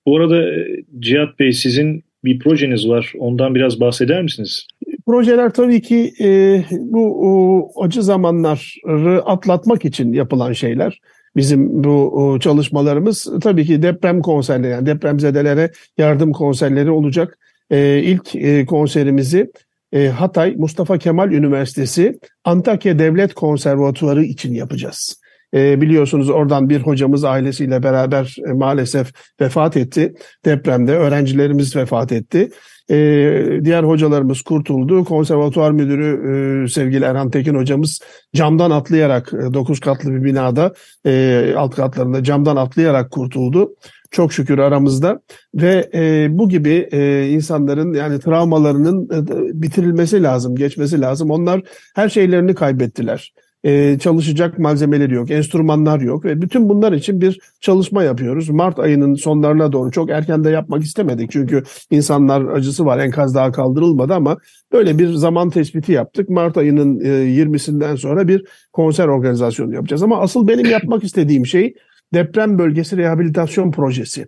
Bu 0.06 0.18
arada 0.18 0.44
e, 0.44 0.84
Cihat 1.00 1.40
Bey 1.40 1.54
sizin 1.54 2.04
bir 2.24 2.40
projeniz 2.40 2.90
var. 2.90 3.14
Ondan 3.20 3.56
biraz 3.56 3.80
bahseder 3.80 4.24
misiniz? 4.24 4.68
Projeler 5.06 5.49
tabii 5.54 5.82
ki 5.82 6.14
e, 6.22 6.28
bu 6.72 7.20
o, 7.28 7.84
acı 7.84 8.04
zamanları 8.04 9.22
atlatmak 9.26 9.86
için 9.86 10.14
yapılan 10.14 10.54
şeyler. 10.54 10.99
Bizim 11.36 11.84
bu 11.84 11.89
o, 11.89 12.39
çalışmalarımız 12.39 13.28
tabii 13.41 13.66
ki 13.66 13.82
deprem 13.82 14.22
konserleri, 14.22 14.72
yani 14.72 14.86
depremzedelere 14.86 15.72
yardım 15.97 16.32
konserleri 16.32 16.91
olacak. 16.91 17.39
E, 17.70 17.99
ilk 17.99 18.36
e, 18.36 18.66
konserimizi 18.66 19.52
e, 19.91 20.08
Hatay 20.08 20.56
Mustafa 20.58 20.97
Kemal 20.97 21.32
Üniversitesi 21.32 22.20
Antakya 22.43 22.99
Devlet 22.99 23.34
Konservatuvarı 23.34 24.24
için 24.24 24.54
yapacağız. 24.54 25.22
E, 25.54 25.82
biliyorsunuz 25.82 26.30
oradan 26.30 26.70
bir 26.70 26.80
hocamız 26.80 27.24
ailesiyle 27.24 27.84
beraber 27.84 28.36
e, 28.47 28.54
maalesef 28.54 29.12
vefat 29.41 29.78
etti. 29.78 30.14
Depremde 30.45 30.95
öğrencilerimiz 30.95 31.76
vefat 31.76 32.12
etti. 32.12 32.49
E, 32.92 33.60
diğer 33.64 33.84
hocalarımız 33.84 34.42
kurtuldu. 34.42 35.06
Konservatuvar 35.06 35.72
müdürü 35.72 36.64
e, 36.64 36.68
sevgili 36.68 37.06
Erhan 37.06 37.30
Tekin 37.30 37.56
hocamız 37.56 38.00
camdan 38.36 38.72
atlayarak 38.72 39.32
9 39.32 39.80
katlı 39.80 40.14
bir 40.14 40.24
binada 40.24 40.74
e, 41.06 41.54
alt 41.58 41.76
katlarında 41.76 42.24
camdan 42.24 42.56
atlayarak 42.56 43.12
kurtuldu. 43.12 43.76
Çok 44.12 44.34
şükür 44.34 44.58
aramızda 44.58 45.22
ve 45.56 45.89
e, 45.94 46.28
bu 46.32 46.50
gibi 46.50 46.89
e, 46.92 47.30
insanların 47.30 47.94
yani 47.94 48.20
travmalarının 48.20 49.06
e, 49.06 49.62
bitirilmesi 49.62 50.24
lazım, 50.24 50.56
geçmesi 50.56 51.02
lazım. 51.02 51.32
Onlar 51.32 51.62
her 51.96 52.10
şeylerini 52.10 52.56
kaybettiler. 52.56 53.34
E, 53.64 53.99
çalışacak 53.99 54.59
malzemeleri 54.59 55.14
yok, 55.14 55.32
enstrümanlar 55.32 55.99
yok 55.99 56.26
ve 56.26 56.41
bütün 56.41 56.70
bunlar 56.70 56.91
için 56.91 57.22
bir 57.22 57.39
çalışma 57.59 58.03
yapıyoruz. 58.03 58.49
Mart 58.49 58.80
ayının 58.80 59.14
sonlarına 59.14 59.72
doğru 59.72 59.91
çok 59.91 60.09
erken 60.09 60.43
de 60.43 60.49
yapmak 60.49 60.84
istemedik 60.84 61.32
çünkü 61.32 61.64
insanlar 61.91 62.45
acısı 62.45 62.86
var 62.86 62.99
enkaz 62.99 63.36
daha 63.36 63.51
kaldırılmadı 63.51 64.14
ama 64.14 64.38
böyle 64.72 64.99
bir 64.99 65.14
zaman 65.14 65.49
tespiti 65.49 65.91
yaptık. 65.91 66.30
Mart 66.30 66.57
ayının 66.57 66.99
e, 66.99 67.07
20'sinden 67.07 67.95
sonra 67.95 68.28
bir 68.28 68.45
konser 68.74 69.07
organizasyonu 69.07 69.74
yapacağız 69.74 70.03
ama 70.03 70.22
asıl 70.22 70.47
benim 70.47 70.66
yapmak 70.70 71.03
istediğim 71.03 71.45
şey 71.45 71.74
deprem 72.14 72.59
bölgesi 72.59 72.97
rehabilitasyon 72.97 73.72
projesi. 73.72 74.28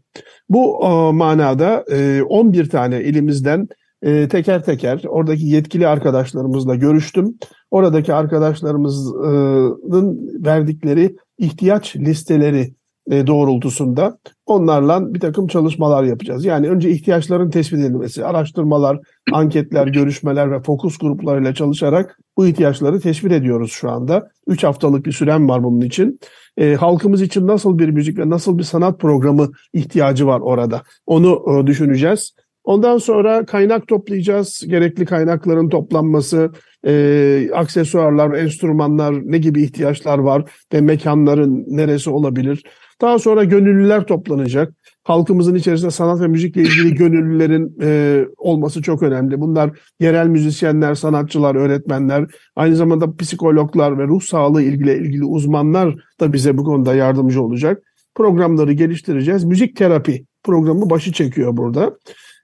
Bu 0.50 0.80
e, 0.84 1.12
manada 1.12 1.86
e, 1.92 2.22
11 2.22 2.70
tane 2.70 3.04
ilimizden 3.04 3.68
e, 4.04 4.28
teker 4.28 4.64
teker 4.64 5.02
oradaki 5.08 5.46
yetkili 5.46 5.88
arkadaşlarımızla 5.88 6.76
görüştüm. 6.76 7.38
Oradaki 7.72 8.14
arkadaşlarımızın 8.14 10.46
verdikleri 10.46 11.16
ihtiyaç 11.38 11.96
listeleri 11.96 12.74
e, 13.12 13.28
doğrultusunda 13.28 14.18
onlarla 14.46 15.14
bir 15.14 15.20
takım 15.20 15.48
çalışmalar 15.48 16.04
yapacağız. 16.04 16.46
Yani 16.46 16.70
önce 16.70 16.90
ihtiyaçların 16.90 17.50
tespit 17.50 17.80
edilmesi, 17.80 18.26
araştırmalar, 18.26 19.00
anketler, 19.32 19.88
görüşmeler 19.88 20.52
ve 20.52 20.62
fokus 20.62 20.98
gruplarıyla 20.98 21.54
çalışarak 21.54 22.20
bu 22.38 22.48
ihtiyaçları 22.48 23.00
tespit 23.00 23.32
ediyoruz 23.32 23.72
şu 23.72 23.92
anda. 23.92 24.28
3 24.48 24.64
haftalık 24.64 25.06
bir 25.06 25.12
süren 25.12 25.50
var 25.50 25.64
bunun 25.64 25.82
için. 25.82 26.20
E, 26.58 26.76
halkımız 26.76 27.22
için 27.22 27.48
nasıl 27.48 27.80
bir 27.80 27.90
müzik 27.90 28.20
ve 28.20 28.30
nasıl 28.30 28.58
bir 28.58 28.64
sanat 28.64 29.00
programı 29.00 29.52
ihtiyacı 29.74 30.28
var 30.28 30.40
orada 30.40 30.82
onu 31.06 31.62
e, 31.64 31.68
düşüneceğiz. 31.68 32.34
Ondan 32.64 32.98
sonra 32.98 33.46
kaynak 33.46 33.88
toplayacağız. 33.88 34.64
Gerekli 34.68 35.06
kaynakların 35.06 35.70
toplanması, 35.70 36.52
e, 36.88 37.50
aksesuarlar, 37.54 38.34
enstrümanlar, 38.34 39.16
ne 39.24 39.38
gibi 39.38 39.64
ihtiyaçlar 39.64 40.18
var 40.18 40.52
ve 40.74 40.82
mekanların 40.82 41.66
neresi 41.68 42.10
olabilir. 42.10 42.64
Daha 43.02 43.20
sonra 43.20 43.44
gönüllüler 43.44 44.06
toplanacak. 44.06 44.74
Halkımızın 45.04 45.56
içerisinde 45.56 45.92
sanat 45.92 46.22
ve 46.22 46.28
müzikle 46.28 46.62
ilgili 46.62 46.96
gönüllülerin 46.96 47.78
e, 47.82 48.22
olması 48.38 48.82
çok 48.82 49.04
önemli. 49.04 49.42
Bunlar 49.42 49.72
yerel 50.00 50.28
müzisyenler, 50.28 50.96
sanatçılar, 50.96 51.56
öğretmenler, 51.56 52.26
aynı 52.56 52.76
zamanda 52.76 53.16
psikologlar 53.16 53.98
ve 53.98 54.04
ruh 54.04 54.22
sağlığı 54.22 54.64
ilgili 54.64 54.94
ilgili 54.94 55.26
uzmanlar 55.26 55.96
da 56.20 56.34
bize 56.34 56.58
bu 56.58 56.64
konuda 56.64 56.96
yardımcı 56.96 57.42
olacak. 57.42 57.84
Programları 58.16 58.74
geliştireceğiz. 58.74 59.44
Müzik 59.44 59.76
terapi 59.76 60.26
programı 60.44 60.90
başı 60.90 61.12
çekiyor 61.12 61.58
burada. 61.58 61.98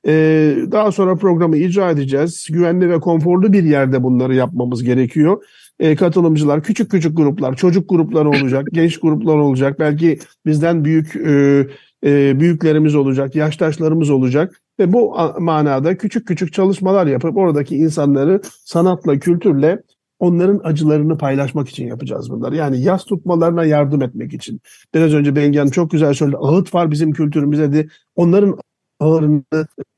Ee, 0.08 0.56
daha 0.72 0.92
sonra 0.92 1.16
programı 1.16 1.58
icra 1.58 1.92
edeceğiz. 1.92 2.48
Güvenli 2.52 2.90
ve 2.90 3.00
konforlu 3.00 3.54
bir 3.54 3.64
yerde 3.64 4.04
bunları 4.04 4.36
yapmamız 4.36 4.84
gerekiyor. 4.84 5.44
Ee, 5.80 5.96
katılımcılar, 5.96 6.64
küçük 6.64 6.92
küçük 6.92 7.18
gruplar, 7.18 7.56
çocuk 7.56 7.90
grupları 7.90 8.30
olacak, 8.30 8.68
genç 8.74 9.00
gruplar 9.00 9.36
olacak. 9.36 9.80
Belki 9.80 10.20
bizden 10.46 10.86
büyük 10.86 11.16
e, 11.16 11.68
e, 12.06 12.40
büyüklerimiz 12.40 12.96
olacak, 12.96 13.36
yaştaşlarımız 13.36 14.10
olacak. 14.10 14.62
Ve 14.80 14.94
bu 14.94 15.18
manada 15.40 15.98
küçük 15.98 16.28
küçük 16.28 16.54
çalışmalar 16.54 17.08
yapıp 17.08 17.38
oradaki 17.38 17.76
insanları 17.76 18.42
sanatla, 18.66 19.20
kültürle 19.20 19.82
onların 20.20 20.62
acılarını 20.64 21.18
paylaşmak 21.18 21.70
için 21.70 21.88
yapacağız 21.88 22.30
bunları. 22.30 22.56
Yani 22.56 22.82
yas 22.82 23.06
tutmalarına 23.06 23.66
yardım 23.66 24.02
etmek 24.02 24.34
için. 24.34 24.62
Biraz 24.94 25.14
önce 25.14 25.36
Bengi 25.36 25.58
Hanım 25.58 25.72
çok 25.72 25.92
güzel 25.92 26.14
söyledi. 26.14 26.38
Ağıt 26.40 26.74
var 26.74 26.92
bizim 26.92 27.12
kültürümüzde 27.12 27.74
de 27.74 27.88
onların 28.16 28.58
ağırını 29.00 29.44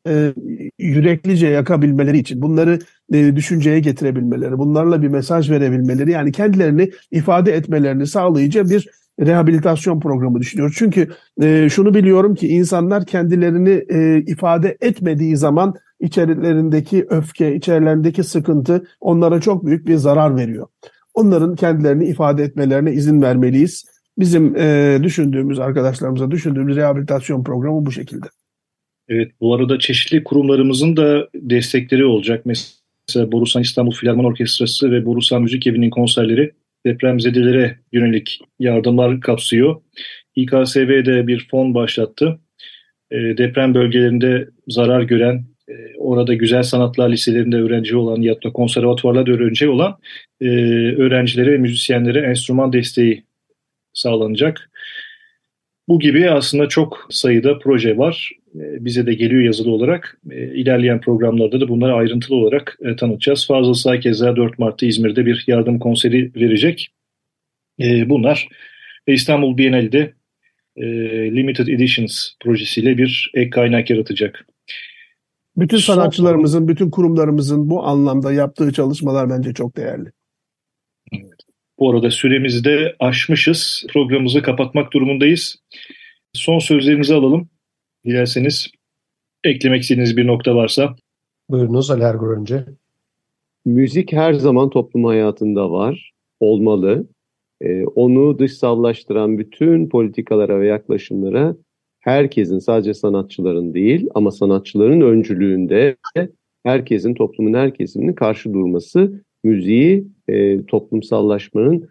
e, 0.07 0.33
yüreklice 0.79 1.47
yakabilmeleri 1.47 2.17
için, 2.17 2.41
bunları 2.41 2.79
e, 3.13 3.35
düşünceye 3.35 3.79
getirebilmeleri, 3.79 4.57
bunlarla 4.57 5.01
bir 5.01 5.07
mesaj 5.07 5.51
verebilmeleri, 5.51 6.11
yani 6.11 6.31
kendilerini 6.31 6.91
ifade 7.11 7.51
etmelerini 7.51 8.07
sağlayıcı 8.07 8.69
bir 8.69 8.87
rehabilitasyon 9.19 9.99
programı 9.99 10.39
düşünüyoruz. 10.39 10.75
Çünkü 10.77 11.07
e, 11.41 11.69
şunu 11.69 11.93
biliyorum 11.93 12.35
ki 12.35 12.47
insanlar 12.47 13.05
kendilerini 13.05 13.83
e, 13.89 14.23
ifade 14.27 14.77
etmediği 14.81 15.37
zaman 15.37 15.73
içerilerindeki 15.99 17.05
öfke, 17.09 17.55
içerilerindeki 17.55 18.23
sıkıntı 18.23 18.83
onlara 18.99 19.41
çok 19.41 19.65
büyük 19.65 19.87
bir 19.87 19.95
zarar 19.95 20.35
veriyor. 20.35 20.67
Onların 21.13 21.55
kendilerini 21.55 22.05
ifade 22.05 22.43
etmelerine 22.43 22.91
izin 22.93 23.21
vermeliyiz. 23.21 23.85
Bizim 24.17 24.55
e, 24.55 24.99
düşündüğümüz 25.03 25.59
arkadaşlarımıza 25.59 26.31
düşündüğümüz 26.31 26.75
rehabilitasyon 26.75 27.43
programı 27.43 27.85
bu 27.85 27.91
şekilde. 27.91 28.27
Evet, 29.07 29.31
bu 29.41 29.55
arada 29.55 29.79
çeşitli 29.79 30.23
kurumlarımızın 30.23 30.97
da 30.97 31.29
destekleri 31.35 32.05
olacak. 32.05 32.45
Mesela 32.45 33.31
Borusan 33.31 33.61
İstanbul 33.61 33.91
Filarmon 33.91 34.23
Orkestrası 34.23 34.91
ve 34.91 35.05
Borusan 35.05 35.41
Müzik 35.41 35.67
Evi'nin 35.67 35.89
konserleri 35.89 36.51
depremzedelere 36.85 37.79
yönelik 37.91 38.39
yardımlar 38.59 39.21
kapsıyor. 39.21 39.81
İKSV 40.35 41.05
de 41.05 41.27
bir 41.27 41.47
fon 41.51 41.75
başlattı. 41.75 42.39
E, 43.11 43.17
deprem 43.17 43.73
bölgelerinde 43.73 44.49
zarar 44.67 45.01
gören, 45.01 45.45
e, 45.69 45.73
orada 45.97 46.33
güzel 46.33 46.63
sanatlar 46.63 47.09
liselerinde 47.09 47.55
öğrenci 47.55 47.95
olan 47.95 48.21
ya 48.21 48.35
da 48.41 48.51
konservatuvarlarda 48.53 49.31
öğrenci 49.31 49.69
olan 49.69 49.97
e, 50.41 50.47
öğrencilere 50.95 51.51
ve 51.51 51.57
müzisyenlere 51.57 52.19
enstrüman 52.19 52.73
desteği 52.73 53.23
sağlanacak. 53.93 54.71
Bu 55.87 55.99
gibi 55.99 56.29
aslında 56.29 56.67
çok 56.67 57.07
sayıda 57.09 57.59
proje 57.59 57.97
var. 57.97 58.31
E, 58.55 58.85
bize 58.85 59.05
de 59.05 59.13
geliyor 59.13 59.41
yazılı 59.41 59.71
olarak. 59.71 60.17
E, 60.31 60.55
ilerleyen 60.55 61.01
programlarda 61.01 61.61
da 61.61 61.67
bunları 61.67 61.93
ayrıntılı 61.93 62.35
olarak 62.35 62.77
e, 62.81 62.95
tanıtacağız. 62.95 63.47
Fazıl 63.47 63.73
Say 63.73 63.99
keza 63.99 64.35
4 64.35 64.59
Mart'ta 64.59 64.85
İzmir'de 64.85 65.25
bir 65.25 65.43
yardım 65.47 65.79
konseri 65.79 66.31
verecek. 66.35 66.87
Bunlar 68.05 68.47
İstanbul 69.07 69.57
Bienali'de 69.57 70.13
Limited 71.35 71.67
Editions 71.67 72.31
projesiyle 72.39 72.97
bir 72.97 73.31
ek 73.33 73.49
kaynak 73.49 73.89
yaratacak. 73.89 74.45
Bütün 75.57 75.77
sanatçılarımızın, 75.77 76.67
bütün 76.67 76.89
kurumlarımızın 76.89 77.69
bu 77.69 77.83
anlamda 77.83 78.33
yaptığı 78.33 78.73
çalışmalar 78.73 79.29
bence 79.29 79.53
çok 79.53 79.77
değerli. 79.77 80.11
Evet. 81.13 81.39
Bu 81.79 81.91
arada 81.91 82.11
süremizi 82.11 82.63
de 82.63 82.95
aşmışız. 82.99 83.85
Programımızı 83.93 84.41
kapatmak 84.41 84.93
durumundayız. 84.93 85.55
Son 86.33 86.59
sözlerinizi 86.59 87.13
alalım. 87.13 87.49
Dilerseniz 88.05 88.71
eklemek 89.43 89.81
istediğiniz 89.81 90.17
bir 90.17 90.27
nokta 90.27 90.55
varsa. 90.55 90.95
Buyurunuz 91.49 91.91
Ali 91.91 92.03
Ergur 92.03 92.37
önce. 92.37 92.65
Müzik 93.65 94.13
her 94.13 94.33
zaman 94.33 94.69
toplum 94.69 95.03
hayatında 95.03 95.71
var, 95.71 96.11
olmalı. 96.39 97.07
Ee, 97.61 97.85
onu 97.85 98.39
dışsallaştıran 98.39 99.37
bütün 99.37 99.89
politikalara 99.89 100.59
ve 100.59 100.67
yaklaşımlara 100.67 101.55
herkesin 101.99 102.59
sadece 102.59 102.93
sanatçıların 102.93 103.73
değil 103.73 104.09
ama 104.15 104.31
sanatçıların 104.31 105.01
öncülüğünde 105.01 105.95
herkesin, 106.63 107.13
toplumun 107.13 107.53
her 107.53 107.73
kesiminin 107.73 108.13
karşı 108.13 108.53
durması 108.53 109.23
müziği 109.43 110.07
e, 110.27 110.65
toplumsallaşmanın 110.65 111.89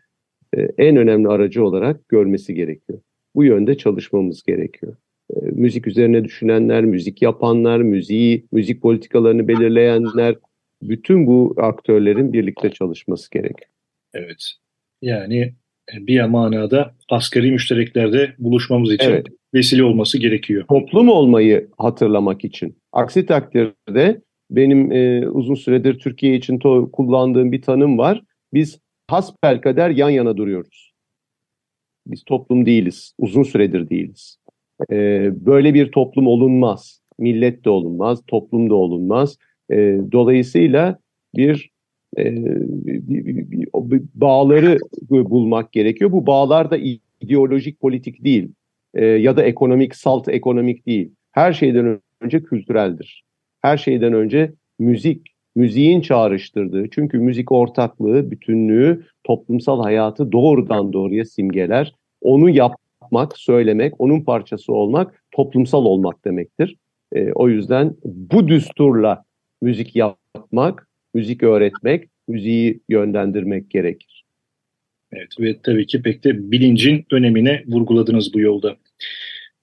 e, 0.57 0.61
en 0.79 0.97
önemli 0.97 1.29
aracı 1.29 1.65
olarak 1.65 2.09
görmesi 2.09 2.55
gerekiyor. 2.55 3.01
Bu 3.35 3.45
yönde 3.45 3.77
çalışmamız 3.77 4.43
gerekiyor. 4.43 4.97
E, 5.37 5.41
müzik 5.53 5.87
üzerine 5.87 6.25
düşünenler, 6.25 6.85
müzik 6.85 7.23
yapanlar, 7.23 7.79
müziği, 7.79 8.47
müzik 8.53 8.83
politikalarını 8.83 9.49
belirleyenler, 9.49 10.37
bütün 10.83 11.27
bu 11.27 11.55
aktörlerin 11.57 12.33
birlikte 12.33 12.71
çalışması 12.71 13.31
gerekiyor. 13.31 13.71
Evet. 14.15 14.53
Yani 15.03 15.55
e, 15.95 16.07
bir 16.07 16.25
manada 16.25 16.95
asgari 17.09 17.53
müştereklerde 17.53 18.35
buluşmamız 18.39 18.93
için 18.93 19.11
evet. 19.11 19.27
vesile 19.55 19.85
olması 19.85 20.19
gerekiyor. 20.19 20.65
Toplum 20.69 21.09
olmayı 21.09 21.69
hatırlamak 21.79 22.45
için. 22.45 22.79
Aksi 22.93 23.27
takdirde 23.27 24.21
benim 24.51 24.93
e, 24.93 25.29
uzun 25.29 25.55
süredir 25.55 25.99
Türkiye 25.99 26.37
için 26.37 26.59
to- 26.59 26.91
kullandığım 26.91 27.53
bir 27.53 27.63
tanım 27.63 27.99
var. 27.99 28.23
Biz 28.55 28.81
hasbelkader 29.11 29.91
yan 29.91 30.11
yana 30.11 30.37
duruyoruz. 30.37 30.93
Biz 32.07 32.25
toplum 32.25 32.67
değiliz. 32.67 33.15
Uzun 33.19 33.43
süredir 33.43 33.91
değiliz. 33.91 34.37
E, 34.93 35.31
böyle 35.47 35.75
bir 35.75 35.93
toplum 35.93 36.27
olunmaz. 36.27 37.01
Millet 37.19 37.65
de 37.65 37.71
olunmaz, 37.71 38.23
toplum 38.27 38.71
da 38.71 38.75
olunmaz. 38.75 39.39
E, 39.71 39.99
dolayısıyla 40.13 40.99
bir, 41.37 41.71
e, 42.19 42.35
bağları 44.15 44.79
bulmak 45.11 45.73
gerekiyor. 45.73 46.13
Bu 46.13 46.27
bağlar 46.27 46.71
da 46.71 46.79
ideolojik 47.21 47.81
politik 47.81 48.25
değil 48.25 48.49
e, 48.95 49.05
ya 49.05 49.37
da 49.37 49.43
ekonomik, 49.43 49.95
salt 49.97 50.29
ekonomik 50.29 50.87
değil. 50.87 51.13
Her 51.33 51.53
şeyden 51.53 52.01
önce 52.21 52.43
kültüreldir. 52.43 53.25
Her 53.63 53.77
şeyden 53.77 54.13
önce 54.13 54.53
müzik, 54.79 55.27
müziğin 55.57 56.01
çağrıştırdığı. 56.01 56.91
Çünkü 56.91 57.19
müzik 57.19 57.53
ortaklığı, 57.53 58.31
bütünlüğü, 58.31 59.07
toplumsal 59.25 59.83
hayatı 59.83 60.33
doğrudan 60.33 60.93
doğruya 60.93 61.25
simgeler. 61.25 61.95
Onu 62.21 62.51
yap 62.51 62.75
yapmak, 63.11 63.39
söylemek, 63.39 64.01
onun 64.01 64.21
parçası 64.21 64.73
olmak, 64.73 65.23
toplumsal 65.31 65.85
olmak 65.85 66.25
demektir. 66.25 66.77
E, 67.13 67.33
o 67.33 67.49
yüzden 67.49 67.95
bu 68.05 68.49
düsturla 68.49 69.25
müzik 69.63 69.97
yapmak, 69.97 70.89
müzik 71.15 71.43
öğretmek, 71.43 72.09
müziği 72.29 72.81
yönlendirmek 72.89 73.71
gerekir. 73.71 74.25
Evet 75.13 75.41
ve 75.41 75.57
tabii 75.63 75.87
ki 75.87 76.03
pek 76.03 76.25
de 76.25 76.51
bilincin 76.51 77.05
önemine 77.13 77.65
vurguladınız 77.67 78.35
bu 78.35 78.41
yolda. 78.41 78.71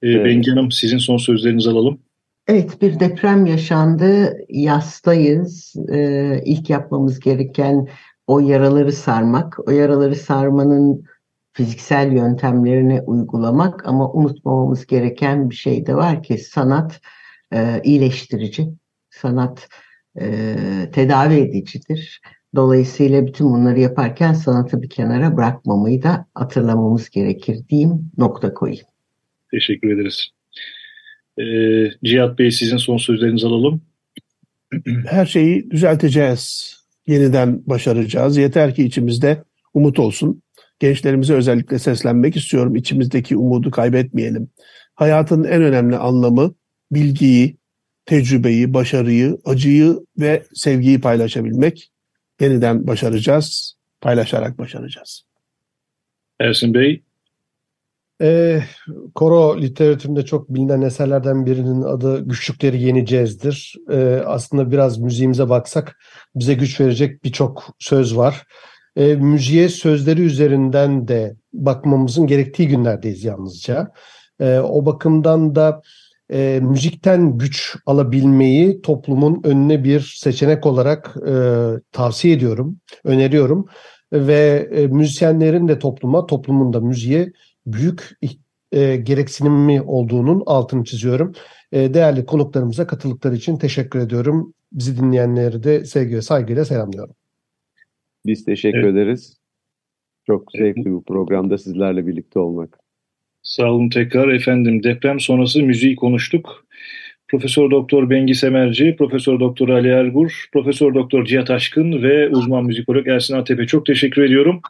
Ee, 0.04 0.10
evet. 0.10 0.26
Bengi 0.26 0.52
Hanım 0.52 0.72
sizin 0.72 0.98
son 0.98 1.18
sözlerinizi 1.18 1.70
alalım. 1.70 2.00
Evet 2.48 2.82
bir 2.82 3.00
deprem 3.00 3.46
yaşandı, 3.46 4.38
yastayız. 4.50 5.76
Ee, 5.94 6.42
ilk 6.46 6.70
yapmamız 6.70 7.20
gereken 7.20 7.88
o 8.28 8.40
yaraları 8.40 8.92
sarmak. 8.92 9.70
O 9.70 9.72
yaraları 9.72 10.16
sarmanın 10.16 11.04
fiziksel 11.58 12.12
yöntemlerini 12.12 13.02
uygulamak 13.02 13.86
ama 13.86 14.12
unutmamamız 14.12 14.86
gereken 14.86 15.50
bir 15.50 15.56
şey 15.56 15.86
de 15.86 15.96
var 15.96 16.24
ki 16.24 16.38
sanat 16.38 17.02
e, 17.54 17.82
iyileştirici, 17.84 18.68
sanat 19.10 19.70
e, 20.20 20.56
tedavi 20.94 21.34
edicidir. 21.34 22.22
Dolayısıyla 22.56 23.28
bütün 23.28 23.48
bunları 23.48 23.80
yaparken 23.80 24.34
sanatı 24.34 24.82
bir 24.82 24.90
kenara 24.90 25.38
bırakmamayı 25.38 26.04
da 26.04 26.26
hatırlamamız 26.34 27.10
gerekir 27.10 27.58
diyeyim, 27.70 28.12
nokta 28.18 28.54
koyayım. 28.54 28.86
Teşekkür 29.52 29.90
ederiz. 29.96 30.30
Ee, 31.38 31.92
Cihat 32.04 32.40
Bey 32.40 32.52
sizin 32.52 32.78
son 32.78 32.98
sözlerinizi 32.98 33.48
alalım. 33.48 33.82
Her 35.08 35.26
şeyi 35.26 35.72
düzelteceğiz. 35.72 36.76
Yeniden 37.08 37.62
başaracağız. 37.68 38.38
Yeter 38.38 38.76
ki 38.76 38.84
içimizde 38.84 39.44
umut 39.74 40.00
olsun 40.00 40.42
gençlerimize 40.80 41.34
özellikle 41.34 41.80
seslenmek 41.80 42.36
istiyorum. 42.36 42.76
İçimizdeki 42.76 43.38
umudu 43.38 43.72
kaybetmeyelim. 43.72 44.50
Hayatın 44.96 45.44
en 45.44 45.62
önemli 45.62 45.98
anlamı 45.98 46.54
bilgiyi, 46.92 47.58
tecrübeyi, 48.06 48.74
başarıyı, 48.74 49.38
acıyı 49.46 50.00
ve 50.20 50.44
sevgiyi 50.54 51.02
paylaşabilmek. 51.02 51.92
Yeniden 52.42 52.88
başaracağız, 52.88 53.78
paylaşarak 54.02 54.60
başaracağız. 54.60 55.24
Ersin 56.40 56.74
Bey? 56.74 57.04
E, 58.22 58.62
koro 59.16 59.62
literatüründe 59.62 60.26
çok 60.26 60.50
bilinen 60.50 60.82
eserlerden 60.82 61.46
birinin 61.46 61.82
adı 61.82 62.26
Güçlükleri 62.26 62.82
Yeneceğiz'dir. 62.82 63.76
E, 63.92 63.98
aslında 64.26 64.72
biraz 64.72 64.98
müziğimize 64.98 65.50
baksak 65.50 66.00
bize 66.36 66.54
güç 66.54 66.80
verecek 66.82 67.24
birçok 67.24 67.76
söz 67.80 68.18
var 68.18 68.44
e, 68.98 69.16
müziğe 69.16 69.70
sözleri 69.70 70.22
üzerinden 70.22 71.08
de 71.08 71.36
bakmamızın 71.54 72.28
gerektiği 72.28 72.68
günlerdeyiz 72.68 73.24
yalnızca. 73.24 73.92
E, 74.40 74.60
o 74.60 74.86
bakımdan 74.86 75.56
da 75.56 75.82
e, 76.32 76.60
müzikten 76.64 77.38
güç 77.38 77.76
alabilmeyi 77.86 78.82
toplumun 78.82 79.42
önüne 79.44 79.84
bir 79.84 80.16
seçenek 80.18 80.66
olarak 80.66 81.16
e, 81.28 81.34
tavsiye 81.92 82.34
ediyorum, 82.34 82.78
öneriyorum. 83.04 83.66
Ve 84.14 84.70
e, 84.72 84.88
müzisyenlerin 84.88 85.68
de 85.68 85.80
topluma, 85.80 86.26
toplumun 86.26 86.74
da 86.74 86.80
müziğe 86.80 87.32
büyük 87.66 88.18
e, 88.72 88.96
gereksinimi 88.96 89.82
olduğunun 89.82 90.44
altını 90.46 90.84
çiziyorum. 90.84 91.34
E, 91.72 91.94
değerli 91.94 92.26
konuklarımıza 92.26 92.88
katıldıkları 92.88 93.36
için 93.36 93.58
teşekkür 93.58 94.00
ediyorum. 94.00 94.54
Bizi 94.72 94.98
dinleyenleri 94.98 95.64
de 95.64 95.86
sevgi 95.86 96.22
saygıyla 96.22 96.66
selamlıyorum. 96.66 97.16
Biz 98.28 98.46
teşekkür 98.46 98.78
Evet. 98.80 98.94
ederiz. 98.94 99.38
Çok 100.28 100.56
Evet. 100.56 100.76
zevkli 100.76 100.92
bu 100.92 101.04
programda 101.04 101.58
sizlerle 101.58 102.08
birlikte 102.08 102.40
olmak. 102.40 102.78
Sağ 103.44 103.72
olun 103.72 103.90
tekrar 103.90 104.28
efendim. 104.28 104.84
Deprem 104.84 105.20
sonrası 105.20 105.64
müziği 105.64 105.96
konuştuk. 105.96 106.66
Profesör 107.28 107.72
Doktor 107.72 108.10
Bengi 108.10 108.36
Semerci, 108.36 108.96
Profesör 108.96 109.40
Doktor 109.40 109.70
Ali 109.70 109.88
Ergur, 109.88 110.46
Profesör 110.54 110.94
Doktor 110.94 111.26
Cihat 111.26 111.50
Aşkın 111.50 112.04
ve 112.04 112.30
uzman 112.30 112.66
müzikolog 112.66 113.08
Ersin 113.08 113.36
Atep'e 113.36 113.68
çok 113.68 113.86
teşekkür 113.86 114.22
ediyorum. 114.24 114.62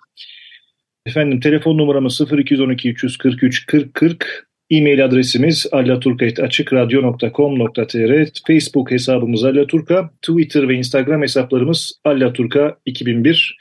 Efendim 1.06 1.40
telefon 1.40 1.78
numaramız 1.78 2.22
0212 2.32 2.90
343 2.90 3.66
40 3.66 3.94
40. 3.94 4.47
E-mail 4.70 5.06
adresimiz 5.06 5.68
allaturka.açıkradyo.com.tr 5.72 8.28
Facebook 8.48 8.92
hesabımız 8.92 9.46
Allaturka, 9.46 10.10
Twitter 10.22 10.70
ve 10.70 10.76
Instagram 10.76 11.22
hesaplarımız 11.22 12.00
Allaturka 12.04 12.78
2001. 12.86 13.58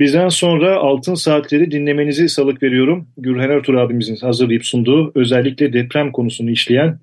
Bizden 0.00 0.28
sonra 0.28 0.76
Altın 0.76 1.14
Saatleri 1.14 1.70
dinlemenizi 1.70 2.28
salık 2.28 2.62
veriyorum. 2.62 3.08
Gürhan 3.16 3.50
Ertuğ 3.50 3.80
abimizin 3.80 4.16
hazırlayıp 4.16 4.66
sunduğu 4.66 5.12
özellikle 5.14 5.72
deprem 5.72 6.12
konusunu 6.12 6.50
işleyen 6.50 7.00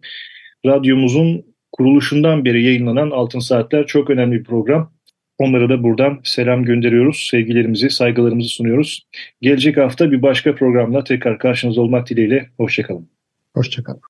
radyomuzun 0.65 1.45
kuruluşundan 1.71 2.45
beri 2.45 2.63
yayınlanan 2.63 3.11
Altın 3.11 3.39
Saatler 3.39 3.85
çok 3.85 4.09
önemli 4.09 4.39
bir 4.39 4.43
program. 4.43 4.93
Onlara 5.37 5.69
da 5.69 5.83
buradan 5.83 6.19
selam 6.23 6.65
gönderiyoruz. 6.65 7.27
Sevgilerimizi, 7.31 7.89
saygılarımızı 7.89 8.49
sunuyoruz. 8.49 9.07
Gelecek 9.41 9.77
hafta 9.77 10.11
bir 10.11 10.21
başka 10.21 10.55
programla 10.55 11.03
tekrar 11.03 11.39
karşınızda 11.39 11.81
olmak 11.81 12.09
dileğiyle. 12.09 12.49
Hoşçakalın. 12.57 13.09
Hoşçakalın. 13.55 14.01